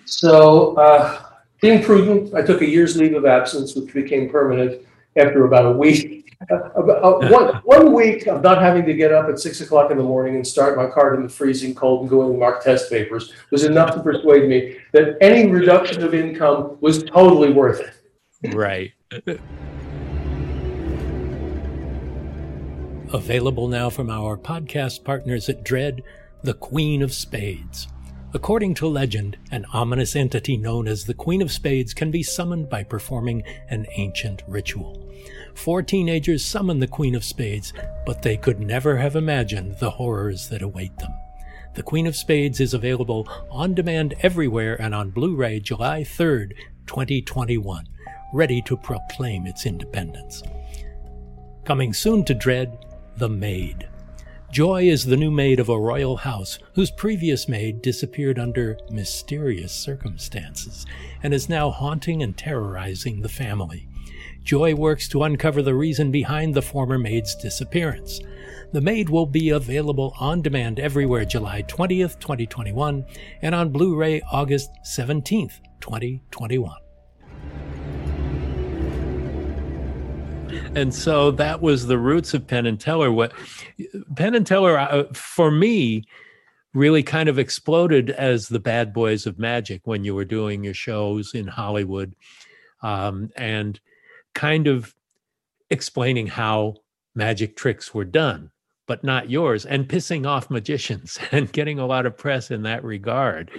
so, 0.06 0.76
uh, 0.76 1.24
being 1.62 1.84
prudent, 1.84 2.34
I 2.34 2.42
took 2.42 2.62
a 2.62 2.68
year's 2.68 2.98
leave 2.98 3.14
of 3.14 3.28
absence, 3.28 3.76
which 3.76 3.94
became 3.94 4.28
permanent 4.28 4.82
after 5.16 5.46
about 5.46 5.68
a 5.68 5.78
week. 5.78 6.27
Uh, 6.50 6.54
uh, 6.54 7.30
one, 7.30 7.56
one 7.64 7.94
week 7.94 8.28
of 8.28 8.44
not 8.44 8.62
having 8.62 8.86
to 8.86 8.94
get 8.94 9.12
up 9.12 9.28
at 9.28 9.40
six 9.40 9.60
o'clock 9.60 9.90
in 9.90 9.98
the 9.98 10.04
morning 10.04 10.36
and 10.36 10.46
start 10.46 10.78
my 10.78 10.88
cart 10.88 11.16
in 11.16 11.24
the 11.24 11.30
freezing 11.30 11.74
cold 11.74 12.02
and 12.02 12.10
go 12.10 12.30
and 12.30 12.38
mark 12.38 12.64
test 12.64 12.92
papers 12.92 13.34
was 13.50 13.64
enough 13.64 13.94
to 13.96 14.02
persuade 14.02 14.48
me 14.48 14.78
that 14.94 15.18
any 15.20 15.50
reduction 15.50 16.04
of 16.04 16.14
income 16.14 16.78
was 16.80 17.04
totally 17.04 17.52
worth 17.52 17.80
it. 17.80 18.54
Right. 18.54 18.94
Available 23.14 23.68
now 23.68 23.90
from 23.90 24.10
our 24.10 24.38
podcast 24.38 25.04
partners 25.04 25.50
at 25.50 25.64
Dread, 25.64 26.04
the 26.44 26.54
Queen 26.54 27.02
of 27.02 27.14
Spades. 27.14 27.88
According 28.34 28.76
to 28.76 28.88
legend, 28.88 29.38
an 29.50 29.66
ominous 29.74 30.16
entity 30.16 30.58
known 30.58 30.88
as 30.88 31.06
the 31.06 31.14
Queen 31.14 31.42
of 31.42 31.52
Spades 31.52 31.94
can 31.94 32.12
be 32.12 32.22
summoned 32.22 32.70
by 32.70 32.84
performing 32.84 33.44
an 33.70 33.88
ancient 33.96 34.44
ritual. 34.48 35.07
Four 35.58 35.82
teenagers 35.82 36.46
summon 36.46 36.80
the 36.80 36.88
Queen 36.88 37.16
of 37.16 37.26
Spades, 37.26 37.74
but 38.06 38.22
they 38.22 38.38
could 38.38 38.60
never 38.60 38.96
have 38.98 39.16
imagined 39.16 39.80
the 39.80 39.90
horrors 39.90 40.50
that 40.50 40.62
await 40.62 40.96
them. 40.98 41.12
The 41.74 41.82
Queen 41.82 42.06
of 42.06 42.16
Spades 42.16 42.60
is 42.60 42.76
available 42.76 43.28
on 43.50 43.74
demand 43.74 44.14
everywhere 44.22 44.80
and 44.80 44.94
on 44.94 45.10
Blu 45.10 45.36
ray 45.36 45.60
July 45.60 46.04
3rd, 46.04 46.52
2021, 46.86 47.88
ready 48.34 48.62
to 48.62 48.78
proclaim 48.78 49.48
its 49.48 49.66
independence. 49.66 50.44
Coming 51.66 51.92
soon 51.92 52.24
to 52.26 52.36
Dread, 52.36 52.78
The 53.18 53.28
Maid. 53.28 53.90
Joy 54.52 54.84
is 54.84 55.06
the 55.06 55.18
new 55.18 55.32
maid 55.32 55.60
of 55.60 55.70
a 55.70 55.80
royal 55.80 56.18
house 56.18 56.60
whose 56.76 56.92
previous 56.92 57.50
maid 57.50 57.82
disappeared 57.82 58.38
under 58.38 58.78
mysterious 58.92 59.74
circumstances 59.74 60.86
and 61.24 61.34
is 61.34 61.50
now 61.50 61.72
haunting 61.72 62.22
and 62.22 62.38
terrorizing 62.38 63.22
the 63.22 63.28
family. 63.28 63.90
Joy 64.48 64.76
works 64.76 65.10
to 65.10 65.24
uncover 65.24 65.62
the 65.62 65.76
reason 65.76 66.10
behind 66.10 66.56
the 66.56 66.62
former 66.62 66.98
maid's 66.98 67.36
disappearance. 67.36 68.22
The 68.72 68.80
Maid 68.80 69.10
will 69.10 69.26
be 69.26 69.50
available 69.50 70.16
on 70.22 70.42
demand 70.42 70.80
everywhere 70.80 71.26
July 71.26 71.64
20th, 71.64 72.18
2021, 72.22 73.06
and 73.42 73.54
on 73.54 73.74
Blu 73.74 73.98
ray 73.98 74.22
August 74.32 74.70
17th, 74.86 75.60
2021. 75.82 76.78
And 80.76 80.96
so 80.96 81.32
that 81.32 81.62
was 81.62 81.86
the 81.86 81.98
roots 81.98 82.34
of 82.34 82.48
Penn 82.48 82.68
and 82.68 82.80
Teller. 82.80 83.12
What 83.12 83.34
Penn 84.16 84.34
and 84.34 84.48
Teller, 84.48 84.78
uh, 84.78 85.12
for 85.12 85.52
me, 85.52 86.06
really 86.74 87.04
kind 87.04 87.28
of 87.28 87.38
exploded 87.38 88.12
as 88.12 88.48
the 88.48 88.60
bad 88.60 88.94
boys 88.94 89.26
of 89.26 89.38
magic 89.38 89.82
when 89.84 90.06
you 90.06 90.16
were 90.16 90.24
doing 90.24 90.64
your 90.64 90.74
shows 90.74 91.34
in 91.34 91.48
Hollywood 91.48 92.16
um, 92.82 93.30
and 93.36 93.82
kind 94.38 94.68
of 94.68 94.94
explaining 95.72 96.28
how 96.28 96.76
magic 97.16 97.58
tricks 97.58 97.92
were 97.92 98.06
done, 98.06 98.52
but 98.86 99.04
not 99.04 99.32
yours, 99.32 99.66
and 99.66 99.90
pissing 99.90 100.28
off 100.28 100.52
magicians 100.52 101.18
and 101.32 101.52
getting 101.52 101.80
a 101.80 101.88
lot 101.88 102.06
of 102.06 102.16
press 102.16 102.52
in 102.52 102.62
that 102.62 102.84
regard. 102.84 103.50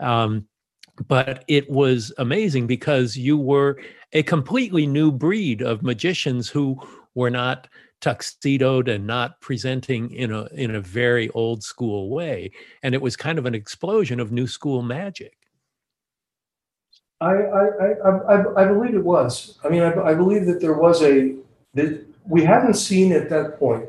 Um, 0.00 0.48
but 1.06 1.44
it 1.46 1.68
was 1.68 2.10
amazing 2.16 2.66
because 2.66 3.18
you 3.18 3.36
were 3.36 3.78
a 4.14 4.22
completely 4.22 4.86
new 4.86 5.12
breed 5.12 5.60
of 5.60 5.82
magicians 5.82 6.48
who 6.48 6.80
were 7.14 7.30
not 7.30 7.68
tuxedoed 8.00 8.88
and 8.88 9.06
not 9.06 9.40
presenting 9.40 10.10
in 10.10 10.32
a 10.32 10.44
in 10.52 10.74
a 10.74 10.80
very 10.80 11.30
old 11.30 11.62
school 11.62 12.10
way 12.10 12.50
and 12.82 12.94
it 12.94 13.00
was 13.00 13.16
kind 13.16 13.38
of 13.38 13.46
an 13.46 13.54
explosion 13.54 14.20
of 14.20 14.30
new 14.30 14.46
school 14.46 14.82
magic 14.82 15.38
i 17.20 17.32
i 17.32 17.64
i, 18.04 18.62
I, 18.62 18.64
believe 18.66 18.94
it 18.94 19.04
was. 19.04 19.58
I 19.64 19.68
mean 19.68 19.82
I, 19.82 19.92
I 20.10 20.14
believe 20.14 20.46
that 20.46 20.60
there 20.60 20.74
was 20.74 21.02
a 21.02 21.36
that 21.74 22.04
we 22.26 22.44
hadn't 22.44 22.74
seen 22.74 23.12
at 23.12 23.28
that 23.30 23.58
point 23.58 23.88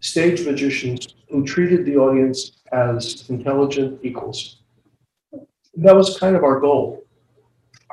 stage 0.00 0.44
magicians 0.46 1.14
who 1.30 1.44
treated 1.44 1.86
the 1.86 1.96
audience 1.96 2.52
as 2.72 3.28
intelligent 3.30 4.00
equals. 4.02 4.58
That 5.76 5.96
was 5.96 6.18
kind 6.18 6.36
of 6.36 6.44
our 6.44 6.60
goal. 6.60 7.04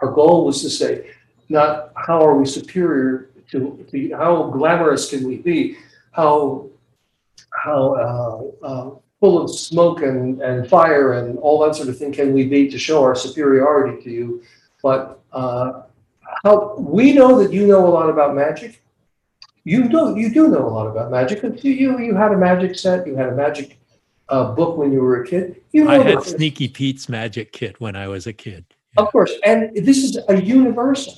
Our 0.01 0.11
goal 0.11 0.45
was 0.45 0.61
to 0.61 0.69
say 0.69 1.11
not 1.49 1.91
how 1.95 2.25
are 2.25 2.37
we 2.37 2.45
superior 2.45 3.31
to, 3.51 3.85
to 3.91 4.15
how 4.15 4.49
glamorous 4.49 5.09
can 5.09 5.27
we 5.27 5.37
be, 5.37 5.77
how 6.11 6.69
how 7.63 8.53
uh, 8.63 8.65
uh, 8.65 8.89
full 9.21 9.41
of 9.41 9.55
smoke 9.55 10.01
and, 10.01 10.41
and 10.41 10.67
fire 10.67 11.13
and 11.13 11.37
all 11.39 11.63
that 11.63 11.75
sort 11.75 11.87
of 11.87 11.97
thing 11.97 12.11
can 12.11 12.33
we 12.33 12.45
be 12.47 12.67
to 12.67 12.77
show 12.77 13.03
our 13.03 13.15
superiority 13.15 14.03
to 14.03 14.09
you, 14.09 14.43
but 14.81 15.21
uh, 15.31 15.83
how 16.43 16.75
we 16.77 17.13
know 17.13 17.41
that 17.41 17.53
you 17.53 17.67
know 17.67 17.87
a 17.87 17.93
lot 17.99 18.09
about 18.09 18.35
magic. 18.35 18.83
You 19.63 19.83
know 19.83 20.15
you 20.15 20.33
do 20.33 20.47
know 20.47 20.67
a 20.67 20.73
lot 20.77 20.87
about 20.87 21.11
magic. 21.11 21.43
You 21.63 21.99
you 21.99 22.15
had 22.15 22.31
a 22.31 22.37
magic 22.37 22.77
set. 22.77 23.05
You 23.05 23.15
had 23.15 23.29
a 23.29 23.35
magic 23.35 23.77
uh, 24.27 24.55
book 24.55 24.75
when 24.75 24.91
you 24.91 25.01
were 25.01 25.21
a 25.21 25.27
kid. 25.27 25.61
You 25.71 25.83
know 25.83 25.91
I 25.91 25.99
had 25.99 26.23
Sneaky 26.23 26.67
Pete's 26.67 27.07
magic 27.07 27.51
kit 27.51 27.79
when 27.79 27.95
I 27.95 28.07
was 28.07 28.25
a 28.25 28.33
kid. 28.33 28.65
Yeah. 28.97 29.03
Of 29.03 29.11
course, 29.11 29.33
and 29.45 29.69
this 29.75 29.99
is 30.03 30.17
a 30.27 30.41
universal. 30.41 31.13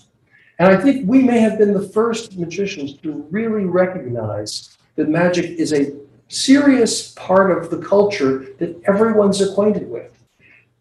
And 0.60 0.68
I 0.68 0.80
think 0.80 1.10
we 1.10 1.24
may 1.24 1.40
have 1.40 1.58
been 1.58 1.74
the 1.74 1.88
first 1.90 2.38
magicians 2.38 2.96
to 2.98 3.26
really 3.32 3.66
recognize 3.66 4.78
that 4.96 5.10
magic 5.10 5.46
is 5.58 5.74
a 5.74 5.92
serious 6.28 7.12
part 7.14 7.52
of 7.52 7.70
the 7.70 7.78
culture 7.78 8.48
that 8.60 8.82
everyone's 8.86 9.42
acquainted 9.42 9.90
with. 9.90 10.12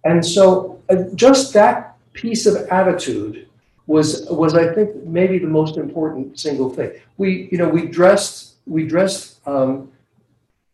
And 0.04 0.24
so 0.24 0.82
uh, 0.88 1.04
just 1.14 1.52
that 1.54 1.96
piece 2.12 2.46
of 2.46 2.56
attitude 2.68 3.48
was 3.86 4.26
was 4.30 4.54
I 4.54 4.72
think 4.74 5.04
maybe 5.04 5.38
the 5.38 5.46
most 5.46 5.76
important 5.76 6.38
single 6.38 6.70
thing. 6.70 6.92
We 7.16 7.48
you 7.50 7.58
know 7.58 7.68
we 7.68 7.86
dressed 7.86 8.54
we 8.66 8.86
dressed 8.86 9.46
um, 9.46 9.90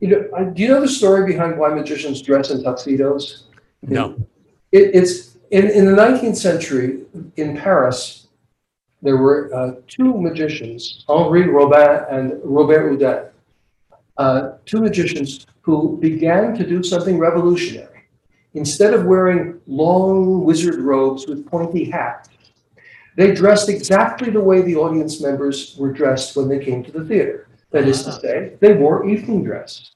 you 0.00 0.08
know 0.08 0.52
do 0.52 0.62
you 0.62 0.68
know 0.68 0.80
the 0.80 0.88
story 0.88 1.30
behind 1.30 1.58
why 1.58 1.68
magicians 1.70 2.22
dress 2.22 2.50
in 2.50 2.62
tuxedos? 2.62 3.44
No. 3.82 4.16
It, 4.72 4.94
it's 4.94 5.36
in, 5.50 5.70
in 5.70 5.86
the 5.86 5.92
19th 5.92 6.36
century 6.36 7.04
in 7.36 7.56
Paris 7.56 8.28
there 9.02 9.16
were 9.16 9.54
uh, 9.54 9.74
two 9.86 10.20
magicians, 10.20 11.04
Henri 11.08 11.48
Robin 11.48 12.04
and 12.10 12.40
Robert 12.42 12.90
Houdin, 12.90 13.26
uh, 14.18 14.52
two 14.66 14.80
magicians 14.80 15.46
who 15.62 15.96
began 15.98 16.54
to 16.56 16.66
do 16.66 16.82
something 16.82 17.18
revolutionary. 17.18 18.04
Instead 18.54 18.94
of 18.94 19.04
wearing 19.04 19.60
long 19.66 20.44
wizard 20.44 20.80
robes 20.80 21.26
with 21.26 21.46
pointy 21.46 21.84
hats, 21.90 22.28
they 23.16 23.34
dressed 23.34 23.68
exactly 23.68 24.30
the 24.30 24.40
way 24.40 24.62
the 24.62 24.76
audience 24.76 25.20
members 25.20 25.76
were 25.78 25.92
dressed 25.92 26.36
when 26.36 26.48
they 26.48 26.58
came 26.58 26.84
to 26.84 26.92
the 26.92 27.04
theater. 27.04 27.48
That 27.70 27.86
is 27.86 28.02
to 28.04 28.12
say, 28.12 28.54
they 28.60 28.74
wore 28.74 29.06
evening 29.06 29.44
dress. 29.44 29.92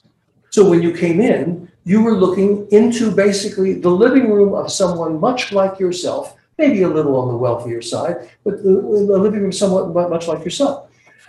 So 0.50 0.68
when 0.68 0.82
you 0.82 0.92
came 0.92 1.20
in, 1.20 1.70
you 1.84 2.02
were 2.02 2.16
looking 2.16 2.68
into 2.70 3.10
basically 3.10 3.74
the 3.74 3.90
living 3.90 4.30
room 4.30 4.54
of 4.54 4.70
someone 4.70 5.18
much 5.18 5.52
like 5.52 5.78
yourself 5.78 6.36
maybe 6.58 6.82
a 6.82 6.88
little 6.88 7.16
on 7.16 7.28
the 7.28 7.36
wealthier 7.36 7.82
side, 7.82 8.30
but 8.44 8.62
the, 8.62 8.70
the 8.70 9.18
living 9.18 9.40
room 9.40 9.52
somewhat 9.52 10.10
much 10.10 10.28
like 10.28 10.44
yourself. 10.44 10.88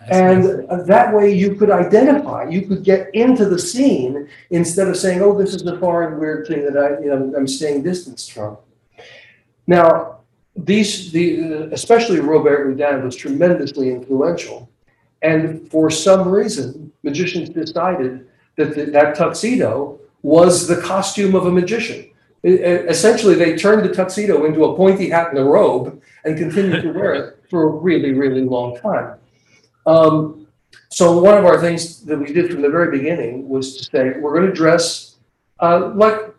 And 0.09 0.67
that 0.87 1.13
way 1.13 1.33
you 1.33 1.55
could 1.55 1.71
identify, 1.71 2.49
you 2.49 2.63
could 2.63 2.83
get 2.83 3.13
into 3.13 3.45
the 3.45 3.59
scene 3.59 4.27
instead 4.49 4.87
of 4.87 4.97
saying, 4.97 5.21
oh, 5.21 5.37
this 5.37 5.53
is 5.53 5.63
the 5.63 5.77
foreign 5.79 6.19
weird 6.19 6.47
thing 6.47 6.65
that 6.65 6.77
I, 6.77 7.01
you 7.01 7.07
know, 7.07 7.33
I'm 7.35 7.47
staying 7.47 7.83
distanced 7.83 8.31
from. 8.31 8.57
Now, 9.65 10.19
these, 10.55 11.11
the, 11.11 11.69
especially 11.71 12.19
Robert 12.19 12.65
Houdin 12.65 13.03
was 13.03 13.15
tremendously 13.15 13.91
influential. 13.91 14.69
And 15.21 15.69
for 15.71 15.89
some 15.89 16.27
reason, 16.27 16.91
magicians 17.03 17.49
decided 17.49 18.27
that 18.57 18.75
the, 18.75 18.85
that 18.85 19.15
tuxedo 19.15 19.99
was 20.21 20.67
the 20.67 20.81
costume 20.81 21.33
of 21.33 21.45
a 21.45 21.51
magician 21.51 22.09
essentially 22.43 23.35
they 23.35 23.55
turned 23.55 23.87
the 23.87 23.93
tuxedo 23.93 24.45
into 24.45 24.65
a 24.65 24.75
pointy 24.75 25.09
hat 25.09 25.29
and 25.29 25.39
a 25.39 25.43
robe 25.43 26.01
and 26.25 26.37
continued 26.37 26.81
to 26.81 26.91
wear 26.91 27.13
it 27.13 27.39
for 27.49 27.63
a 27.63 27.67
really, 27.67 28.11
really 28.11 28.41
long 28.41 28.77
time. 28.77 29.15
Um, 29.85 30.47
so 30.89 31.19
one 31.19 31.37
of 31.37 31.45
our 31.45 31.59
things 31.59 32.01
that 32.05 32.17
we 32.17 32.31
did 32.31 32.51
from 32.51 32.61
the 32.61 32.69
very 32.69 32.97
beginning 32.97 33.47
was 33.49 33.77
to 33.77 33.83
say 33.83 34.19
we're 34.19 34.33
going 34.37 34.47
to 34.47 34.53
dress 34.53 35.15
uh, 35.59 35.91
like 35.95 36.33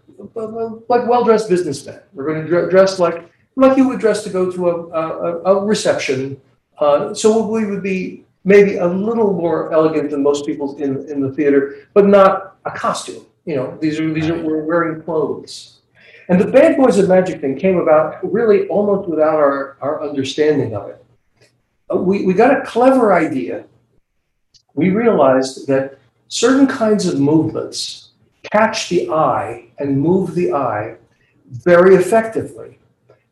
like 0.89 1.09
well-dressed 1.09 1.49
businessmen. 1.49 2.01
We're 2.13 2.27
going 2.27 2.47
to 2.47 2.71
dress 2.71 2.99
like 2.99 3.31
like 3.57 3.77
you 3.77 3.89
would 3.89 4.01
dress 4.01 4.23
to 4.25 4.31
go 4.31 4.51
to 4.51 4.69
a, 4.69 4.89
a, 4.89 5.43
a 5.43 5.65
reception. 5.65 6.41
Uh, 6.79 7.15
so 7.15 7.47
we 7.47 7.67
would 7.67 7.83
be 7.83 8.25
maybe 8.45 8.77
a 8.77 8.87
little 8.87 9.33
more 9.33 9.73
elegant 9.73 10.11
than 10.11 10.23
most 10.23 10.45
people 10.47 10.77
in, 10.77 11.09
in 11.09 11.21
the 11.21 11.33
theater, 11.33 11.89
but 11.95 12.07
not 12.07 12.57
a 12.65 12.71
costume. 12.71 13.25
You 13.45 13.57
know, 13.57 13.79
these 13.81 14.01
are 14.01 14.13
these 14.13 14.29
are 14.29 14.41
we're 14.41 14.65
wearing 14.65 15.03
clothes. 15.03 15.81
And 16.29 16.41
the 16.41 16.47
bad 16.47 16.77
boys 16.77 16.99
of 16.99 17.09
magic 17.09 17.41
thing 17.41 17.59
came 17.59 17.77
about 17.77 18.33
really 18.33 18.67
almost 18.69 19.09
without 19.09 19.35
our, 19.35 19.77
our 19.83 20.03
understanding 20.03 20.75
of 20.75 20.89
it. 20.89 21.04
Uh, 21.93 21.97
we, 21.97 22.25
we 22.25 22.35
got 22.35 22.57
a 22.57 22.65
clever 22.65 23.13
idea. 23.13 23.65
We 24.75 24.91
realized 24.91 25.67
that 25.69 25.99
certain 26.29 26.67
kinds 26.67 27.07
of 27.07 27.21
movements 27.21 28.11
catch 28.53 28.89
the 28.89 29.11
eye 29.11 29.67
and 29.79 30.01
move 30.01 30.35
the 30.35 30.53
eye 30.53 30.97
very 31.51 31.95
effectively. 31.97 32.79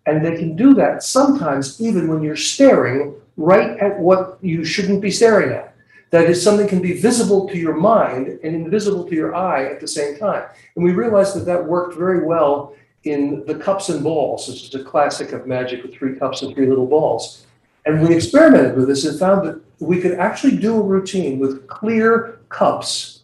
And 0.07 0.25
they 0.25 0.37
can 0.37 0.57
do 0.57 0.75
that 0.75 1.03
sometimes 1.03 1.81
even 1.81 2.09
when 2.09 2.23
you're 2.23 2.37
staring 2.37 3.15
right 3.37 3.79
at 3.79 3.99
what 3.99 4.39
you 4.43 4.65
shouldn't 4.65 5.01
be 5.01 5.11
staring 5.11 5.53
at. 5.53 5.75
That 6.11 6.29
is, 6.29 6.43
something 6.43 6.69
can 6.69 6.83
be 6.83 6.93
visible 6.93 7.49
to 7.49 7.57
your 7.57 7.75
mind 7.75 8.39
and 8.45 8.55
invisible 8.55 9.09
to 9.09 9.15
your 9.15 9.35
eye 9.35 9.65
at 9.65 9.81
the 9.81 9.89
same 9.89 10.19
time. 10.19 10.45
And 10.77 10.85
we 10.85 10.93
realized 10.93 11.35
that 11.37 11.47
that 11.47 11.65
worked 11.65 11.97
very 11.97 12.27
well 12.27 12.75
in 13.05 13.45
the 13.47 13.55
cups 13.55 13.89
and 13.89 14.05
balls, 14.05 14.47
which 14.47 14.65
is 14.65 14.75
a 14.75 14.85
classic 14.85 15.33
of 15.33 15.47
magic 15.47 15.83
with 15.83 15.95
three 15.95 16.17
cups 16.17 16.43
and 16.43 16.55
three 16.55 16.67
little 16.67 16.87
balls. 16.87 17.47
And 17.85 18.01
we 18.01 18.15
experimented 18.15 18.77
with 18.77 18.89
this 18.89 19.05
and 19.05 19.19
found 19.19 19.47
that 19.47 19.61
we 19.81 20.01
could 20.01 20.13
actually 20.13 20.57
do 20.57 20.79
a 20.79 20.83
routine 20.83 21.39
with 21.39 21.67
clear 21.67 22.41
cups 22.49 23.23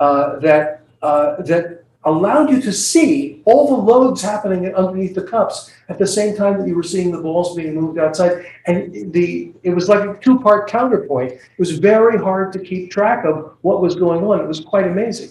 uh, 0.00 0.38
that 0.40 0.82
uh, 1.02 1.40
that 1.42 1.84
allowed 2.04 2.50
you 2.50 2.60
to 2.60 2.72
see 2.72 3.42
all 3.46 3.66
the 3.68 3.82
loads 3.82 4.22
happening 4.22 4.72
underneath 4.74 5.14
the 5.14 5.22
cups 5.22 5.72
at 5.88 5.98
the 5.98 6.06
same 6.06 6.36
time 6.36 6.58
that 6.58 6.66
you 6.68 6.74
were 6.74 6.82
seeing 6.82 7.10
the 7.10 7.18
balls 7.18 7.56
being 7.56 7.74
moved 7.74 7.98
outside. 7.98 8.46
And 8.66 9.12
the 9.12 9.52
it 9.62 9.70
was 9.70 9.88
like 9.88 10.08
a 10.08 10.18
two-part 10.20 10.68
counterpoint. 10.68 11.32
It 11.32 11.58
was 11.58 11.78
very 11.78 12.18
hard 12.18 12.52
to 12.52 12.58
keep 12.58 12.90
track 12.90 13.24
of 13.24 13.56
what 13.62 13.80
was 13.80 13.94
going 13.96 14.24
on. 14.24 14.40
It 14.40 14.46
was 14.46 14.60
quite 14.60 14.86
amazing. 14.86 15.30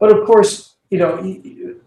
But 0.00 0.10
of 0.10 0.26
course, 0.26 0.74
you 0.90 0.98
know, 0.98 1.20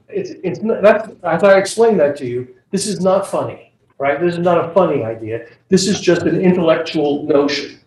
it's 0.07 0.31
it's 0.43 0.61
not, 0.61 0.81
that's 0.81 1.43
I 1.43 1.57
explained 1.57 1.99
that 1.99 2.15
to 2.17 2.25
you. 2.25 2.55
This 2.71 2.87
is 2.87 3.01
not 3.01 3.27
funny, 3.27 3.66
right? 3.97 4.19
This 4.19 4.33
is 4.33 4.39
not 4.39 4.69
a 4.69 4.73
funny 4.73 5.03
idea. 5.03 5.47
This 5.69 5.87
is 5.87 5.99
just 5.99 6.23
an 6.23 6.39
intellectual 6.39 7.23
notion. 7.23 7.79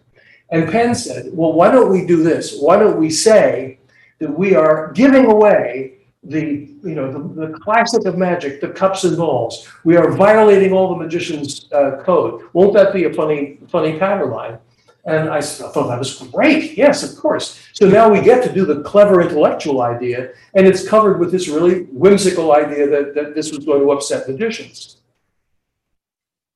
And 0.51 0.71
Penn 0.71 0.95
said, 0.95 1.31
well, 1.33 1.53
why 1.53 1.71
don't 1.71 1.91
we 1.91 2.05
do 2.05 2.23
this? 2.23 2.59
Why 2.59 2.79
don't 2.79 2.99
we 2.99 3.11
say 3.11 3.79
that 4.19 4.31
we 4.31 4.55
are 4.55 4.93
giving 4.93 5.27
away 5.27 5.95
the 6.23 6.69
you 6.83 6.95
know 6.95 7.11
the, 7.11 7.47
the 7.47 7.59
classic 7.59 8.05
of 8.05 8.19
magic, 8.19 8.61
the 8.61 8.69
cups 8.69 9.05
and 9.05 9.17
balls. 9.17 9.69
We 9.85 9.97
are 9.97 10.11
violating 10.11 10.73
all 10.73 10.91
the 10.91 10.97
magician's 10.97 11.71
uh, 11.73 12.03
code. 12.05 12.43
Won't 12.53 12.75
that 12.75 12.93
be 12.93 13.05
a 13.05 13.13
funny 13.13 13.59
funny 13.69 13.99
pattern 13.99 14.31
line? 14.31 14.59
And 15.07 15.31
I 15.31 15.41
thought 15.41 15.89
that 15.89 15.99
was 15.99 16.19
great. 16.31 16.77
Yes, 16.77 17.03
of 17.03 17.19
course. 17.19 17.59
So 17.73 17.89
now 17.89 18.11
we 18.11 18.21
get 18.21 18.45
to 18.45 18.53
do 18.53 18.67
the 18.67 18.83
clever 18.83 19.23
intellectual 19.23 19.81
idea, 19.81 20.33
and 20.55 20.67
it's 20.67 20.87
covered 20.87 21.19
with 21.19 21.33
this 21.33 21.49
really 21.49 21.85
whimsical 21.85 22.53
idea 22.53 22.87
that, 22.87 23.15
that 23.15 23.35
this 23.35 23.51
was 23.51 23.65
going 23.65 23.81
to 23.81 23.91
upset 23.93 24.29
magicians. 24.29 25.00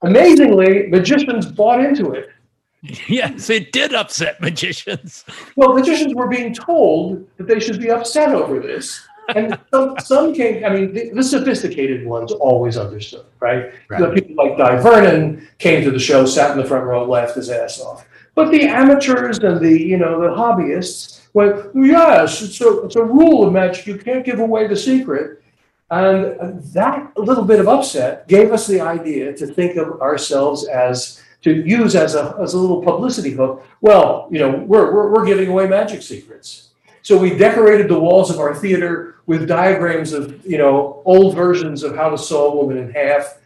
Amazingly, 0.05 0.89
magicians 0.89 1.47
bought 1.47 1.85
into 1.85 2.13
it. 2.13 2.31
Yes, 3.09 3.49
it 3.49 3.73
did 3.73 3.95
upset 3.95 4.43
magicians. 4.43 5.25
Well, 5.57 5.73
magicians 5.73 6.15
were 6.15 6.29
being 6.29 6.53
told 6.53 7.27
that 7.39 7.47
they 7.47 7.59
should 7.59 7.81
be 7.81 7.91
upset 7.91 8.29
over 8.29 8.61
this. 8.61 9.01
And 9.35 9.59
some, 9.73 9.99
some 10.01 10.35
came, 10.35 10.65
I 10.65 10.69
mean, 10.69 10.93
the, 10.93 11.11
the 11.11 11.23
sophisticated 11.23 12.07
ones 12.07 12.31
always 12.31 12.77
understood, 12.77 13.25
right? 13.41 13.73
Right. 13.89 14.01
The 14.01 14.11
people 14.11 14.37
like 14.37 14.59
Dai 14.59 14.77
Vernon 14.77 15.49
came 15.59 15.83
to 15.85 15.91
the 15.91 15.99
show, 15.99 16.27
sat 16.27 16.51
in 16.51 16.59
the 16.59 16.69
front 16.69 16.85
row, 16.85 17.03
and 17.03 17.11
laughed 17.11 17.37
his 17.37 17.49
ass 17.49 17.81
off. 17.81 18.07
But 18.35 18.51
the 18.51 18.65
amateurs 18.65 19.39
and 19.39 19.61
the, 19.61 19.81
you 19.81 19.97
know, 19.97 20.21
the 20.21 20.29
hobbyists 20.29 21.29
went, 21.33 21.71
yes, 21.75 22.43
it's 22.43 22.61
a, 22.61 22.85
it's 22.85 22.97
a 22.97 23.03
rule 23.03 23.47
of 23.47 23.53
magic. 23.53 23.87
You 23.87 23.97
can't 23.97 24.25
give 24.25 24.41
away 24.41 24.67
the 24.67 24.77
secret. 24.77 25.43
And 25.91 26.62
that 26.72 27.12
little 27.16 27.45
bit 27.45 27.61
of 27.61 27.68
upset 27.68 28.26
gave 28.26 28.53
us 28.53 28.66
the 28.66 28.80
idea 28.80 29.32
to 29.37 29.47
think 29.47 29.76
of 29.76 30.01
ourselves 30.01 30.66
as 30.66 31.22
to 31.43 31.55
use 31.55 31.95
as 31.95 32.14
a, 32.14 32.35
as 32.41 32.55
a 32.55 32.59
little 32.59 32.82
publicity 32.82 33.30
hook. 33.30 33.64
Well, 33.82 34.28
you 34.30 34.39
know, 34.39 34.64
we're, 34.66 34.93
we're, 34.93 35.12
we're 35.12 35.26
giving 35.26 35.51
away 35.51 35.66
magic 35.66 36.03
secrets. 36.03 36.70
So 37.03 37.18
we 37.18 37.37
decorated 37.37 37.89
the 37.89 38.01
walls 38.01 38.30
of 38.30 38.41
our 38.41 38.55
theater 38.55 39.16
with 39.26 39.47
diagrams 39.47 40.14
of, 40.14 40.45
you 40.47 40.57
know, 40.57 41.03
old 41.05 41.35
versions 41.35 41.82
of 41.82 41.95
how 41.95 42.09
to 42.09 42.16
saw 42.16 42.53
a 42.53 42.57
woman 42.57 42.78
in 42.78 42.91
half. 42.91 43.39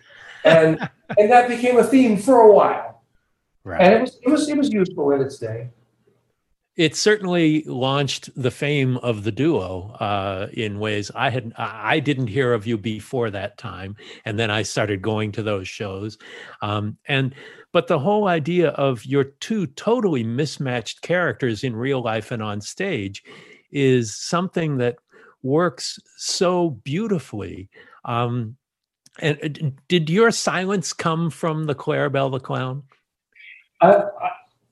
And, 0.44 0.78
and 1.18 1.30
that 1.30 1.48
became 1.48 1.76
a 1.76 1.84
theme 1.84 2.16
for 2.16 2.42
a 2.42 2.52
while. 2.52 3.02
Right. 3.64 3.80
And 3.80 3.94
it 3.94 4.00
was, 4.00 4.18
it 4.22 4.28
was, 4.30 4.48
it 4.48 4.56
was 4.56 4.72
useful 4.72 5.10
in 5.10 5.20
its 5.20 5.38
day. 5.38 5.70
It 6.78 6.94
certainly 6.94 7.64
launched 7.64 8.30
the 8.40 8.52
fame 8.52 8.98
of 8.98 9.24
the 9.24 9.32
duo 9.32 9.90
uh, 9.98 10.46
in 10.52 10.78
ways 10.78 11.10
I 11.12 11.28
had 11.28 11.52
I 11.58 11.98
didn't 11.98 12.28
hear 12.28 12.54
of 12.54 12.68
you 12.68 12.78
before 12.78 13.30
that 13.30 13.58
time, 13.58 13.96
and 14.24 14.38
then 14.38 14.50
I 14.50 14.62
started 14.62 15.02
going 15.02 15.32
to 15.32 15.42
those 15.42 15.66
shows, 15.68 16.16
um, 16.62 16.96
and 17.06 17.34
but 17.72 17.88
the 17.88 17.98
whole 17.98 18.28
idea 18.28 18.68
of 18.70 19.04
your 19.04 19.24
two 19.24 19.66
totally 19.66 20.22
mismatched 20.22 21.02
characters 21.02 21.64
in 21.64 21.74
real 21.74 22.00
life 22.00 22.30
and 22.30 22.42
on 22.42 22.60
stage 22.60 23.24
is 23.72 24.16
something 24.16 24.78
that 24.78 24.96
works 25.42 25.98
so 26.16 26.70
beautifully. 26.70 27.68
Um, 28.04 28.56
and 29.18 29.38
uh, 29.42 29.70
did 29.88 30.08
your 30.08 30.30
silence 30.30 30.92
come 30.92 31.28
from 31.28 31.64
the 31.64 31.74
Clarabelle 31.74 32.30
the 32.30 32.40
clown? 32.40 32.84
I, 33.80 34.02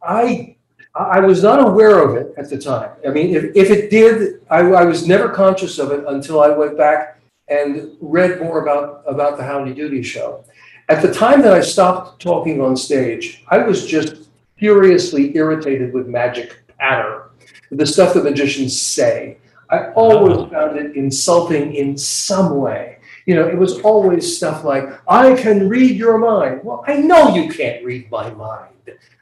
I, 0.02 0.56
I 0.96 1.20
was 1.20 1.42
not 1.42 1.60
aware 1.60 2.02
of 2.02 2.16
it 2.16 2.34
at 2.38 2.48
the 2.48 2.56
time. 2.56 2.90
I 3.06 3.10
mean, 3.10 3.34
if, 3.34 3.44
if 3.54 3.70
it 3.70 3.90
did, 3.90 4.40
I, 4.50 4.60
I 4.60 4.84
was 4.84 5.06
never 5.06 5.28
conscious 5.28 5.78
of 5.78 5.92
it 5.92 6.04
until 6.08 6.40
I 6.40 6.48
went 6.48 6.78
back 6.78 7.20
and 7.48 7.96
read 8.00 8.40
more 8.40 8.62
about, 8.62 9.04
about 9.06 9.36
the 9.36 9.44
Howdy 9.44 9.74
Doody 9.74 10.02
show. 10.02 10.44
At 10.88 11.02
the 11.02 11.12
time 11.12 11.42
that 11.42 11.52
I 11.52 11.60
stopped 11.60 12.22
talking 12.22 12.62
on 12.62 12.76
stage, 12.76 13.44
I 13.48 13.58
was 13.58 13.86
just 13.86 14.28
furiously 14.56 15.36
irritated 15.36 15.92
with 15.92 16.06
magic 16.06 16.62
patter, 16.78 17.30
the 17.70 17.86
stuff 17.86 18.14
that 18.14 18.24
magicians 18.24 18.80
say. 18.80 19.36
I 19.68 19.90
always 19.92 20.38
oh. 20.38 20.48
found 20.48 20.78
it 20.78 20.96
insulting 20.96 21.74
in 21.74 21.98
some 21.98 22.56
way. 22.56 22.95
You 23.26 23.34
know, 23.34 23.46
it 23.46 23.58
was 23.58 23.80
always 23.80 24.36
stuff 24.36 24.64
like, 24.64 24.88
I 25.08 25.34
can 25.34 25.68
read 25.68 25.96
your 25.96 26.16
mind. 26.16 26.60
Well, 26.62 26.84
I 26.86 26.96
know 26.96 27.34
you 27.34 27.50
can't 27.50 27.84
read 27.84 28.10
my 28.10 28.30
mind, 28.30 28.74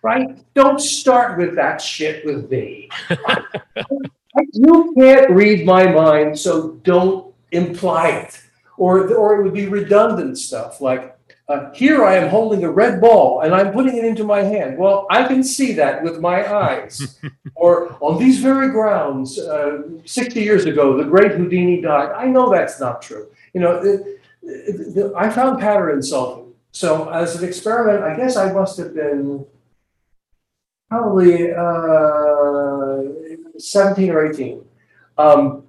right? 0.03 0.29
Don't 0.55 0.79
start 0.79 1.39
with 1.39 1.57
that 1.57 1.81
shit 1.81 2.25
with 2.25 2.51
me. 2.51 2.91
you 4.53 4.95
can't 4.99 5.31
read 5.31 5.65
my 5.65 5.87
mind, 5.91 6.39
so 6.39 6.73
don't 6.85 7.35
imply 7.53 8.11
it. 8.11 8.41
Or, 8.77 9.09
or 9.15 9.41
it 9.41 9.45
would 9.45 9.55
be 9.55 9.67
redundant 9.67 10.37
stuff 10.37 10.81
like, 10.81 11.15
uh, 11.47 11.71
here 11.73 12.05
I 12.05 12.17
am 12.17 12.31
holding 12.31 12.65
a 12.65 12.71
red 12.71 13.03
ball 13.03 13.43
and 13.43 13.55
I'm 13.55 13.73
putting 13.73 13.99
it 13.99 14.05
into 14.05 14.25
my 14.25 14.41
hand. 14.41 14.79
Well, 14.79 15.07
I 15.11 15.29
can 15.29 15.45
see 15.45 15.73
that 15.75 16.03
with 16.03 16.19
my 16.19 16.51
eyes. 16.51 17.19
or 17.55 17.99
on 18.01 18.19
these 18.19 18.41
very 18.41 18.71
grounds, 18.71 19.39
uh, 19.39 19.83
60 20.07 20.41
years 20.41 20.65
ago, 20.65 20.97
the 20.97 21.05
great 21.05 21.33
Houdini 21.33 21.83
died. 21.83 22.13
I 22.17 22.27
know 22.27 22.51
that's 22.51 22.81
not 22.81 23.03
true. 23.03 23.29
You 23.55 23.61
know, 23.61 23.77
it, 23.77 24.21
it, 24.43 24.97
it, 24.97 25.13
I 25.17 25.31
found 25.31 25.61
patter 25.61 25.91
insulting. 25.91 26.53
So 26.73 27.09
as 27.11 27.41
an 27.41 27.49
experiment, 27.49 28.03
I 28.03 28.17
guess 28.17 28.37
I 28.37 28.53
must 28.53 28.77
have 28.79 28.95
been 28.95 29.47
probably 30.91 31.53
uh, 31.53 32.99
17 33.59 34.11
or 34.11 34.27
18. 34.27 34.65
Um, 35.17 35.65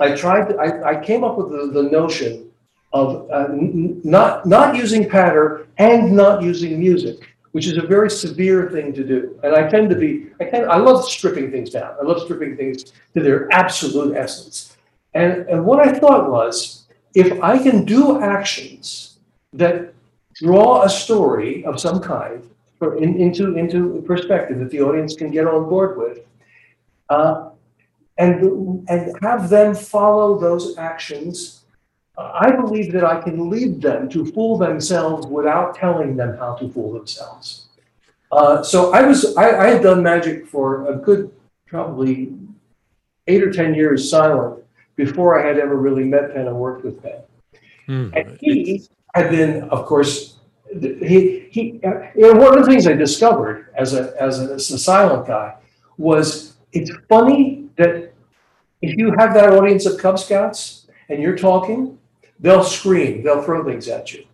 I 0.00 0.14
tried, 0.14 0.48
to, 0.48 0.56
I, 0.56 0.98
I 0.98 1.04
came 1.04 1.24
up 1.24 1.36
with 1.36 1.50
the, 1.50 1.82
the 1.82 1.90
notion 1.90 2.50
of 2.92 3.28
uh, 3.30 3.48
n- 3.50 4.00
not, 4.04 4.46
not 4.46 4.76
using 4.76 5.08
patter 5.08 5.66
and 5.78 6.12
not 6.12 6.42
using 6.42 6.78
music, 6.78 7.28
which 7.52 7.66
is 7.66 7.76
a 7.76 7.86
very 7.86 8.08
severe 8.08 8.70
thing 8.70 8.92
to 8.94 9.02
do. 9.02 9.38
And 9.42 9.54
I 9.54 9.68
tend 9.68 9.90
to 9.90 9.96
be, 9.96 10.26
I 10.40 10.44
tend, 10.44 10.70
I 10.70 10.76
love 10.76 11.04
stripping 11.04 11.50
things 11.50 11.70
down. 11.70 11.94
I 12.00 12.04
love 12.04 12.22
stripping 12.22 12.56
things 12.56 12.92
to 13.14 13.20
their 13.20 13.52
absolute 13.52 14.16
essence. 14.16 14.76
And, 15.14 15.48
and 15.48 15.64
what 15.64 15.80
I 15.80 15.98
thought 15.98 16.30
was, 16.30 16.85
if 17.16 17.42
I 17.42 17.58
can 17.58 17.84
do 17.84 18.20
actions 18.20 19.18
that 19.52 19.94
draw 20.34 20.82
a 20.82 20.88
story 20.88 21.64
of 21.64 21.80
some 21.80 22.00
kind 22.00 22.48
for, 22.78 22.96
in, 22.96 23.20
into, 23.20 23.56
into 23.56 24.02
perspective 24.06 24.58
that 24.60 24.70
the 24.70 24.82
audience 24.82 25.16
can 25.16 25.30
get 25.30 25.46
on 25.46 25.68
board 25.68 25.96
with, 25.96 26.18
uh, 27.08 27.50
and, 28.18 28.34
and 28.88 29.12
have 29.22 29.48
them 29.48 29.74
follow 29.74 30.38
those 30.38 30.76
actions 30.78 31.64
I 32.18 32.50
believe 32.50 32.92
that 32.92 33.04
I 33.04 33.20
can 33.20 33.50
lead 33.50 33.82
them 33.82 34.08
to 34.10 34.24
fool 34.32 34.56
themselves 34.56 35.26
without 35.26 35.74
telling 35.74 36.16
them 36.16 36.36
how 36.38 36.54
to 36.54 36.68
fool 36.68 36.92
themselves. 36.94 37.66
Uh, 38.32 38.62
so 38.62 38.92
I 38.92 39.02
was 39.02 39.36
I, 39.36 39.66
I, 39.66 39.66
had 39.68 39.82
done 39.82 40.02
magic 40.02 40.46
for 40.46 40.90
a 40.90 40.96
good 40.96 41.30
probably 41.66 42.32
eight 43.28 43.42
or 43.42 43.52
ten 43.52 43.74
years 43.74 44.10
silent 44.10 44.64
before 44.96 45.40
I 45.40 45.46
had 45.46 45.58
ever 45.58 45.76
really 45.76 46.04
met 46.04 46.34
Penn 46.34 46.46
and 46.48 46.56
worked 46.56 46.84
with 46.84 47.02
Penn. 47.02 47.20
Mm, 47.88 48.16
and 48.16 48.38
he 48.40 48.82
had 49.14 49.30
been, 49.30 49.62
of 49.70 49.86
course, 49.86 50.38
he 50.80 51.46
he. 51.50 51.80
You 52.14 52.32
know, 52.32 52.32
one 52.32 52.58
of 52.58 52.64
the 52.64 52.70
things 52.70 52.86
I 52.86 52.94
discovered 52.94 53.72
as 53.76 53.94
a 53.94 54.14
as 54.20 54.40
a, 54.40 54.54
as 54.54 54.70
a 54.70 54.78
silent 54.78 55.26
guy 55.26 55.54
was 55.96 56.56
it's 56.72 56.90
funny 57.08 57.68
that 57.76 58.12
if 58.82 58.96
you 58.98 59.14
have 59.18 59.32
that 59.34 59.52
audience 59.52 59.86
of 59.86 59.98
Cub 59.98 60.18
Scouts 60.18 60.88
and 61.08 61.22
you're 61.22 61.36
talking, 61.36 61.98
They'll 62.38 62.64
scream, 62.64 63.22
they'll 63.22 63.42
throw 63.42 63.64
things 63.64 63.88
at 63.88 64.12
you. 64.12 64.24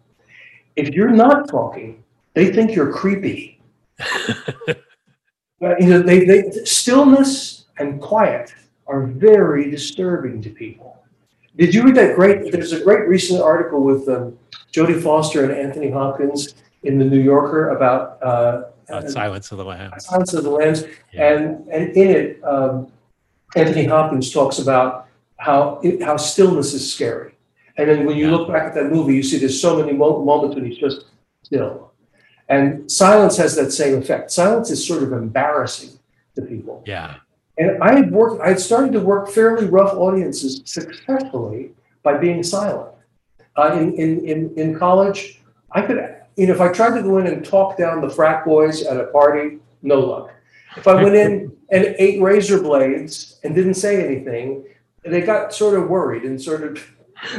If 0.77 0.91
you're 0.91 1.11
not 1.11 1.49
talking, 1.49 2.03
they 2.35 2.53
think 2.53 2.75
you're 2.75 2.93
creepy. 2.93 3.61
you 4.67 5.87
know, 5.87 6.03
they, 6.03 6.25
they, 6.25 6.51
stillness 6.65 7.67
and 7.79 8.01
quiet 8.01 8.53
are 8.87 9.07
very 9.07 9.71
disturbing 9.71 10.43
to 10.43 10.51
people. 10.51 10.99
Did 11.57 11.75
you 11.75 11.83
read 11.83 11.95
that 11.97 12.17
great? 12.17 12.51
There's 12.51 12.73
a 12.73 12.83
great 12.83 13.09
recent 13.09 13.43
article 13.43 13.83
with 13.83 14.09
um, 14.09 14.39
Jodie 14.73 15.03
Foster 15.03 15.45
and 15.45 15.53
Anthony 15.53 15.91
Hopkins 15.91 16.55
in 16.83 16.99
the 16.99 17.05
New 17.05 17.21
Yorker 17.21 17.71
about 17.71 18.23
uh, 18.23 18.65
uh, 18.89 19.09
Silence 19.09 19.53
of 19.53 19.59
the 19.59 19.65
Lambs. 19.65 20.07
Silence 20.07 20.35
of 20.35 20.45
the 20.45 20.51
Lambs, 20.51 20.85
yeah. 21.13 21.35
and 21.35 21.69
and 21.69 21.97
in 21.97 22.09
it, 22.09 22.45
um, 22.45 22.91
Anthony 23.55 23.85
Hopkins 23.85 24.33
talks 24.33 24.59
about 24.59 25.09
how 25.37 25.81
it, 25.83 26.03
how 26.03 26.17
stillness 26.17 26.73
is 26.73 26.93
scary. 26.93 27.35
And 27.77 27.89
then 27.89 28.07
when 28.07 28.17
you 28.17 28.31
look 28.31 28.49
back 28.49 28.65
at 28.65 28.75
that 28.75 28.91
movie, 28.91 29.15
you 29.15 29.23
see 29.23 29.39
there's 29.39 29.61
so 29.61 29.79
many 29.79 29.93
mo- 29.93 30.23
moments 30.25 30.55
when 30.55 30.65
he's 30.67 30.79
just 30.79 31.07
still. 31.43 31.93
And 32.49 32.91
silence 32.91 33.37
has 33.39 33.57
that 33.57 33.73
same 33.73 33.97
effect. 33.97 34.31
Silence 34.31 34.71
is 34.71 34.87
sort 34.87 35.03
of 35.03 35.13
embarrassing 35.13 35.99
to 36.35 36.43
people. 36.43 36.83
Yeah. 36.87 37.17
And 37.59 37.83
I 37.83 37.95
had 37.95 38.11
worked, 38.11 38.43
I 38.43 38.49
had 38.49 38.61
started 38.61 38.93
to 38.93 39.01
work 39.01 39.29
fairly 39.29 39.67
rough 39.67 39.93
audiences 39.95 40.63
successfully 40.65 41.73
by 42.03 42.17
being 42.17 42.43
silent. 42.43 42.91
Uh, 43.57 43.77
in, 43.79 43.95
in, 43.95 44.25
in, 44.27 44.59
in 44.59 44.79
college, 44.79 45.43
I 45.73 45.83
could, 45.83 45.99
you 46.37 46.47
know, 46.47 46.55
if 46.55 46.61
I 46.61 46.73
tried 46.73 46.97
to 46.97 47.03
go 47.03 47.19
in 47.19 47.27
and 47.27 47.45
talk 47.45 47.77
down 47.77 48.01
the 48.01 48.09
frat 48.09 48.47
boys 48.47 48.83
at 48.83 48.99
a 48.99 49.07
party, 49.09 49.59
no 49.83 50.01
luck. 50.01 50.33
If 50.77 50.89
I 50.89 51.03
went 51.03 51.15
in 51.15 51.53
and 51.71 51.95
ate 51.99 52.23
razor 52.23 52.63
blades 52.63 53.39
and 53.45 53.55
didn't 53.55 53.75
say 53.75 54.03
anything, 54.05 54.65
they 55.05 55.21
got 55.21 55.53
sort 55.53 55.79
of 55.79 55.89
worried 55.89 56.23
and 56.23 56.41
sort 56.41 56.63
of 56.63 56.89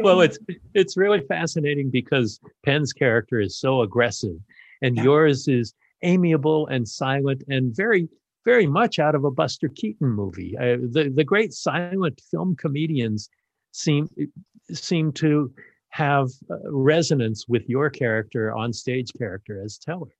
well, 0.00 0.20
it's 0.20 0.38
it's 0.74 0.96
really 0.96 1.20
fascinating 1.28 1.90
because 1.90 2.40
Penn's 2.64 2.92
character 2.92 3.40
is 3.40 3.58
so 3.58 3.82
aggressive, 3.82 4.36
and 4.82 4.96
yours 4.96 5.48
is 5.48 5.74
amiable 6.02 6.66
and 6.68 6.86
silent 6.86 7.42
and 7.48 7.74
very 7.74 8.08
very 8.44 8.66
much 8.66 8.98
out 8.98 9.14
of 9.14 9.24
a 9.24 9.30
Buster 9.30 9.68
Keaton 9.68 10.08
movie. 10.08 10.56
Uh, 10.56 10.76
the 10.90 11.12
the 11.14 11.24
great 11.24 11.52
silent 11.52 12.20
film 12.30 12.56
comedians 12.56 13.28
seem 13.72 14.08
seem 14.72 15.12
to 15.12 15.52
have 15.90 16.28
uh, 16.50 16.56
resonance 16.70 17.46
with 17.48 17.68
your 17.68 17.90
character 17.90 18.54
on 18.54 18.72
stage 18.72 19.10
character 19.18 19.62
as 19.62 19.78
Teller. 19.78 20.14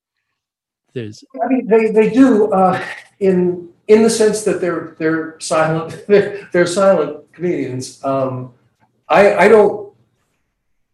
there's. 0.93 1.25
I 1.43 1.49
mean, 1.49 1.67
they 1.67 1.91
they 1.91 2.11
do 2.11 2.53
uh, 2.53 2.85
in 3.21 3.69
in 3.89 4.03
the 4.03 4.11
sense 4.11 4.43
that 4.45 4.61
they're 4.61 4.97
they're 4.99 5.39
silent 5.41 6.05
they're, 6.09 6.49
they're 6.53 6.67
silent 6.67 7.33
comedians. 7.33 8.03
Um, 8.05 8.53
I 9.09 9.35
I 9.37 9.49
don't. 9.49 9.93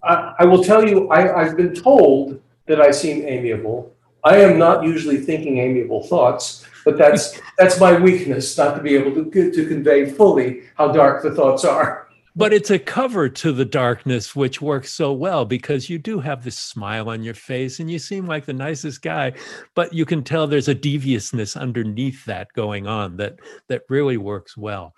I, 0.02 0.34
I 0.40 0.44
will 0.44 0.62
tell 0.62 0.86
you. 0.86 1.08
I 1.08 1.42
I've 1.42 1.56
been 1.56 1.74
told 1.74 2.40
that 2.66 2.80
I 2.80 2.90
seem 2.90 3.26
amiable. 3.26 3.92
I 4.24 4.38
am 4.38 4.58
not 4.58 4.82
usually 4.82 5.18
thinking 5.18 5.58
amiable 5.58 6.02
thoughts, 6.02 6.65
but 6.86 6.96
that's 6.96 7.38
that's 7.58 7.78
my 7.80 7.98
weakness, 7.98 8.56
not 8.56 8.76
to 8.76 8.82
be 8.82 8.94
able 8.94 9.12
to 9.12 9.50
to 9.50 9.68
convey 9.68 10.08
fully 10.08 10.62
how 10.76 10.92
dark 10.92 11.22
the 11.22 11.34
thoughts 11.34 11.64
are. 11.64 12.06
But 12.36 12.52
it's 12.52 12.70
a 12.70 12.78
cover 12.78 13.28
to 13.30 13.50
the 13.50 13.64
darkness 13.64 14.36
which 14.36 14.62
works 14.62 14.92
so 14.92 15.12
well 15.12 15.44
because 15.46 15.90
you 15.90 15.98
do 15.98 16.20
have 16.20 16.44
this 16.44 16.58
smile 16.58 17.08
on 17.08 17.22
your 17.22 17.34
face 17.34 17.80
and 17.80 17.90
you 17.90 17.98
seem 17.98 18.26
like 18.26 18.44
the 18.44 18.52
nicest 18.52 19.00
guy 19.00 19.32
but 19.74 19.94
you 19.94 20.04
can 20.04 20.22
tell 20.22 20.46
there's 20.46 20.68
a 20.68 20.74
deviousness 20.74 21.56
underneath 21.56 22.22
that 22.26 22.48
going 22.54 22.86
on 22.86 23.16
that 23.16 23.36
that 23.68 23.82
really 23.88 24.18
works 24.18 24.56
well. 24.56 24.94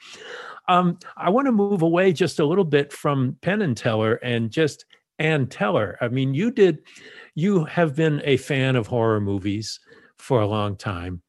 Um, 0.69 0.99
i 1.17 1.31
want 1.31 1.47
to 1.47 1.53
move 1.53 1.81
away 1.83 2.13
just 2.13 2.41
a 2.41 2.45
little 2.45 2.65
bit 2.65 2.93
from 2.93 3.39
penn 3.41 3.63
and 3.63 3.77
teller 3.77 4.15
and 4.17 4.51
just 4.51 4.85
ann 5.19 5.47
teller. 5.47 5.97
I 6.03 6.09
mean 6.09 6.35
you 6.35 6.51
did 6.51 6.81
you 7.35 7.65
have 7.65 7.95
been 7.95 8.21
a 8.25 8.37
fan 8.37 8.77
of 8.77 8.89
horror 8.89 9.21
movies 9.21 9.81
for 10.19 10.41
a 10.41 10.47
long 10.47 10.77
time 10.77 11.23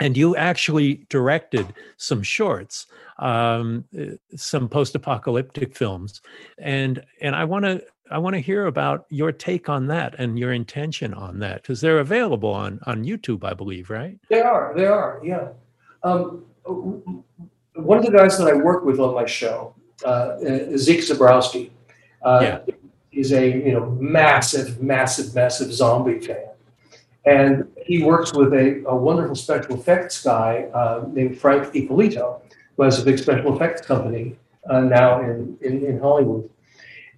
and 0.00 0.16
you 0.16 0.34
actually 0.34 1.06
directed 1.08 1.72
some 1.96 2.22
shorts 2.22 2.86
um, 3.20 3.84
uh, 3.98 4.16
some 4.34 4.68
post-apocalyptic 4.68 5.76
films. 5.76 6.20
And 6.58 7.04
and 7.20 7.36
i 7.36 7.44
want 7.44 7.64
to 7.64 7.82
i 8.10 8.18
want 8.18 8.34
to 8.34 8.40
hear 8.40 8.66
about 8.66 9.06
your 9.10 9.30
take 9.30 9.68
on 9.68 9.86
that 9.86 10.16
and 10.18 10.38
your 10.38 10.52
intention 10.52 11.14
on 11.14 11.38
that 11.40 11.62
because 11.62 11.80
they're 11.80 12.00
available 12.00 12.50
on 12.50 12.80
on 12.86 13.04
youtube 13.04 13.44
i 13.44 13.54
believe 13.54 13.90
right? 13.90 14.18
They 14.28 14.40
are 14.40 14.72
they 14.74 14.86
are 14.86 15.20
yeah. 15.22 15.48
Um, 16.02 16.44
one 17.74 17.98
of 17.98 18.04
the 18.04 18.10
guys 18.10 18.38
that 18.38 18.48
i 18.48 18.54
work 18.54 18.84
with 18.84 18.98
on 18.98 19.14
my 19.14 19.26
show 19.26 19.74
uh, 20.04 20.38
zeke 20.76 21.00
zabrowski 21.00 21.70
uh, 22.22 22.40
yeah. 22.42 22.74
is 23.12 23.32
a 23.32 23.46
you 23.46 23.72
know 23.72 23.90
massive 24.00 24.82
massive 24.82 25.34
massive 25.34 25.72
zombie 25.72 26.20
fan. 26.20 26.46
And 27.26 27.68
he 27.90 28.04
works 28.04 28.32
with 28.32 28.52
a, 28.52 28.84
a 28.86 28.94
wonderful 28.94 29.34
special 29.34 29.74
effects 29.74 30.22
guy 30.22 30.68
uh, 30.72 31.02
named 31.08 31.36
Frank 31.36 31.74
Ippolito, 31.74 32.40
who 32.76 32.84
has 32.84 33.00
a 33.00 33.04
big 33.04 33.18
special 33.18 33.52
effects 33.56 33.84
company 33.84 34.36
uh, 34.70 34.82
now 34.82 35.20
in, 35.22 35.58
in, 35.60 35.84
in, 35.84 35.98
Hollywood. 35.98 36.48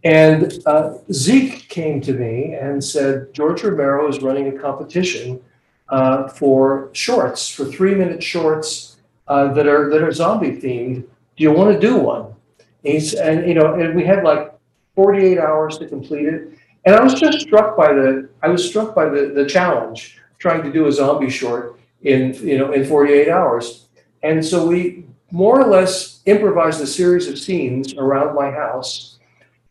And 0.03 0.51
uh, 0.65 0.95
Zeke 1.13 1.69
came 1.69 2.01
to 2.01 2.15
me 2.15 2.55
and 2.55 2.83
said, 2.83 3.35
George 3.35 3.63
Romero 3.63 4.09
is 4.09 4.23
running 4.23 4.49
a 4.49 4.59
competition 4.59 5.43
uh, 5.91 6.29
for 6.29 6.89
shorts, 6.95 7.51
for 7.51 7.67
three 7.67 7.95
minute 7.95 8.23
shorts 8.23 8.97
uh, 9.29 9.53
that 9.53 9.67
are 9.67 9.91
that 9.91 10.03
are 10.03 10.11
zombie 10.11 10.53
themed. 10.53 11.05
Do 11.37 11.45
you 11.45 11.53
want 11.53 11.75
to 11.75 11.79
do 11.79 11.99
one? 11.99 12.35
And, 12.83 12.95
he's, 12.95 13.13
and 13.13 13.47
you 13.47 13.53
know, 13.53 13.75
and 13.75 13.95
we 13.95 14.07
had 14.07 14.25
like 14.25 14.55
48 14.95 15.39
hours 15.39 15.77
to 15.79 15.87
complete 15.87 16.29
it. 16.29 16.59
And 16.87 16.97
I 16.97 17.05
was 17.05 17.13
just 17.13 17.43
struck 17.43 17.77
by 17.77 17.93
the 17.93 18.31
I 18.43 18.49
was 18.49 18.67
struck 18.67 18.95
by 18.95 19.11
the 19.11 19.33
the 19.35 19.45
challenge 19.45 20.22
trying 20.43 20.63
to 20.65 20.73
do 20.73 20.87
a 20.87 20.93
zombie 20.93 21.31
short 21.31 21.79
in 22.03 22.35
you 22.47 22.59
know 22.59 22.73
in 22.73 22.85
48 22.85 23.29
hours. 23.29 23.87
And 24.25 24.45
so 24.45 24.67
we 24.67 25.05
more 25.31 25.61
or 25.61 25.69
less 25.69 26.21
improvised 26.27 26.81
a 26.83 26.87
series 26.87 27.29
of 27.29 27.39
scenes 27.39 27.95
around 27.95 28.35
my 28.35 28.51
house, 28.51 29.19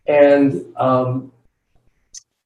and 0.07 0.65
um, 0.77 1.31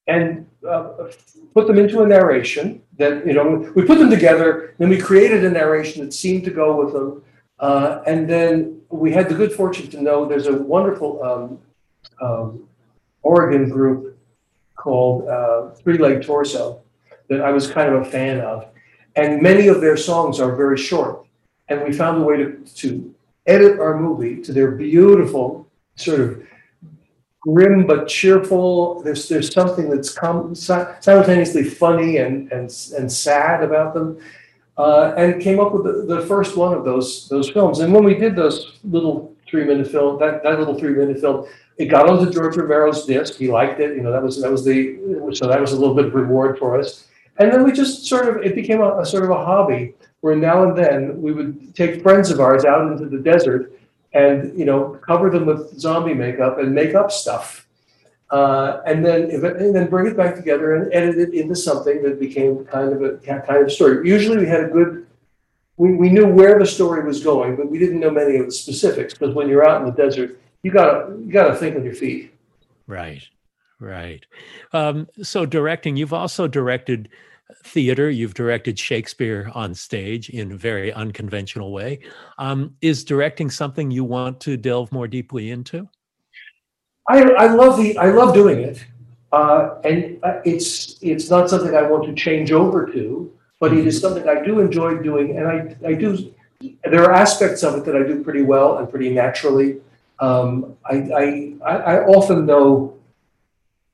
and 0.08 0.48
uh, 0.68 1.12
put 1.54 1.68
them 1.68 1.78
into 1.78 2.02
a 2.02 2.08
narration 2.08 2.82
that 2.98 3.26
you 3.28 3.34
know 3.34 3.72
we 3.76 3.84
put 3.86 4.00
them 4.00 4.10
together. 4.10 4.74
Then 4.80 4.90
we 4.90 4.98
created 4.98 5.46
a 5.46 5.52
narration 5.52 6.04
that 6.04 6.12
seemed 6.12 6.44
to 6.46 6.52
go 6.52 6.68
with 6.84 6.94
them, 6.94 7.24
uh, 7.60 8.02
and 8.08 8.28
then 8.28 8.82
we 8.90 9.12
had 9.12 9.30
the 9.30 9.36
good 9.36 9.54
fortune 9.54 9.88
to 9.92 10.02
know 10.02 10.26
there's 10.26 10.48
a 10.48 10.58
wonderful 10.76 11.12
um, 11.24 11.60
um, 12.28 12.68
Oregon 13.22 13.70
group 13.70 14.18
called 14.76 15.28
uh, 15.28 15.70
Three 15.76 16.00
Leg 16.00 16.24
Torso 16.24 16.82
that 17.30 17.42
I 17.42 17.52
was 17.52 17.70
kind 17.70 17.94
of 17.94 18.02
a 18.02 18.06
fan 18.06 18.42
of. 18.42 18.68
And 19.16 19.42
many 19.42 19.68
of 19.68 19.82
their 19.82 19.98
songs 19.98 20.40
are 20.40 20.56
very 20.56 20.78
short. 20.78 21.26
And 21.70 21.84
we 21.84 21.94
found 21.94 22.22
a 22.22 22.26
way 22.26 22.38
to, 22.38 22.58
to 22.76 23.16
edit 23.46 23.80
our 23.80 24.00
movie 24.00 24.42
to 24.42 24.52
their 24.52 24.72
beautiful, 24.72 25.68
sort 25.96 26.20
of 26.20 26.44
grim 27.42 27.88
but 27.88 28.08
cheerful. 28.08 29.02
There's, 29.04 29.30
there's 29.30 29.54
something 29.54 29.90
that's 29.90 30.14
simultaneously 30.14 31.64
funny 31.64 32.18
and, 32.18 32.52
and, 32.52 32.64
and 32.98 33.12
sad 33.12 33.64
about 33.64 33.94
them. 33.94 34.20
Uh, 34.78 35.14
and 35.16 35.42
came 35.42 35.60
up 35.62 35.74
with 35.74 35.86
the, 35.86 36.16
the 36.16 36.26
first 36.26 36.58
one 36.58 36.74
of 36.74 36.84
those 36.84 37.30
those 37.30 37.50
films. 37.50 37.80
And 37.80 37.94
when 37.94 38.04
we 38.04 38.14
did 38.14 38.36
those 38.36 38.78
little 38.84 39.34
three 39.48 39.64
minute 39.64 39.90
film, 39.90 40.20
that, 40.20 40.44
that 40.44 40.60
little 40.60 40.78
three 40.78 40.94
minute 40.94 41.22
film, 41.22 41.48
it 41.78 41.86
got 41.86 42.10
onto 42.10 42.30
George 42.30 42.58
Romero's 42.58 43.06
disc. 43.06 43.36
He 43.36 43.50
liked 43.50 43.80
it. 43.80 43.96
You 43.96 44.04
know, 44.04 44.12
that 44.12 44.22
was 44.22 44.42
that 44.42 44.52
was 44.52 44.66
the 44.66 45.00
so 45.34 45.48
that 45.48 45.62
was 45.62 45.72
a 45.72 45.80
little 45.80 45.96
bit 45.96 46.08
of 46.08 46.14
reward 46.14 46.60
for 46.60 46.78
us. 46.78 47.08
And 47.38 47.52
then 47.52 47.64
we 47.64 47.72
just 47.72 48.06
sort 48.06 48.28
of 48.28 48.44
it 48.44 48.56
became 48.56 48.82
a, 48.82 49.00
a 49.00 49.06
sort 49.06 49.24
of 49.24 49.30
a 49.30 49.46
hobby 49.46 49.94
where 50.22 50.36
now 50.36 50.64
and 50.64 50.78
then 50.78 51.22
we 51.22 51.32
would 51.32 51.76
take 51.76 52.02
friends 52.02 52.32
of 52.32 52.40
ours 52.40 52.66
out 52.66 52.92
into 52.92 53.06
the 53.06 53.20
desert 53.20 53.74
and 54.14 54.58
you 54.58 54.66
know 54.66 55.00
cover 55.06 55.30
them 55.30 55.46
with 55.46 55.78
zombie 55.80 56.14
makeup 56.14 56.60
and 56.60 56.74
make 56.74 56.96
up 56.96 57.12
stuff. 57.12 57.68
Uh, 58.32 58.82
and 58.88 59.06
then 59.06 59.30
and 59.30 59.76
then 59.76 59.88
bring 59.88 60.08
it 60.08 60.18
back 60.18 60.36
together 60.36 60.76
and 60.76 60.92
edit 60.94 61.16
it 61.18 61.34
into 61.34 61.56
something 61.56 62.02
that 62.02 62.20
became 62.20 62.66
kind 62.66 62.92
of 62.92 63.02
a 63.04 63.18
kind 63.18 63.64
of 63.64 63.72
story. 63.72 64.08
Usually 64.08 64.38
we 64.38 64.48
had 64.48 64.64
a 64.64 64.68
good 64.68 65.06
we, 65.78 65.94
we 65.94 66.10
knew 66.10 66.28
where 66.28 66.58
the 66.58 66.66
story 66.66 67.06
was 67.06 67.24
going, 67.24 67.56
but 67.56 67.70
we 67.70 67.78
didn't 67.78 68.00
know 68.00 68.10
many 68.10 68.38
of 68.38 68.46
the 68.46 68.52
specifics 68.52 69.14
because 69.14 69.36
when 69.36 69.50
you're 69.50 69.68
out 69.68 69.82
in 69.82 69.88
the 69.88 69.94
desert, 69.94 70.40
you 70.64 70.72
gotta 70.72 71.16
you 71.20 71.32
gotta 71.32 71.56
think 71.56 71.76
on 71.76 71.84
your 71.84 71.94
feet. 71.94 72.34
Right, 72.88 73.28
right. 73.80 74.26
Um, 74.74 75.08
so 75.22 75.46
directing, 75.46 75.96
you've 75.96 76.14
also 76.14 76.48
directed 76.48 77.10
theater. 77.64 78.10
You've 78.10 78.34
directed 78.34 78.78
Shakespeare 78.80 79.52
on 79.54 79.74
stage 79.74 80.30
in 80.30 80.52
a 80.52 80.58
very 80.58 80.92
unconventional 80.94 81.72
way. 81.72 82.00
Um, 82.38 82.76
is 82.82 83.04
directing 83.04 83.50
something 83.50 83.92
you 83.92 84.04
want 84.04 84.40
to 84.42 84.58
delve 84.58 84.92
more 84.92 85.08
deeply 85.08 85.52
into? 85.52 85.88
I, 87.08 87.22
I 87.22 87.48
love 87.48 87.78
the 87.78 87.98
I 87.98 88.10
love 88.10 88.34
doing 88.34 88.60
it, 88.60 88.84
uh, 89.32 89.76
and 89.84 90.18
uh, 90.24 90.42
it's 90.44 90.98
it's 91.04 91.30
not 91.30 91.52
something 91.52 91.76
I 91.76 91.84
want 91.84 92.06
to 92.06 92.16
change 92.16 92.52
over 92.52 92.88
to, 92.88 93.32
but 93.60 93.74
it 93.74 93.86
is 93.86 93.96
mm-hmm. 93.96 94.02
something 94.02 94.28
I 94.28 94.44
do 94.44 94.60
enjoy 94.60 94.98
doing, 95.04 95.38
and 95.38 95.48
I 95.48 95.76
I 95.88 95.94
do. 95.94 96.34
There 96.84 97.04
are 97.04 97.14
aspects 97.14 97.62
of 97.62 97.76
it 97.76 97.86
that 97.86 97.96
I 97.96 98.02
do 98.02 98.24
pretty 98.24 98.42
well 98.42 98.80
and 98.80 98.90
pretty 98.90 99.12
naturally 99.12 99.82
um, 100.20 100.78
I, 100.86 101.56
I, 101.66 101.72
I 101.72 102.06
often 102.06 102.46
know 102.46 102.95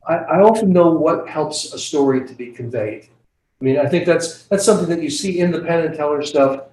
I, 0.08 0.16
I 0.16 0.42
often 0.42 0.72
know 0.74 0.92
what 0.92 1.28
helps 1.28 1.74
a 1.74 1.80
story 1.80 2.28
to 2.28 2.34
be 2.34 2.52
conveyed. 2.52 3.10
I 3.60 3.64
mean, 3.64 3.78
I 3.78 3.88
think 3.88 4.06
that's 4.06 4.44
that's 4.44 4.66
something 4.66 4.90
that 4.90 5.04
you 5.04 5.10
see 5.10 5.40
in 5.40 5.52
the 5.52 5.62
Penn 5.62 5.86
and 5.86 5.96
Teller 5.96 6.24
stuff 6.24 6.64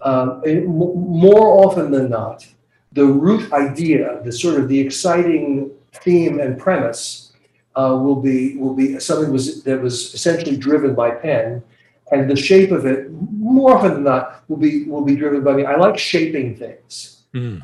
um, 0.00 0.42
more 0.66 1.64
often 1.66 1.90
than 1.90 2.08
not. 2.08 2.46
The 2.92 3.04
root 3.04 3.52
idea, 3.52 4.20
the 4.24 4.32
sort 4.32 4.58
of 4.58 4.68
the 4.68 4.80
exciting 4.80 5.70
theme 5.92 6.40
and 6.40 6.58
premise, 6.58 7.32
uh, 7.76 7.98
will 8.02 8.16
be 8.16 8.56
will 8.56 8.74
be 8.74 8.98
something 8.98 9.30
was 9.30 9.62
that 9.64 9.80
was 9.80 10.14
essentially 10.14 10.56
driven 10.56 10.94
by 10.94 11.10
Penn, 11.10 11.62
and 12.12 12.30
the 12.30 12.36
shape 12.36 12.70
of 12.70 12.86
it, 12.86 13.10
more 13.12 13.76
often 13.76 13.92
than 13.94 14.04
not, 14.04 14.42
will 14.48 14.56
be 14.56 14.84
will 14.84 15.04
be 15.04 15.16
driven 15.16 15.44
by 15.44 15.52
me. 15.52 15.66
I 15.66 15.76
like 15.76 15.98
shaping 15.98 16.56
things. 16.56 17.24
Mm 17.34 17.62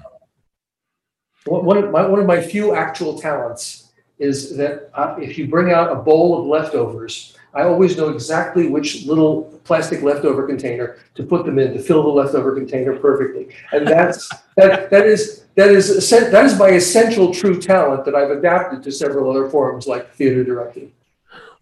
one 1.46 1.76
of 1.76 1.90
my, 1.90 2.06
one 2.06 2.20
of 2.20 2.26
my 2.26 2.40
few 2.40 2.74
actual 2.74 3.18
talents 3.18 3.83
is 4.18 4.56
that 4.56 4.90
if 5.18 5.36
you 5.36 5.48
bring 5.48 5.72
out 5.72 5.92
a 5.92 5.96
bowl 5.96 6.38
of 6.38 6.46
leftovers, 6.46 7.36
I 7.54 7.62
always 7.62 7.96
know 7.96 8.08
exactly 8.08 8.68
which 8.68 9.06
little 9.06 9.42
plastic 9.64 10.02
leftover 10.02 10.46
container 10.46 10.98
to 11.14 11.22
put 11.22 11.46
them 11.46 11.58
in 11.58 11.72
to 11.72 11.78
fill 11.80 12.02
the 12.02 12.08
leftover 12.08 12.54
container 12.54 12.96
perfectly. 12.96 13.48
And 13.72 13.86
that's 13.86 14.28
that 14.56 14.90
that 14.90 15.06
is 15.06 15.44
that 15.54 15.70
is 15.70 16.10
that 16.10 16.44
is 16.44 16.58
my 16.58 16.70
essential 16.70 17.32
true 17.32 17.60
talent 17.60 18.04
that 18.04 18.14
I've 18.14 18.30
adapted 18.30 18.82
to 18.82 18.92
several 18.92 19.30
other 19.30 19.48
forms 19.48 19.86
like 19.86 20.12
theater 20.14 20.42
directing. 20.42 20.92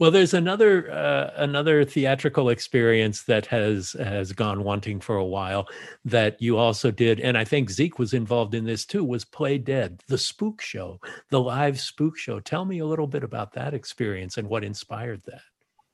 Well, 0.03 0.11
there's 0.11 0.34
another 0.34 0.90
uh, 0.90 1.30
another 1.36 1.84
theatrical 1.84 2.48
experience 2.48 3.22
that 3.22 3.46
has 3.46 3.92
has 3.92 4.32
gone 4.32 4.64
wanting 4.64 4.98
for 4.98 5.14
a 5.14 5.24
while 5.24 5.68
that 6.05 6.42
you 6.42 6.59
also 6.59 6.90
did, 6.90 7.20
and 7.20 7.38
I 7.38 7.44
think 7.44 7.70
Zeke 7.70 8.00
was 8.00 8.12
involved 8.12 8.57
in 8.57 8.64
this 8.64 8.84
too. 8.84 9.05
Was 9.05 9.24
Play 9.24 9.59
Dead, 9.59 10.03
the 10.09 10.18
spook 10.18 10.61
show, 10.61 10.98
the 11.30 11.38
live 11.38 11.78
spook 11.78 12.18
show? 12.18 12.40
Tell 12.40 12.64
me 12.64 12.80
a 12.80 12.84
little 12.84 13.07
bit 13.07 13.22
about 13.22 13.53
that 13.53 13.74
experience 13.74 14.38
and 14.38 14.48
what 14.48 14.64
inspired 14.64 15.22
that. 15.26 15.42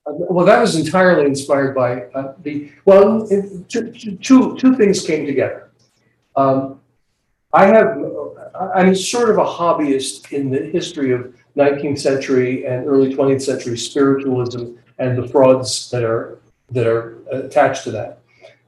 Uh, 0.07 0.13
well, 0.31 0.47
that 0.47 0.59
was 0.59 0.75
entirely 0.75 1.27
inspired 1.27 1.75
by 1.75 2.05
uh, 2.15 2.33
the 2.39 2.73
well, 2.87 3.31
it, 3.31 3.69
two, 3.69 3.91
two, 4.23 4.57
two 4.57 4.75
things 4.75 5.05
came 5.07 5.27
together. 5.27 5.71
Um, 6.35 6.81
I 7.53 7.67
have 7.67 7.99
I'm 8.75 8.95
sort 8.95 9.29
of 9.29 9.37
a 9.37 9.45
hobbyist 9.45 10.33
in 10.33 10.51
the 10.51 10.63
history 10.63 11.13
of 11.13 11.35
19th 11.59 11.99
century 11.99 12.67
and 12.67 12.87
early 12.87 13.15
20th 13.15 13.43
century 13.43 13.77
spiritualism 13.77 14.75
and 14.99 15.19
the 15.19 15.29
frauds 15.29 15.91
that 15.91 16.05
are 16.05 16.39
that 16.71 16.87
are 16.87 17.19
attached 17.31 17.85
to 17.85 17.91
that. 17.91 18.21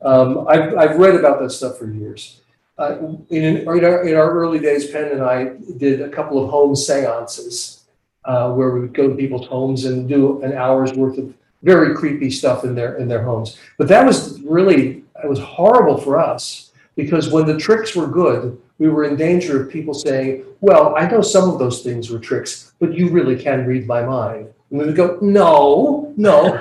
Um, 0.03 0.47
I've, 0.49 0.74
I've 0.76 0.97
read 0.97 1.14
about 1.14 1.41
that 1.41 1.51
stuff 1.51 1.78
for 1.78 1.86
years. 1.91 2.41
Uh, 2.78 2.97
in, 3.28 3.59
in, 3.59 3.68
our, 3.68 4.07
in 4.07 4.16
our 4.16 4.30
early 4.30 4.59
days, 4.59 4.91
Penn 4.91 5.12
and 5.12 5.22
I 5.22 5.53
did 5.76 6.01
a 6.01 6.09
couple 6.09 6.43
of 6.43 6.49
home 6.49 6.74
seances 6.74 7.84
uh, 8.24 8.51
where 8.53 8.70
we 8.70 8.80
would 8.80 8.95
go 8.95 9.09
to 9.09 9.14
people's 9.14 9.47
homes 9.47 9.84
and 9.84 10.09
do 10.09 10.43
an 10.43 10.55
hour's 10.55 10.95
worth 10.95 11.18
of 11.18 11.34
very 11.62 11.95
creepy 11.95 12.30
stuff 12.30 12.64
in 12.64 12.74
their 12.74 12.97
in 12.97 13.07
their 13.07 13.22
homes. 13.22 13.59
But 13.76 13.88
that 13.88 14.07
was 14.07 14.41
really 14.41 15.05
it 15.22 15.28
was 15.28 15.41
horrible 15.41 15.99
for 15.99 16.18
us 16.18 16.72
because 16.97 17.30
when 17.30 17.47
the 17.47 17.59
tricks 17.59 17.95
were 17.95 18.07
good, 18.07 18.59
we 18.81 18.89
were 18.89 19.05
in 19.05 19.14
danger 19.14 19.62
of 19.62 19.70
people 19.70 19.95
saying, 19.95 20.43
"Well, 20.61 20.95
I 20.97 21.07
know 21.07 21.20
some 21.20 21.49
of 21.49 21.61
those 21.61 21.83
things 21.83 22.11
were 22.11 22.18
tricks, 22.18 22.72
but 22.81 22.95
you 22.95 23.11
really 23.11 23.37
can 23.37 23.66
read 23.66 23.87
my 23.87 24.03
mind." 24.03 24.49
And 24.70 24.81
we 24.81 24.87
would 24.87 24.97
go, 24.97 25.18
"No, 25.20 26.12
no. 26.16 26.61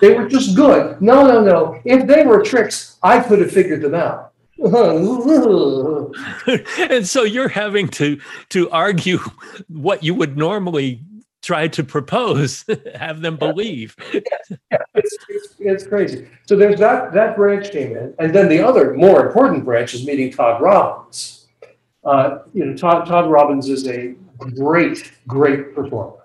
They 0.00 0.14
were 0.14 0.28
just 0.28 0.54
good. 0.54 1.00
No, 1.00 1.26
no, 1.26 1.42
no. 1.42 1.80
If 1.84 2.06
they 2.06 2.24
were 2.24 2.40
tricks, 2.42 2.98
I 3.02 3.18
could 3.20 3.40
have 3.40 3.50
figured 3.50 3.82
them 3.82 3.94
out." 3.94 4.32
and 6.90 7.06
so 7.06 7.24
you're 7.24 7.48
having 7.48 7.88
to 7.88 8.20
to 8.50 8.70
argue 8.70 9.18
what 9.68 10.04
you 10.04 10.14
would 10.14 10.36
normally 10.36 11.00
try 11.42 11.68
to 11.68 11.84
propose, 11.84 12.64
have 12.94 13.20
them 13.20 13.36
believe. 13.36 13.96
yeah, 14.12 14.20
yeah. 14.70 14.78
It's, 14.94 15.16
it's, 15.28 15.54
it's, 15.58 15.86
crazy. 15.86 16.28
So 16.46 16.56
there's 16.56 16.78
that 16.80 17.12
that 17.12 17.36
branch 17.36 17.70
came 17.70 17.96
in, 17.96 18.14
and 18.18 18.34
then 18.34 18.48
the 18.48 18.60
other 18.60 18.94
more 18.94 19.26
important 19.26 19.64
branch 19.64 19.94
is 19.94 20.06
meeting 20.06 20.32
Todd 20.32 20.62
Robbins. 20.62 21.48
Uh, 22.04 22.38
you 22.54 22.64
know, 22.64 22.76
Todd 22.76 23.06
Todd 23.06 23.30
Robbins 23.30 23.68
is 23.68 23.86
a 23.88 24.14
great 24.38 25.12
great 25.26 25.74
performer, 25.74 26.22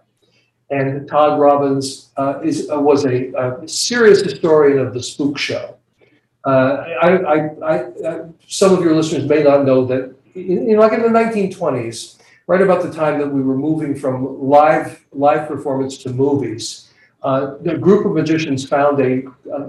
and 0.70 1.07
Todd 1.07 1.39
Robbins 1.39 2.11
uh, 2.18 2.39
is 2.43 2.70
uh, 2.72 2.80
was 2.80 3.05
a, 3.05 3.32
a, 3.34 3.68
serious 3.68 4.22
historian 4.22 4.80
of 4.80 4.93
the 4.93 5.03
spook 5.03 5.38
show. 5.38 5.76
Uh, 6.45 6.86
I, 7.01 7.09
I, 7.18 7.49
I, 7.65 8.26
some 8.47 8.74
of 8.74 8.82
your 8.82 8.95
listeners 8.95 9.28
may 9.28 9.43
not 9.43 9.65
know 9.65 9.84
that, 9.86 10.15
in, 10.34 10.70
in 10.70 10.78
like 10.78 10.93
in 10.93 11.01
the 11.01 11.09
1920s 11.09 12.18
right 12.47 12.61
about 12.61 12.81
the 12.81 12.91
time 12.91 13.19
that 13.19 13.27
we 13.27 13.41
were 13.41 13.57
moving 13.57 13.93
from 13.93 14.41
live 14.41 15.05
live 15.11 15.47
performance 15.47 15.97
to 15.99 16.09
movies, 16.09 16.89
uh, 17.23 17.55
group 17.55 18.05
of 18.05 18.13
magicians 18.13 18.67
found 18.67 18.99
a, 18.99 19.23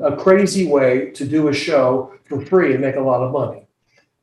a, 0.04 0.16
crazy 0.16 0.66
way 0.66 1.10
to 1.10 1.26
do 1.26 1.48
a 1.48 1.52
show 1.52 2.14
for 2.24 2.44
free 2.46 2.72
and 2.72 2.80
make 2.80 2.96
a 2.96 3.00
lot 3.00 3.22
of 3.22 3.32
money. 3.32 3.66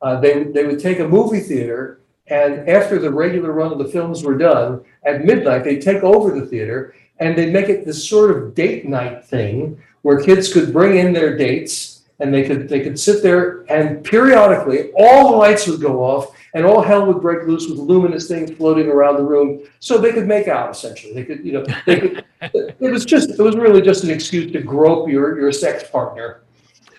Uh, 0.00 0.18
they, 0.20 0.44
they 0.44 0.64
would 0.64 0.78
take 0.78 1.00
a 1.00 1.08
movie 1.08 1.40
theater, 1.40 2.00
and 2.28 2.68
after 2.68 2.98
the 2.98 3.10
regular 3.10 3.52
run 3.52 3.72
of 3.72 3.78
the 3.78 3.88
films 3.88 4.22
were 4.22 4.38
done, 4.38 4.82
at 5.04 5.24
midnight, 5.24 5.64
they'd 5.64 5.82
take 5.82 6.02
over 6.02 6.38
the 6.38 6.46
theater 6.46 6.94
and 7.18 7.36
they'd 7.36 7.52
make 7.52 7.68
it 7.68 7.84
this 7.84 8.06
sort 8.06 8.30
of 8.30 8.54
date 8.54 8.86
night 8.86 9.24
thing 9.24 9.80
where 10.02 10.20
kids 10.20 10.52
could 10.52 10.72
bring 10.72 10.98
in 10.98 11.12
their 11.12 11.36
dates 11.36 11.95
and 12.20 12.32
they 12.32 12.44
could 12.44 12.68
they 12.68 12.80
could 12.80 12.98
sit 12.98 13.22
there 13.22 13.64
and 13.68 14.02
periodically 14.02 14.90
all 14.96 15.30
the 15.30 15.36
lights 15.36 15.66
would 15.66 15.80
go 15.80 16.02
off 16.02 16.34
and 16.54 16.64
all 16.64 16.80
hell 16.80 17.04
would 17.06 17.20
break 17.20 17.46
loose 17.46 17.68
with 17.68 17.78
luminous 17.78 18.26
things 18.28 18.50
floating 18.50 18.86
around 18.86 19.16
the 19.16 19.22
room. 19.22 19.62
So 19.78 19.98
they 19.98 20.12
could 20.12 20.26
make 20.26 20.48
out 20.48 20.70
essentially. 20.70 21.12
They 21.12 21.24
could 21.24 21.44
you 21.44 21.52
know 21.52 21.64
they 21.84 22.00
could 22.00 22.24
it 22.40 22.80
was 22.80 23.04
just 23.04 23.30
it 23.30 23.38
was 23.38 23.56
really 23.56 23.82
just 23.82 24.04
an 24.04 24.10
excuse 24.10 24.50
to 24.52 24.62
grope 24.62 25.08
your 25.08 25.38
your 25.38 25.52
sex 25.52 25.88
partner. 25.90 26.42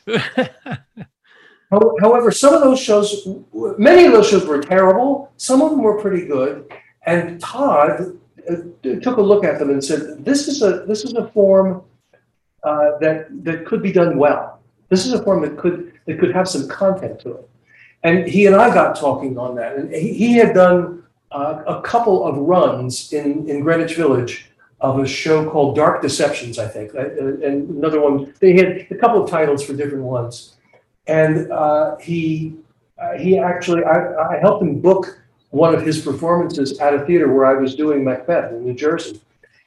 However 1.72 2.32
some 2.32 2.54
of 2.54 2.62
those 2.62 2.80
shows 2.80 3.28
many 3.78 4.06
of 4.06 4.12
those 4.12 4.30
shows 4.30 4.46
were 4.46 4.62
terrible. 4.62 5.32
Some 5.38 5.62
of 5.62 5.72
them 5.72 5.82
were 5.82 6.00
pretty 6.00 6.28
good. 6.28 6.72
And 7.06 7.42
todd 7.42 8.18
uh, 8.50 8.56
took 9.02 9.18
a 9.18 9.22
look 9.22 9.44
at 9.44 9.60
them 9.60 9.72
and 9.72 9.84
said 9.84 10.24
this 10.24 10.48
is 10.48 10.62
a 10.62 10.86
this 10.86 11.04
is 11.04 11.14
a 11.14 11.28
form 11.30 11.82
uh, 12.64 13.00
that 13.00 13.28
that 13.44 13.66
could 13.66 13.82
be 13.82 13.92
done 13.92 14.20
well 14.20 14.57
this 14.90 15.06
is 15.06 15.14
a 15.14 15.24
form 15.24 15.42
that 15.42 15.58
could 15.58 15.94
that 16.06 16.20
could 16.20 16.34
have 16.34 16.48
some 16.48 16.68
content 16.68 17.20
to 17.20 17.32
it 17.32 17.50
and 18.04 18.28
he 18.28 18.46
and 18.46 18.56
I 18.56 18.74
got 18.74 18.96
talking 18.96 19.38
on 19.38 19.56
that. 19.56 19.76
And 19.76 19.94
he, 19.94 20.14
he 20.14 20.34
had 20.34 20.54
done 20.54 21.04
uh, 21.32 21.64
a 21.68 21.82
couple 21.82 22.26
of 22.26 22.38
runs 22.38 23.12
in, 23.12 23.50
in 23.50 23.62
Greenwich 23.62 23.96
Village 23.96 24.50
of 24.80 25.00
a 25.00 25.08
show 25.08 25.50
called 25.50 25.76
Dark 25.76 26.02
Deceptions, 26.02 26.60
I 26.60 26.68
think. 26.68 26.94
Uh, 26.94 27.10
and 27.44 27.70
another 27.70 28.00
one, 28.00 28.34
they 28.40 28.54
had 28.54 28.88
a 28.92 28.96
couple 28.96 29.24
of 29.24 29.30
titles 29.30 29.64
for 29.64 29.74
different 29.74 30.04
ones. 30.04 30.56
And 31.08 31.52
uh, 31.52 31.98
he, 31.98 32.56
uh, 33.02 33.18
he 33.18 33.40
actually, 33.40 33.84
I, 33.84 34.36
I 34.36 34.40
helped 34.40 34.62
him 34.62 34.80
book 34.80 35.20
one 35.50 35.74
of 35.74 35.82
his 35.86 36.02
performances 36.02 36.80
at 36.80 36.94
a 36.94 37.06
theater 37.06 37.34
where 37.34 37.46
I 37.46 37.54
was 37.54 37.76
doing 37.76 38.04
Macbeth 38.04 38.52
in 38.52 38.64
New 38.64 38.74
Jersey. 38.74 39.20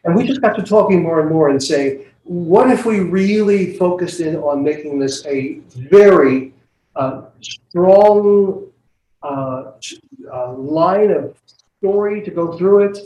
And 0.04 0.14
we 0.14 0.26
just 0.26 0.40
got 0.40 0.54
to 0.56 0.62
talking 0.62 1.02
more 1.02 1.20
and 1.20 1.30
more 1.30 1.48
and 1.48 1.62
saying, 1.62 2.06
what 2.24 2.70
if 2.70 2.84
we 2.84 3.00
really 3.00 3.76
focused 3.76 4.20
in 4.20 4.36
on 4.36 4.62
making 4.62 4.98
this 4.98 5.24
a 5.26 5.60
very 5.74 6.52
uh, 6.96 7.22
strong 7.40 8.66
uh, 9.22 9.72
uh, 10.32 10.52
line 10.54 11.10
of 11.10 11.36
story 11.78 12.22
to 12.22 12.30
go 12.30 12.56
through 12.58 12.84
it. 12.84 12.98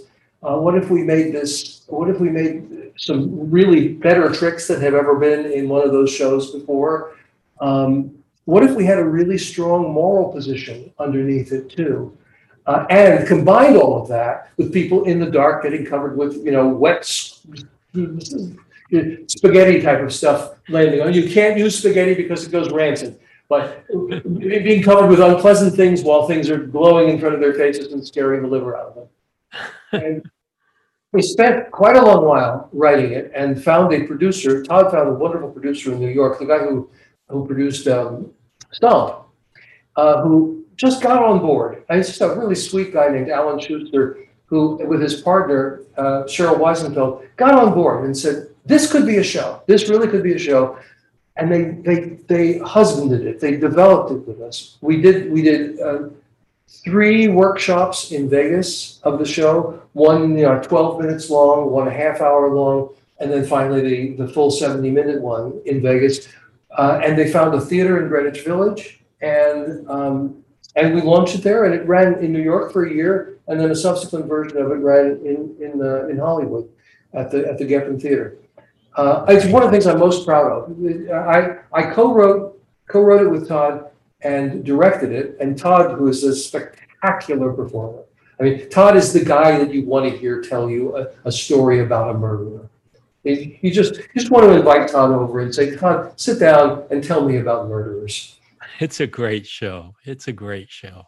Uh, 0.42 0.58
what 0.58 0.74
if 0.74 0.90
we 0.90 1.02
made 1.02 1.32
this? 1.32 1.82
What 1.86 2.10
if 2.10 2.20
we 2.20 2.28
made 2.28 2.92
some 2.96 3.50
really 3.50 3.88
better 3.88 4.30
tricks 4.32 4.66
that 4.68 4.82
have 4.82 4.94
ever 4.94 5.16
been 5.16 5.50
in 5.50 5.68
one 5.68 5.82
of 5.84 5.92
those 5.92 6.12
shows 6.12 6.50
before? 6.50 7.16
Um, 7.60 8.18
what 8.44 8.62
if 8.62 8.74
we 8.74 8.84
had 8.84 8.98
a 8.98 9.04
really 9.04 9.38
strong 9.38 9.92
moral 9.92 10.32
position 10.32 10.92
underneath 10.98 11.52
it 11.52 11.70
too? 11.70 12.16
Uh, 12.66 12.86
and 12.90 13.26
combined 13.28 13.76
all 13.76 14.00
of 14.00 14.08
that 14.08 14.50
with 14.56 14.72
people 14.72 15.04
in 15.04 15.20
the 15.20 15.30
dark 15.30 15.62
getting 15.62 15.84
covered 15.84 16.16
with, 16.16 16.34
you 16.44 16.50
know, 16.50 16.66
wet 16.68 17.04
spaghetti 19.26 19.80
type 19.80 20.00
of 20.00 20.12
stuff 20.12 20.54
on. 20.68 21.12
You 21.12 21.28
can't 21.28 21.58
use 21.58 21.78
spaghetti 21.78 22.14
because 22.14 22.46
it 22.46 22.52
goes 22.52 22.70
rancid 22.70 23.18
but 23.48 23.86
being 24.38 24.82
covered 24.82 25.08
with 25.08 25.20
unpleasant 25.20 25.74
things 25.74 26.02
while 26.02 26.26
things 26.26 26.48
are 26.50 26.58
glowing 26.58 27.10
in 27.10 27.20
front 27.20 27.34
of 27.34 27.40
their 27.40 27.54
faces 27.54 27.92
and 27.92 28.04
scaring 28.06 28.42
the 28.42 28.48
liver 28.48 28.76
out 28.76 28.86
of 28.86 28.94
them. 28.94 29.08
And 29.92 30.30
we 31.12 31.22
spent 31.22 31.70
quite 31.70 31.96
a 31.96 32.04
long 32.04 32.24
while 32.24 32.68
writing 32.72 33.12
it 33.12 33.30
and 33.34 33.62
found 33.62 33.92
a 33.92 34.04
producer. 34.04 34.62
Todd 34.62 34.90
found 34.90 35.08
a 35.08 35.12
wonderful 35.12 35.50
producer 35.50 35.92
in 35.92 36.00
New 36.00 36.08
York, 36.08 36.38
the 36.38 36.46
guy 36.46 36.58
who 36.58 36.90
who 37.28 37.46
produced 37.46 37.86
um, 37.86 38.30
Stomp, 38.72 39.26
uh, 39.96 40.22
who 40.22 40.64
just 40.76 41.02
got 41.02 41.22
on 41.22 41.38
board. 41.38 41.84
And 41.88 41.98
he's 41.98 42.08
just 42.08 42.20
a 42.20 42.34
really 42.34 42.54
sweet 42.54 42.92
guy 42.92 43.08
named 43.08 43.30
Alan 43.30 43.58
Schuster, 43.60 44.26
who, 44.46 44.76
with 44.86 45.00
his 45.00 45.22
partner 45.22 45.82
uh, 45.96 46.24
Cheryl 46.24 46.58
Wiesenfeld, 46.58 47.26
got 47.36 47.54
on 47.54 47.72
board 47.72 48.04
and 48.04 48.16
said, 48.16 48.48
"This 48.64 48.90
could 48.90 49.06
be 49.06 49.16
a 49.18 49.22
show. 49.22 49.62
This 49.66 49.88
really 49.88 50.08
could 50.08 50.22
be 50.22 50.34
a 50.34 50.38
show." 50.38 50.78
and 51.36 51.50
they 51.50 51.62
they 51.82 52.00
they 52.28 52.58
husbanded 52.58 53.26
it. 53.26 53.40
They 53.40 53.56
developed 53.56 54.12
it 54.12 54.26
with 54.26 54.40
us. 54.40 54.78
We 54.80 55.00
did 55.00 55.32
we 55.32 55.42
did 55.42 55.80
uh, 55.80 56.08
three 56.68 57.28
workshops 57.28 58.12
in 58.12 58.28
Vegas 58.28 59.00
of 59.02 59.18
the 59.18 59.26
show. 59.26 59.82
One 59.92 60.36
you 60.38 60.44
know 60.44 60.62
twelve 60.62 61.00
minutes 61.00 61.30
long, 61.30 61.70
one 61.70 61.88
a 61.88 61.92
half 61.92 62.20
hour 62.20 62.54
long, 62.54 62.90
and 63.18 63.32
then 63.32 63.44
finally 63.44 63.80
the 64.16 64.24
the 64.24 64.32
full 64.32 64.50
seventy 64.50 64.90
minute 64.90 65.20
one 65.20 65.60
in 65.66 65.82
Vegas. 65.82 66.28
Uh, 66.76 67.00
and 67.04 67.16
they 67.16 67.30
found 67.30 67.54
a 67.54 67.60
theater 67.60 68.02
in 68.02 68.08
Greenwich 68.08 68.44
Village, 68.44 69.00
and 69.20 69.88
um, 69.88 70.44
and 70.76 70.94
we 70.94 71.00
launched 71.00 71.36
it 71.36 71.42
there, 71.42 71.64
and 71.64 71.74
it 71.74 71.86
ran 71.86 72.14
in 72.14 72.32
New 72.32 72.42
York 72.42 72.72
for 72.72 72.86
a 72.86 72.92
year, 72.92 73.38
and 73.46 73.60
then 73.60 73.70
a 73.70 73.76
subsequent 73.76 74.26
version 74.26 74.56
of 74.58 74.70
it 74.70 74.74
ran 74.74 75.20
in 75.24 75.54
in 75.60 75.80
uh, 75.82 76.06
in 76.06 76.18
Hollywood 76.18 76.68
at 77.12 77.30
the 77.30 77.48
at 77.48 77.58
the 77.58 77.64
Geffen 77.64 78.00
Theater. 78.00 78.36
Uh, 78.96 79.24
it's 79.28 79.46
one 79.46 79.62
of 79.62 79.70
the 79.70 79.72
things 79.72 79.86
I'm 79.86 79.98
most 79.98 80.24
proud 80.24 80.50
of. 80.50 81.10
I, 81.12 81.58
I 81.72 81.90
co-wrote 81.90 82.54
co-wrote 82.86 83.26
it 83.26 83.28
with 83.28 83.48
Todd 83.48 83.90
and 84.22 84.64
directed 84.64 85.12
it. 85.12 85.36
And 85.40 85.58
Todd, 85.58 85.96
who 85.98 86.08
is 86.08 86.22
a 86.24 86.34
spectacular 86.34 87.52
performer. 87.52 88.04
I 88.40 88.42
mean, 88.42 88.68
Todd 88.68 88.96
is 88.96 89.12
the 89.12 89.24
guy 89.24 89.58
that 89.58 89.72
you 89.72 89.84
want 89.84 90.10
to 90.10 90.16
hear 90.16 90.42
tell 90.42 90.68
you 90.68 90.96
a, 90.96 91.08
a 91.24 91.32
story 91.32 91.80
about 91.80 92.14
a 92.14 92.18
murderer. 92.18 92.68
You 93.22 93.70
just 93.70 93.96
you 93.96 94.20
just 94.20 94.30
want 94.30 94.44
to 94.44 94.52
invite 94.52 94.90
Todd 94.90 95.10
over 95.10 95.40
and 95.40 95.54
say, 95.54 95.76
Todd, 95.76 96.12
sit 96.20 96.38
down 96.38 96.84
and 96.90 97.02
tell 97.02 97.26
me 97.26 97.38
about 97.38 97.68
murderers. 97.68 98.38
It's 98.80 99.00
a 99.00 99.06
great 99.06 99.46
show. 99.46 99.94
It's 100.04 100.28
a 100.28 100.32
great 100.32 100.70
show. 100.70 101.04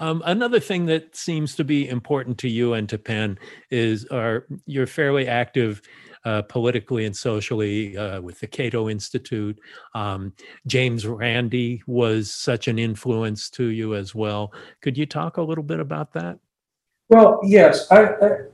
Um, 0.00 0.22
another 0.26 0.60
thing 0.60 0.86
that 0.86 1.16
seems 1.16 1.56
to 1.56 1.64
be 1.64 1.88
important 1.88 2.38
to 2.38 2.48
you 2.48 2.74
and 2.74 2.88
to 2.88 2.98
Penn 2.98 3.38
is 3.70 4.04
are 4.06 4.46
you're 4.66 4.86
fairly 4.86 5.26
active 5.26 5.80
uh, 6.24 6.42
politically 6.42 7.06
and 7.06 7.16
socially 7.16 7.96
uh, 7.96 8.20
with 8.20 8.40
the 8.40 8.46
Cato 8.46 8.88
Institute. 8.88 9.58
Um, 9.94 10.32
James 10.66 11.06
Randi 11.06 11.82
was 11.86 12.32
such 12.32 12.68
an 12.68 12.78
influence 12.78 13.50
to 13.50 13.64
you 13.66 13.94
as 13.94 14.14
well. 14.14 14.52
Could 14.82 14.98
you 14.98 15.06
talk 15.06 15.36
a 15.36 15.42
little 15.42 15.64
bit 15.64 15.80
about 15.80 16.12
that? 16.14 16.38
Well, 17.08 17.40
yes. 17.42 17.90
I, 17.90 18.02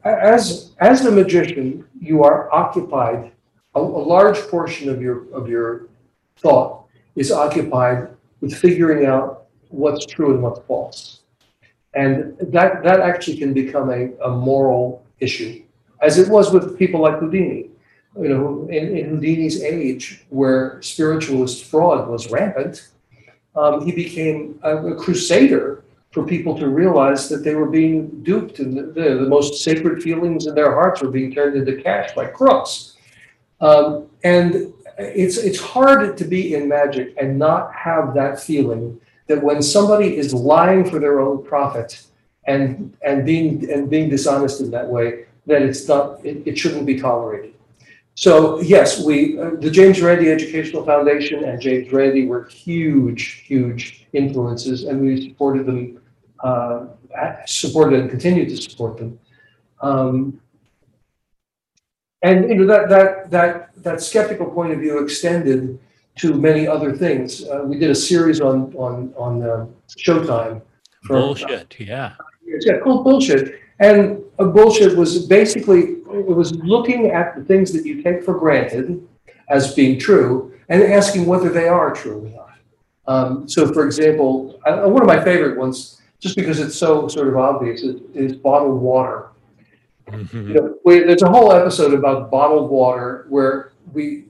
I, 0.04 0.10
as 0.10 0.74
as 0.78 1.04
a 1.06 1.10
magician, 1.10 1.86
you 1.98 2.22
are 2.22 2.52
occupied. 2.54 3.32
A, 3.74 3.80
a 3.80 3.80
large 3.80 4.38
portion 4.42 4.88
of 4.88 5.02
your 5.02 5.32
of 5.32 5.48
your 5.48 5.88
thought 6.36 6.86
is 7.16 7.32
occupied 7.32 8.08
with 8.40 8.54
figuring 8.54 9.06
out 9.06 9.46
what's 9.68 10.06
true 10.06 10.34
and 10.34 10.42
what's 10.42 10.60
false, 10.68 11.22
and 11.94 12.36
that 12.38 12.84
that 12.84 13.00
actually 13.00 13.36
can 13.38 13.52
become 13.52 13.90
a, 13.90 14.12
a 14.24 14.30
moral 14.30 15.04
issue 15.18 15.64
as 16.04 16.18
it 16.18 16.28
was 16.28 16.52
with 16.52 16.78
people 16.78 17.00
like 17.00 17.18
Houdini. 17.18 17.70
you 18.20 18.28
know, 18.28 18.68
in, 18.70 18.96
in 18.96 19.04
Houdini's 19.10 19.62
age, 19.62 20.24
where 20.28 20.80
spiritualist 20.82 21.64
fraud 21.64 22.08
was 22.08 22.30
rampant, 22.30 22.88
um, 23.56 23.84
he 23.84 23.92
became 23.92 24.58
a, 24.62 24.76
a, 24.76 24.94
crusader 24.94 25.84
for 26.10 26.24
people 26.24 26.56
to 26.58 26.68
realize 26.68 27.28
that 27.28 27.42
they 27.44 27.54
were 27.54 27.70
being 27.80 28.22
duped 28.22 28.58
and 28.58 28.76
the, 28.76 28.82
the, 28.82 29.14
the, 29.16 29.28
most 29.28 29.62
sacred 29.62 30.02
feelings 30.02 30.46
in 30.46 30.54
their 30.54 30.72
hearts 30.72 31.02
were 31.02 31.10
being 31.10 31.32
turned 31.32 31.56
into 31.56 31.82
cash 31.82 32.12
by 32.14 32.26
crooks. 32.26 32.96
Um, 33.60 34.08
and 34.22 34.72
it's 34.98 35.36
it's 35.38 35.58
hard 35.58 36.16
to 36.16 36.24
be 36.24 36.54
in 36.54 36.68
magic 36.68 37.14
and 37.20 37.38
not 37.38 37.72
have 37.74 38.14
that 38.14 38.40
feeling 38.40 39.00
that 39.26 39.42
when 39.42 39.62
somebody 39.62 40.16
is 40.16 40.32
lying 40.32 40.88
for 40.88 40.98
their 40.98 41.20
own 41.20 41.44
profit 41.44 42.04
and 42.46 42.96
and 43.04 43.24
being 43.24 43.70
and 43.70 43.90
being 43.90 44.08
dishonest 44.08 44.60
in 44.60 44.70
that 44.70 44.86
way, 44.86 45.26
that 45.46 45.62
it's 45.62 45.86
not 45.88 46.24
it, 46.24 46.42
it 46.46 46.58
shouldn't 46.58 46.86
be 46.86 46.98
tolerated. 46.98 47.54
So 48.14 48.60
yes, 48.60 49.04
we 49.04 49.38
uh, 49.38 49.50
the 49.58 49.70
James 49.70 50.00
Randi 50.00 50.30
Educational 50.30 50.84
Foundation 50.84 51.44
and 51.44 51.60
James 51.60 51.92
Randi 51.92 52.26
were 52.26 52.44
huge, 52.44 53.44
huge 53.46 54.06
influences, 54.12 54.84
and 54.84 55.00
we 55.00 55.28
supported 55.28 55.66
them, 55.66 56.00
uh, 56.42 56.86
supported 57.46 58.00
and 58.00 58.10
continue 58.10 58.48
to 58.48 58.56
support 58.56 58.98
them. 58.98 59.18
Um, 59.80 60.40
and 62.22 62.48
you 62.48 62.54
know 62.54 62.66
that 62.66 62.88
that 62.88 63.30
that 63.30 63.82
that 63.82 64.00
skeptical 64.00 64.46
point 64.46 64.72
of 64.72 64.78
view 64.78 64.98
extended 65.02 65.78
to 66.16 66.34
many 66.34 66.68
other 66.68 66.96
things. 66.96 67.44
Uh, 67.44 67.62
we 67.64 67.78
did 67.78 67.90
a 67.90 67.94
series 67.94 68.40
on 68.40 68.72
on 68.76 69.12
on 69.16 69.42
uh, 69.42 69.66
Showtime. 69.98 70.62
For, 71.02 71.20
bullshit, 71.20 71.74
yeah. 71.80 72.14
Yeah, 72.46 72.78
called 72.78 73.04
bullshit. 73.04 73.60
And 73.80 74.22
a 74.38 74.44
bullshit 74.44 74.96
was 74.96 75.26
basically 75.26 75.96
it 76.12 76.26
was 76.26 76.54
looking 76.56 77.06
at 77.08 77.34
the 77.36 77.42
things 77.44 77.72
that 77.72 77.84
you 77.84 78.02
take 78.02 78.22
for 78.24 78.38
granted 78.38 79.06
as 79.48 79.74
being 79.74 79.98
true 79.98 80.54
and 80.68 80.82
asking 80.82 81.26
whether 81.26 81.48
they 81.48 81.68
are 81.68 81.92
true 81.92 82.26
or 82.26 82.30
not. 82.30 82.58
Um, 83.06 83.48
so, 83.48 83.72
for 83.72 83.84
example, 83.84 84.60
uh, 84.64 84.88
one 84.88 85.02
of 85.02 85.08
my 85.08 85.22
favorite 85.22 85.58
ones, 85.58 86.00
just 86.20 86.36
because 86.36 86.58
it's 86.58 86.76
so 86.76 87.06
sort 87.08 87.28
of 87.28 87.36
obvious, 87.36 87.82
is, 87.82 88.00
is 88.14 88.36
bottled 88.36 88.80
water. 88.80 89.28
Mm-hmm. 90.08 90.48
You 90.48 90.54
know, 90.54 90.78
we, 90.84 91.00
there's 91.00 91.22
a 91.22 91.28
whole 91.28 91.52
episode 91.52 91.92
about 91.92 92.30
bottled 92.30 92.70
water 92.70 93.26
where 93.28 93.72
we 93.92 94.24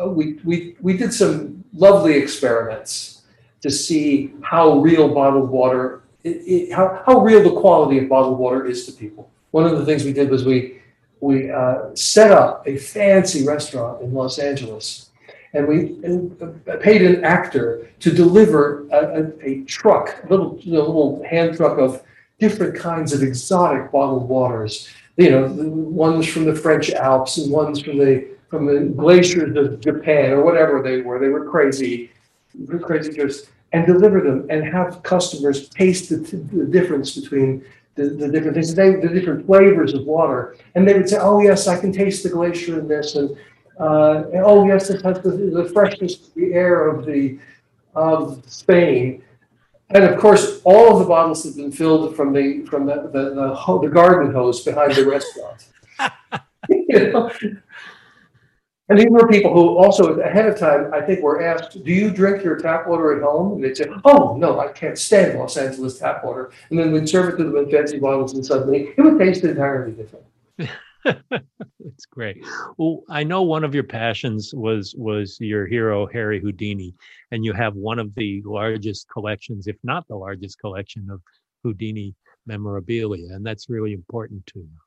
uh, 0.00 0.08
we 0.08 0.38
we 0.44 0.76
we 0.80 0.96
did 0.96 1.12
some 1.12 1.64
lovely 1.72 2.14
experiments 2.14 3.22
to 3.60 3.70
see 3.70 4.32
how 4.42 4.78
real 4.78 5.12
bottled 5.12 5.50
water 5.50 5.99
it, 6.24 6.28
it, 6.28 6.72
how 6.72 7.02
how 7.06 7.20
real 7.20 7.42
the 7.42 7.60
quality 7.60 7.98
of 7.98 8.08
bottled 8.08 8.38
water 8.38 8.66
is 8.66 8.86
to 8.86 8.92
people. 8.92 9.30
One 9.50 9.66
of 9.66 9.78
the 9.78 9.84
things 9.84 10.04
we 10.04 10.12
did 10.12 10.30
was 10.30 10.44
we 10.44 10.80
we 11.20 11.50
uh, 11.50 11.94
set 11.94 12.30
up 12.30 12.66
a 12.66 12.76
fancy 12.76 13.46
restaurant 13.46 14.02
in 14.02 14.14
Los 14.14 14.38
Angeles, 14.38 15.10
and 15.52 15.66
we 15.66 15.98
uh, 16.04 16.76
paid 16.78 17.02
an 17.02 17.24
actor 17.24 17.88
to 18.00 18.10
deliver 18.10 18.86
a, 18.88 19.22
a, 19.22 19.48
a 19.48 19.64
truck, 19.64 20.22
a 20.24 20.28
little 20.28 20.58
you 20.60 20.74
know, 20.74 20.80
little 20.80 21.22
hand 21.28 21.56
truck 21.56 21.78
of 21.78 22.02
different 22.38 22.74
kinds 22.74 23.12
of 23.12 23.22
exotic 23.22 23.92
bottled 23.92 24.28
waters 24.28 24.88
you 25.20 25.30
know, 25.30 25.48
ones 25.48 26.26
from 26.26 26.46
the 26.46 26.54
French 26.54 26.90
Alps 26.92 27.36
and 27.36 27.52
ones 27.52 27.80
from 27.80 27.98
the 27.98 28.28
from 28.48 28.66
the 28.66 28.80
glaciers 28.96 29.54
of 29.56 29.78
Japan 29.80 30.32
or 30.32 30.42
whatever 30.42 30.82
they 30.82 31.02
were. 31.02 31.18
They 31.18 31.28
were 31.28 31.48
crazy, 31.48 32.10
crazy 32.80 33.12
just 33.12 33.50
and 33.72 33.86
deliver 33.86 34.20
them 34.20 34.46
and 34.50 34.64
have 34.64 35.02
customers 35.02 35.68
taste 35.68 36.08
the, 36.10 36.16
the 36.16 36.64
difference 36.64 37.18
between 37.18 37.64
the, 37.94 38.08
the 38.08 38.28
different 38.28 38.54
things, 38.54 38.74
they, 38.74 38.96
the 38.96 39.08
different 39.08 39.46
flavors 39.46 39.94
of 39.94 40.04
water. 40.04 40.56
And 40.74 40.86
they 40.86 40.94
would 40.94 41.08
say, 41.08 41.18
oh, 41.20 41.40
yes, 41.40 41.68
I 41.68 41.78
can 41.78 41.92
taste 41.92 42.22
the 42.22 42.30
glacier 42.30 42.78
in 42.78 42.88
this. 42.88 43.14
And, 43.14 43.36
uh, 43.78 44.24
and 44.32 44.42
oh, 44.44 44.66
yes, 44.66 44.90
it 44.90 45.02
has 45.02 45.20
the, 45.20 45.30
the 45.30 45.70
freshness 45.72 46.28
of 46.28 46.34
the 46.34 46.52
air 46.52 46.88
of 46.88 47.04
the 47.04 47.38
of 47.94 48.42
Spain. 48.46 49.22
And 49.90 50.04
of 50.04 50.20
course, 50.20 50.60
all 50.64 50.92
of 50.92 51.00
the 51.00 51.04
bottles 51.04 51.44
have 51.44 51.56
been 51.56 51.72
filled 51.72 52.14
from 52.14 52.32
the 52.32 52.64
from 52.66 52.86
the 52.86 53.10
the, 53.12 53.34
the, 53.34 53.78
the 53.82 53.88
garden 53.88 54.32
hose 54.32 54.64
behind 54.64 54.94
the 54.94 55.04
restaurant. 55.04 55.66
you 56.68 57.12
know? 57.12 57.30
And 58.90 58.98
these 58.98 59.08
were 59.08 59.28
people 59.28 59.54
who 59.54 59.78
also 59.78 60.18
ahead 60.18 60.46
of 60.46 60.58
time, 60.58 60.92
I 60.92 61.00
think, 61.00 61.22
were 61.22 61.40
asked, 61.40 61.82
"Do 61.84 61.92
you 61.92 62.10
drink 62.10 62.42
your 62.42 62.56
tap 62.56 62.88
water 62.88 63.16
at 63.16 63.22
home?" 63.22 63.52
And 63.52 63.64
they'd 63.64 63.76
say, 63.76 63.86
"Oh 64.04 64.36
no, 64.36 64.58
I 64.58 64.68
can't 64.72 64.98
stand 64.98 65.38
Los 65.38 65.56
Angeles 65.56 65.98
tap 66.00 66.24
water." 66.24 66.50
And 66.70 66.78
then 66.78 66.90
we'd 66.90 67.08
serve 67.08 67.32
it 67.32 67.36
to 67.36 67.44
them 67.44 67.56
in 67.56 67.70
fancy 67.70 68.00
bottles, 68.00 68.34
and 68.34 68.44
suddenly 68.44 68.92
it 68.96 69.00
would 69.00 69.18
taste 69.18 69.44
entirely 69.44 69.92
different. 69.92 70.26
It's 72.00 72.06
great. 72.06 72.42
Well, 72.78 73.02
I 73.08 73.24
know 73.24 73.42
one 73.42 73.64
of 73.64 73.74
your 73.74 73.84
passions 73.84 74.54
was 74.54 74.94
was 74.96 75.38
your 75.40 75.66
hero 75.66 76.06
Harry 76.06 76.40
Houdini, 76.40 76.94
and 77.30 77.44
you 77.44 77.52
have 77.52 77.74
one 77.74 77.98
of 77.98 78.14
the 78.14 78.42
largest 78.44 79.08
collections, 79.08 79.66
if 79.66 79.76
not 79.82 80.08
the 80.08 80.16
largest 80.16 80.58
collection 80.58 81.08
of 81.10 81.20
Houdini 81.62 82.14
memorabilia, 82.46 83.34
and 83.34 83.44
that's 83.44 83.68
really 83.68 83.92
important 83.92 84.46
to 84.46 84.60
you. 84.60 84.78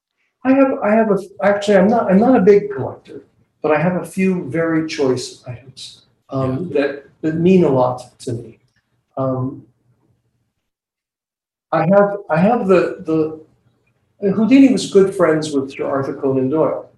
I 0.43 0.53
have 0.53 0.79
I 0.83 0.91
have 0.91 1.11
a 1.11 1.17
actually 1.43 1.77
I'm 1.77 1.87
not 1.87 2.11
I'm 2.11 2.19
not 2.19 2.35
a 2.35 2.41
big 2.41 2.71
collector, 2.71 3.25
but 3.63 3.71
I 3.71 3.79
have 3.79 3.95
a 3.95 4.05
few 4.05 4.47
very 4.49 4.87
choice 4.87 5.43
items 5.47 6.05
um, 6.29 6.69
yeah. 6.69 6.81
that 6.81 7.05
that 7.21 7.35
mean 7.35 7.63
a 7.63 7.69
lot 7.69 8.19
to 8.19 8.33
me. 8.33 8.59
Um, 9.17 9.65
I 11.71 11.87
have 11.87 12.17
I 12.29 12.37
have 12.37 12.67
the 12.67 13.43
the 14.19 14.31
Houdini 14.31 14.71
was 14.71 14.91
good 14.91 15.15
friends 15.15 15.51
with 15.51 15.71
Sir 15.71 15.87
Arthur 15.87 16.13
Conan 16.13 16.49
Doyle. 16.49 16.89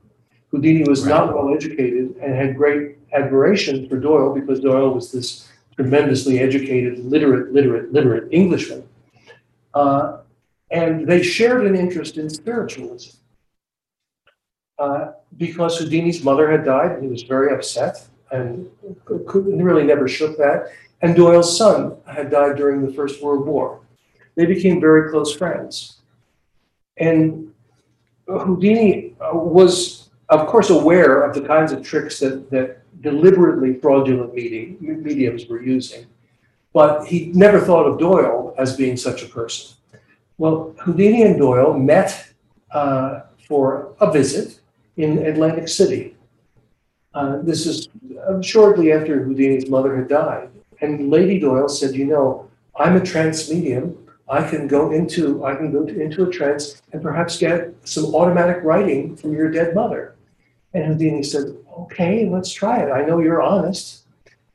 Houdini 0.52 0.88
was 0.88 1.04
right. 1.04 1.10
not 1.10 1.34
well 1.34 1.54
educated 1.54 2.16
and 2.22 2.36
had 2.36 2.58
great 2.58 2.98
admiration 3.14 3.88
for 3.88 3.98
Doyle 3.98 4.34
because 4.34 4.60
Doyle 4.60 4.94
was 4.94 5.12
this 5.12 5.50
tremendously 5.76 6.40
educated, 6.40 7.00
literate, 7.00 7.52
literate, 7.52 7.92
literate 7.92 8.32
Englishman. 8.32 8.88
Uh, 9.74 10.20
and 10.72 11.08
they 11.08 11.22
shared 11.22 11.66
an 11.66 11.76
interest 11.76 12.18
in 12.18 12.30
spiritualism. 12.30 13.18
Uh, 14.78 15.12
because 15.38 15.78
Houdini's 15.78 16.24
mother 16.24 16.52
had 16.52 16.66
died, 16.66 17.02
he 17.02 17.08
was 17.08 17.24
very 17.24 17.54
upset 17.54 18.06
and 18.32 18.70
could, 19.06 19.46
really 19.46 19.84
never 19.84 20.08
shook 20.08 20.38
that. 20.38 20.72
And 21.02 21.16
Doyle's 21.16 21.58
son 21.58 21.96
had 22.06 22.30
died 22.30 22.56
during 22.58 22.86
the 22.86 22.94
First 22.94 23.22
World 23.22 23.46
War. 23.46 23.82
They 24.36 24.46
became 24.46 24.82
very 24.82 25.10
close 25.10 25.34
friends. 25.36 26.02
And 26.98 27.54
Houdini 28.28 29.14
uh, 29.22 29.38
was, 29.38 30.10
of 30.30 30.48
course, 30.48 30.70
aware 30.70 31.24
of 31.24 31.34
the 31.36 31.42
kinds 31.42 31.72
of 31.72 31.84
tricks 31.84 32.20
that, 32.20 32.50
that 32.52 32.82
deliberately 33.02 33.80
fraudulent 33.80 34.34
mediums 34.34 35.46
were 35.48 35.62
using, 35.62 36.06
but 36.74 37.06
he 37.06 37.28
never 37.28 37.60
thought 37.60 37.86
of 37.86 38.00
Doyle 38.00 38.54
as 38.58 38.76
being 38.76 38.98
such 38.98 39.24
a 39.24 39.28
person. 39.28 39.78
Well, 40.38 40.76
Houdini 40.82 41.24
and 41.24 41.38
Doyle 41.38 41.74
met 41.78 42.34
uh, 42.72 43.22
for 43.48 43.96
a 44.02 44.12
visit 44.12 44.60
in 44.98 45.26
Atlantic 45.26 45.68
City. 45.68 46.16
Uh, 47.14 47.38
this 47.42 47.66
is 47.66 47.90
uh, 48.28 48.42
shortly 48.42 48.92
after 48.92 49.24
Houdini's 49.24 49.70
mother 49.70 49.96
had 49.96 50.08
died. 50.08 50.50
And 50.82 51.10
Lady 51.10 51.40
Doyle 51.40 51.70
said, 51.70 51.96
You 51.96 52.06
know, 52.06 52.50
I'm 52.76 52.96
a 52.96 53.04
trance 53.04 53.50
medium 53.50 53.98
I 54.28 54.48
can 54.48 54.68
go 54.68 54.92
into 54.92 55.46
I 55.46 55.56
can 55.56 55.72
go 55.72 55.86
to, 55.86 56.02
into 56.02 56.28
a 56.28 56.32
trance 56.32 56.82
and 56.94 57.02
perhaps 57.02 57.38
get 57.38 57.74
some 57.84 58.16
automatic 58.16 58.64
writing 58.64 59.16
from 59.16 59.34
your 59.34 59.52
dead 59.52 59.76
mother. 59.76 60.16
And 60.74 60.86
Houdini 60.86 61.24
said, 61.24 61.56
"Okay, 61.78 62.28
let's 62.28 62.52
try 62.52 62.82
it. 62.82 62.92
I 62.92 63.06
know 63.06 63.20
you're 63.20 63.42
honest." 63.42 64.06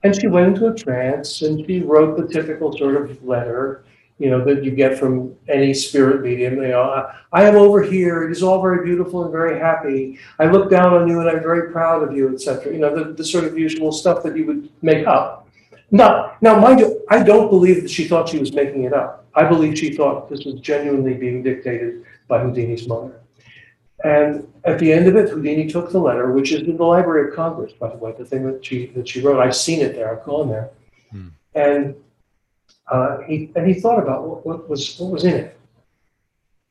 And 0.02 0.18
she 0.18 0.26
went 0.26 0.48
into 0.48 0.66
a 0.66 0.74
trance 0.74 1.42
and 1.42 1.64
she 1.66 1.82
wrote 1.82 2.16
the 2.16 2.26
typical 2.26 2.76
sort 2.76 2.96
of 2.96 3.22
letter, 3.22 3.84
you 4.20 4.28
know, 4.28 4.44
that 4.44 4.62
you 4.62 4.70
get 4.70 4.98
from 4.98 5.34
any 5.48 5.72
spirit 5.72 6.20
medium. 6.20 6.56
You 6.56 6.68
know, 6.68 7.10
I 7.32 7.44
am 7.44 7.56
over 7.56 7.82
here. 7.82 8.22
It 8.22 8.30
is 8.30 8.42
all 8.42 8.60
very 8.60 8.84
beautiful 8.84 9.22
and 9.22 9.32
very 9.32 9.58
happy. 9.58 10.18
I 10.38 10.44
look 10.44 10.70
down 10.70 10.92
on 10.92 11.08
you 11.08 11.20
and 11.20 11.28
I'm 11.28 11.42
very 11.42 11.72
proud 11.72 12.02
of 12.02 12.14
you, 12.14 12.32
etc. 12.34 12.70
You 12.70 12.80
know, 12.80 12.94
the, 12.94 13.14
the 13.14 13.24
sort 13.24 13.44
of 13.44 13.58
usual 13.58 13.92
stuff 13.92 14.22
that 14.24 14.36
you 14.36 14.44
would 14.44 14.68
make 14.82 15.06
up. 15.06 15.48
Now, 15.90 16.36
now, 16.42 16.60
mind 16.60 16.80
you, 16.80 17.02
I 17.08 17.22
don't 17.22 17.48
believe 17.48 17.80
that 17.82 17.90
she 17.90 18.06
thought 18.06 18.28
she 18.28 18.38
was 18.38 18.52
making 18.52 18.84
it 18.84 18.92
up. 18.92 19.24
I 19.34 19.44
believe 19.44 19.78
she 19.78 19.94
thought 19.94 20.28
this 20.28 20.44
was 20.44 20.60
genuinely 20.60 21.14
being 21.14 21.42
dictated 21.42 22.04
by 22.28 22.40
Houdini's 22.40 22.86
mother. 22.86 23.18
And 24.04 24.46
at 24.64 24.78
the 24.78 24.92
end 24.92 25.08
of 25.08 25.16
it, 25.16 25.30
Houdini 25.30 25.66
took 25.66 25.90
the 25.90 25.98
letter, 25.98 26.30
which 26.30 26.52
is 26.52 26.68
in 26.68 26.76
the 26.76 26.84
Library 26.84 27.30
of 27.30 27.34
Congress, 27.34 27.72
by 27.72 27.88
the 27.88 27.96
way, 27.96 28.12
the 28.16 28.24
thing 28.24 28.44
that 28.44 28.64
she 28.64 28.86
that 28.88 29.08
she 29.08 29.22
wrote. 29.22 29.40
I've 29.40 29.56
seen 29.56 29.80
it 29.80 29.94
there. 29.94 30.14
I've 30.14 30.24
gone 30.24 30.48
there, 30.48 30.70
hmm. 31.10 31.28
and 31.54 31.94
uh, 32.90 33.18
he 33.26 33.50
and 33.56 33.66
he 33.66 33.74
thought 33.74 33.98
about 33.98 34.26
what, 34.26 34.46
what 34.46 34.68
was 34.68 34.98
what 34.98 35.10
was 35.10 35.24
in 35.24 35.34
it. 35.34 35.58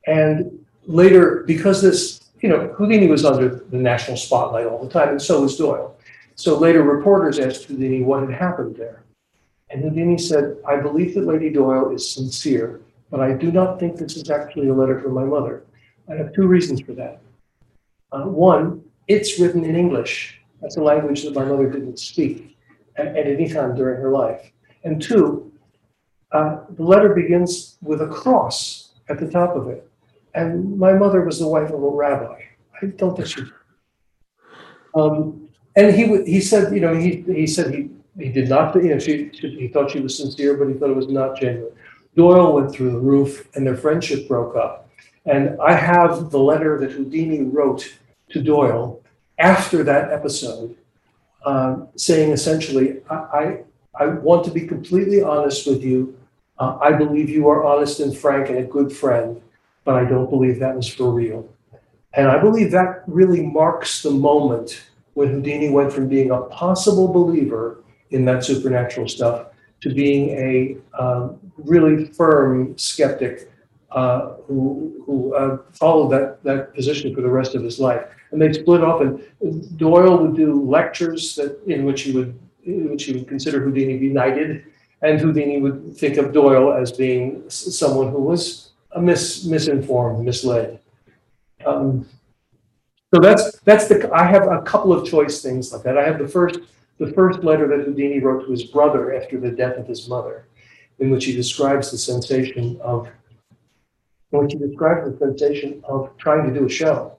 And 0.08 0.66
later, 0.86 1.44
because 1.46 1.82
this, 1.82 2.30
you 2.42 2.50
know, 2.50 2.74
Houdini 2.78 3.08
was 3.08 3.26
under 3.26 3.48
the 3.50 3.78
national 3.78 4.18
spotlight 4.18 4.66
all 4.66 4.84
the 4.84 4.90
time, 4.90 5.10
and 5.10 5.22
so 5.22 5.42
was 5.42 5.58
Doyle. 5.58 5.96
So 6.36 6.58
later, 6.58 6.84
reporters 6.84 7.38
asked 7.40 7.66
Houdini 7.66 8.02
what 8.02 8.22
had 8.22 8.32
happened 8.32 8.76
there. 8.76 9.04
And 9.70 9.84
Houdini 9.84 10.18
said, 10.18 10.58
I 10.68 10.78
believe 10.78 11.14
that 11.16 11.26
Lady 11.26 11.50
Doyle 11.50 11.92
is 11.92 12.10
sincere, 12.10 12.82
but 13.12 13.20
I 13.20 13.34
do 13.34 13.52
not 13.52 13.80
think 13.80 13.98
this 13.98 14.16
is 14.18 14.30
actually 14.30 14.70
a 14.70 14.74
letter 14.74 15.00
from 15.00 15.14
my 15.14 15.24
mother. 15.24 15.64
I 16.10 16.16
have 16.16 16.34
two 16.34 16.48
reasons 16.48 16.82
for 16.82 16.94
that. 16.94 17.22
Uh, 18.12 18.24
one, 18.24 18.84
it's 19.08 19.40
written 19.40 19.64
in 19.64 19.76
English. 19.76 20.42
That's 20.62 20.78
a 20.78 20.82
language 20.82 21.24
that 21.24 21.36
my 21.36 21.46
mother 21.46 21.70
didn't 21.70 22.00
speak 22.00 22.58
at, 22.96 23.08
at 23.16 23.28
any 23.28 23.48
time 23.48 23.76
during 23.76 24.02
her 24.02 24.10
life. 24.10 24.52
And 24.84 25.02
two, 25.02 25.49
uh, 26.32 26.62
the 26.72 26.84
letter 26.84 27.14
begins 27.14 27.78
with 27.82 28.02
a 28.02 28.08
cross 28.08 28.92
at 29.10 29.20
the 29.20 29.30
top 29.30 29.56
of 29.56 29.68
it. 29.68 29.90
And 30.36 30.78
my 30.78 30.94
mother 30.94 31.22
was 31.24 31.40
the 31.40 31.48
wife 31.48 31.70
of 31.70 31.82
a 31.82 31.90
rabbi. 31.90 32.42
I 32.82 32.86
don't 32.86 33.16
think 33.16 33.28
she. 33.28 33.44
Um, 34.96 35.50
and 35.76 35.94
he 35.94 36.24
he 36.24 36.42
said, 36.42 36.74
you 36.74 36.82
know, 36.82 36.96
he 36.96 37.24
he 37.28 37.48
said 37.48 37.74
he 37.74 37.90
he 38.18 38.30
did 38.30 38.50
not, 38.50 38.76
you 38.76 38.90
know, 38.90 39.00
she, 39.00 39.32
she 39.34 39.50
he 39.60 39.68
thought 39.68 39.92
she 39.92 40.00
was 40.00 40.18
sincere, 40.18 40.56
but 40.56 40.68
he 40.68 40.74
thought 40.74 40.90
it 40.90 40.96
was 40.96 41.08
not 41.08 41.40
genuine. 41.40 41.74
Doyle 42.16 42.54
went 42.54 42.72
through 42.72 42.92
the 42.92 43.00
roof, 43.00 43.48
and 43.56 43.66
their 43.66 43.78
friendship 43.78 44.28
broke 44.28 44.56
up. 44.56 44.90
And 45.26 45.60
I 45.62 45.74
have 45.74 46.32
the 46.32 46.40
letter 46.40 46.80
that 46.80 46.92
Houdini 46.92 47.44
wrote 47.44 47.98
to 48.32 48.42
Doyle 48.42 49.02
after 49.38 49.84
that 49.84 50.12
episode, 50.12 50.76
um, 51.46 51.88
saying 51.96 52.32
essentially, 52.32 53.02
I, 53.10 53.16
I, 53.16 53.64
I 54.00 54.06
want 54.08 54.44
to 54.46 54.52
be 54.52 54.68
completely 54.68 55.22
honest 55.22 55.68
with 55.68 55.84
you. 55.84 56.18
Uh, 56.60 56.78
I 56.82 56.92
believe 56.92 57.30
you 57.30 57.48
are 57.48 57.64
honest 57.64 58.00
and 58.02 58.16
frank 58.16 58.50
and 58.50 58.58
a 58.58 58.64
good 58.64 58.92
friend, 58.92 59.42
but 59.86 59.96
I 59.96 60.04
don't 60.04 60.30
believe 60.30 60.60
that 60.60 60.76
was 60.76 60.88
for 60.88 61.12
real. 61.12 61.48
And 62.14 62.28
I 62.28 62.38
believe 62.40 62.72
that 62.72 63.04
really 63.08 63.42
marks 63.42 64.02
the 64.02 64.12
moment 64.12 64.82
when 65.14 65.30
Houdini 65.30 65.70
went 65.70 65.94
from 65.94 66.08
being 66.08 66.32
a 66.32 66.42
possible 66.42 67.08
believer 67.08 67.84
in 68.12 68.26
that 68.26 68.44
supernatural 68.44 69.08
stuff 69.08 69.48
to 69.82 69.94
being 69.94 70.30
a 70.32 70.78
um, 71.00 71.40
really 71.58 72.06
firm 72.06 72.78
skeptic 72.78 73.52
uh, 73.92 74.34
who, 74.48 75.04
who 75.06 75.34
uh, 75.36 75.58
followed 75.74 76.10
that, 76.10 76.44
that 76.44 76.74
position 76.76 77.16
for 77.16 77.22
the 77.22 77.30
rest 77.30 77.56
of 77.56 77.64
his 77.64 77.80
life. 77.80 78.06
And 78.32 78.42
they 78.42 78.54
split 78.54 78.84
off, 78.84 79.02
and 79.02 79.78
Doyle 79.78 80.18
would 80.18 80.36
do 80.36 80.62
lectures 80.62 81.36
that, 81.36 81.60
in 81.66 81.86
which 81.86 82.02
he 82.02 82.12
would 82.12 82.38
in 82.66 82.92
which 82.92 83.06
he 83.06 83.14
would 83.14 83.28
consider 83.28 83.62
Houdini 83.62 83.98
benighted, 83.98 84.66
and 85.02 85.20
Houdini 85.20 85.62
would 85.62 85.96
think 85.98 86.18
of 86.18 86.34
Doyle 86.34 86.74
as 86.74 86.92
being 86.92 87.50
someone 87.50 88.10
who 88.10 88.22
was 88.22 88.72
mis, 89.00 89.46
misinformed, 89.46 90.26
misled. 90.26 90.80
Um, 91.66 92.08
so 93.14 93.20
that's 93.22 93.60
that's 93.62 93.88
the. 93.88 94.10
I 94.14 94.26
have 94.26 94.48
a 94.48 94.62
couple 94.62 94.94
of 94.94 95.08
choice 95.08 95.42
things 95.42 95.74
like 95.74 95.84
that. 95.84 95.98
I 95.98 96.06
have 96.06 96.20
the 96.20 96.28
first 96.28 96.60
the 97.00 97.12
first 97.14 97.44
letter 97.44 97.68
that 97.68 97.86
Houdini 97.86 98.20
wrote 98.20 98.46
to 98.46 98.52
his 98.52 98.66
brother 98.66 99.16
after 99.16 99.40
the 99.40 99.52
death 99.52 99.78
of 99.78 99.88
his 99.88 100.08
mother, 100.08 100.46
in 101.00 101.10
which 101.10 101.26
he 101.26 101.34
describes 101.34 101.92
the 101.92 101.98
sensation 101.98 102.80
of, 102.82 103.08
in 104.32 104.40
which 104.40 104.54
he 104.54 104.60
describes 104.60 105.10
the 105.10 105.18
sensation 105.18 105.82
of 105.86 106.16
trying 106.18 106.48
to 106.48 106.60
do 106.60 106.66
a 106.66 106.70
show. 106.70 107.18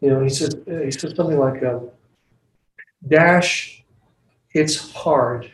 You 0.00 0.10
know, 0.10 0.22
he 0.22 0.30
said 0.30 0.54
he 0.66 0.90
said 0.90 1.14
something 1.14 1.38
like, 1.38 1.62
um, 1.62 1.90
"Dash, 3.06 3.84
it's 4.54 4.92
hard. 4.92 5.52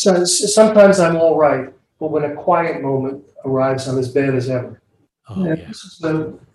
So 0.00 0.24
sometimes 0.24 0.98
I'm 0.98 1.16
all 1.16 1.36
right, 1.36 1.72
but 1.98 2.10
when 2.10 2.24
a 2.24 2.34
quiet 2.34 2.80
moment 2.80 3.22
arrives, 3.44 3.86
I'm 3.86 3.98
as 3.98 4.08
bad 4.08 4.34
as 4.34 4.48
ever." 4.48 4.80
Oh, 5.28 5.44
yeah. 5.44 5.54
This 5.54 5.84
is, 5.84 5.98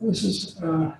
this 0.02 0.24
is 0.24 0.62
uh, 0.64 0.91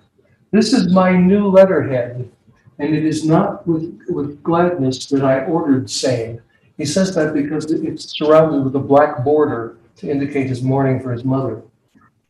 this 0.52 0.72
is 0.72 0.94
my 0.94 1.18
new 1.18 1.50
letterhead 1.50 2.32
and 2.80 2.94
it 2.94 3.06
is 3.06 3.26
not 3.26 3.66
with, 3.68 4.00
with 4.10 4.42
gladness 4.44 5.06
that 5.08 5.24
I 5.24 5.46
ordered 5.46 5.90
same. 5.90 6.42
He 6.78 6.86
says 6.86 7.16
that 7.16 7.34
because 7.34 7.72
it's 7.72 8.18
surrounded 8.18 8.64
with 8.64 8.76
a 8.76 8.80
black 8.80 9.24
border 9.24 9.78
to 9.98 10.10
indicate 10.10 10.48
his 10.48 10.62
mourning 10.62 11.00
for 11.00 11.12
his 11.12 11.24
mother. 11.24 11.64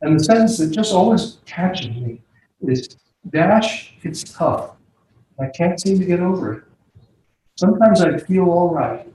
And 0.01 0.19
the 0.19 0.23
sentence 0.23 0.57
that 0.59 0.69
just 0.69 0.93
always 0.93 1.37
catches 1.45 1.89
me 1.89 2.21
is 2.61 2.97
dash, 3.29 3.95
it's 4.03 4.23
tough. 4.23 4.71
I 5.39 5.47
can't 5.47 5.79
seem 5.79 5.99
to 5.99 6.05
get 6.05 6.19
over 6.19 6.53
it. 6.53 6.63
Sometimes 7.57 8.01
I 8.01 8.17
feel 8.17 8.49
all 8.49 8.73
right. 8.73 9.07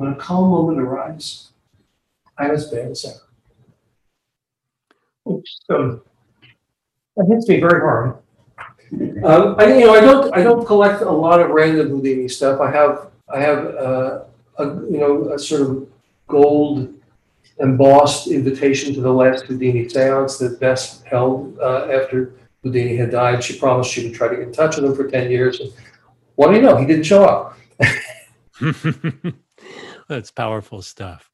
When 0.00 0.14
a 0.14 0.16
calm 0.16 0.48
moment 0.48 0.80
arrives, 0.80 1.50
I'm 2.38 2.52
as 2.52 2.70
bad 2.70 2.90
as 2.90 3.04
ever. 3.04 3.20
Which, 5.24 5.46
um, 5.68 6.00
that 7.18 7.26
hits 7.26 7.46
me 7.46 7.60
very 7.60 7.82
hard. 7.82 8.16
Um, 9.22 9.56
I, 9.58 9.76
you 9.76 9.84
know, 9.84 9.92
I 9.92 10.00
don't, 10.00 10.34
I 10.34 10.42
don't 10.42 10.64
collect 10.64 11.02
a 11.02 11.10
lot 11.10 11.42
of 11.42 11.50
random 11.50 11.90
Houdini 11.90 12.28
stuff. 12.28 12.62
I 12.62 12.70
have, 12.70 13.10
I 13.28 13.40
have, 13.40 13.58
uh, 13.74 14.22
a, 14.56 14.64
you 14.90 14.96
know, 14.96 15.34
a 15.34 15.38
sort 15.38 15.60
of 15.60 15.86
gold 16.28 16.94
embossed 17.58 18.28
invitation 18.28 18.94
to 18.94 19.02
the 19.02 19.12
last 19.12 19.44
Houdini 19.44 19.86
seance 19.86 20.38
that 20.38 20.58
Bess 20.60 21.02
held 21.02 21.58
uh, 21.58 21.88
after 21.92 22.32
Houdini 22.62 22.96
had 22.96 23.10
died. 23.10 23.44
She 23.44 23.58
promised 23.58 23.90
she 23.90 24.04
would 24.04 24.14
try 24.14 24.28
to 24.28 24.36
get 24.36 24.46
in 24.46 24.52
touch 24.54 24.76
with 24.76 24.86
him 24.86 24.96
for 24.96 25.10
10 25.10 25.30
years. 25.30 25.60
And 25.60 25.70
what 26.36 26.48
do 26.48 26.54
you 26.54 26.62
know? 26.62 26.78
He 26.78 26.86
didn't 26.86 27.04
show 27.04 27.22
up. 27.22 27.58
That's 30.10 30.32
powerful 30.32 30.82
stuff. 30.82 31.30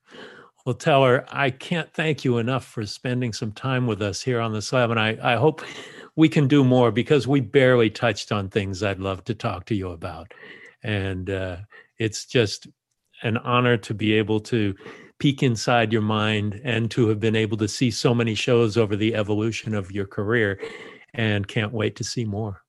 Well, 0.66 0.74
Teller, 0.74 1.24
I 1.31 1.49
can't 1.49 1.91
thank 1.95 2.27
you 2.27 2.37
enough 2.37 2.66
for 2.66 2.85
spending 2.85 3.33
some 3.33 3.53
time 3.53 3.87
with 3.87 4.03
us 4.03 4.20
here 4.20 4.39
on 4.39 4.53
the 4.53 4.61
slab. 4.61 4.91
And 4.91 5.01
I, 5.01 5.16
I 5.22 5.37
hope 5.37 5.62
we 6.16 6.29
can 6.29 6.47
do 6.47 6.62
more 6.62 6.93
because 6.93 7.27
we 7.27 7.41
barely 7.41 7.89
touched 7.89 8.33
on 8.33 8.51
things 8.51 8.83
I'd 8.83 9.01
love 9.01 9.24
to 9.24 9.35
talk 9.35 9.64
to 9.66 9.74
you 9.74 9.93
about. 9.93 10.35
And 10.83 11.31
uh, 11.31 11.57
it's 11.99 12.27
just 12.27 12.68
an 13.22 13.39
honor 13.39 13.79
to 13.79 13.95
be 13.95 14.12
able 14.12 14.41
to 14.41 14.74
peek 15.18 15.43
inside 15.43 15.91
your 15.91 16.03
mind 16.03 16.61
and 16.62 16.91
to 16.91 17.09
have 17.09 17.18
been 17.18 17.35
able 17.35 17.57
to 17.57 17.68
see 17.68 17.91
so 17.91 18.14
many 18.14 18.35
shows 18.35 18.77
over 18.77 18.95
the 18.95 19.14
evolution 19.14 19.74
of 19.74 19.91
your 19.91 20.07
career 20.07 20.61
and 21.14 21.49
can't 21.49 21.72
wait 21.72 21.97
to 21.97 22.05
see 22.05 22.27
more. 22.27 22.61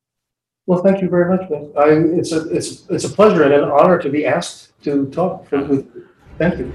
Well, 0.68 0.84
thank 0.84 1.02
you 1.02 1.10
very 1.10 1.36
much. 1.36 1.50
I, 1.78 1.90
it's, 2.18 2.32
a, 2.32 2.48
it's, 2.50 2.88
it's 2.90 3.06
a 3.06 3.10
pleasure 3.10 3.44
and 3.44 3.54
an 3.54 3.64
honor 3.64 3.98
to 4.00 4.10
be 4.10 4.26
asked 4.26 4.72
to 4.84 5.10
talk. 5.12 5.50
With, 5.52 5.97
thank 6.38 6.60
you. 6.60 6.72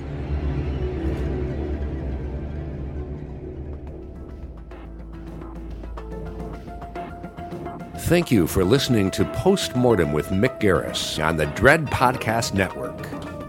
Thank 8.12 8.30
you 8.30 8.46
for 8.46 8.62
listening 8.64 9.10
to 9.12 9.24
Postmortem 9.24 10.12
with 10.12 10.28
Mick 10.28 10.60
Garris 10.60 11.24
on 11.24 11.36
the 11.36 11.46
Dread 11.46 11.86
Podcast 11.86 12.52
Network. 12.52 12.98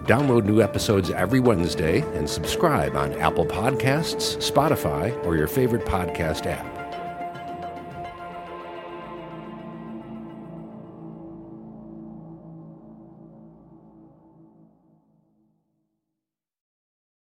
Download 0.06 0.46
new 0.46 0.62
episodes 0.62 1.10
every 1.10 1.40
Wednesday 1.40 2.02
and 2.18 2.30
subscribe 2.30 2.96
on 2.96 3.14
Apple 3.14 3.46
Podcasts, 3.46 4.38
Spotify, 4.38 5.12
or 5.26 5.36
your 5.36 5.48
favorite 5.48 5.86
podcast 5.86 6.46
app. 6.46 6.73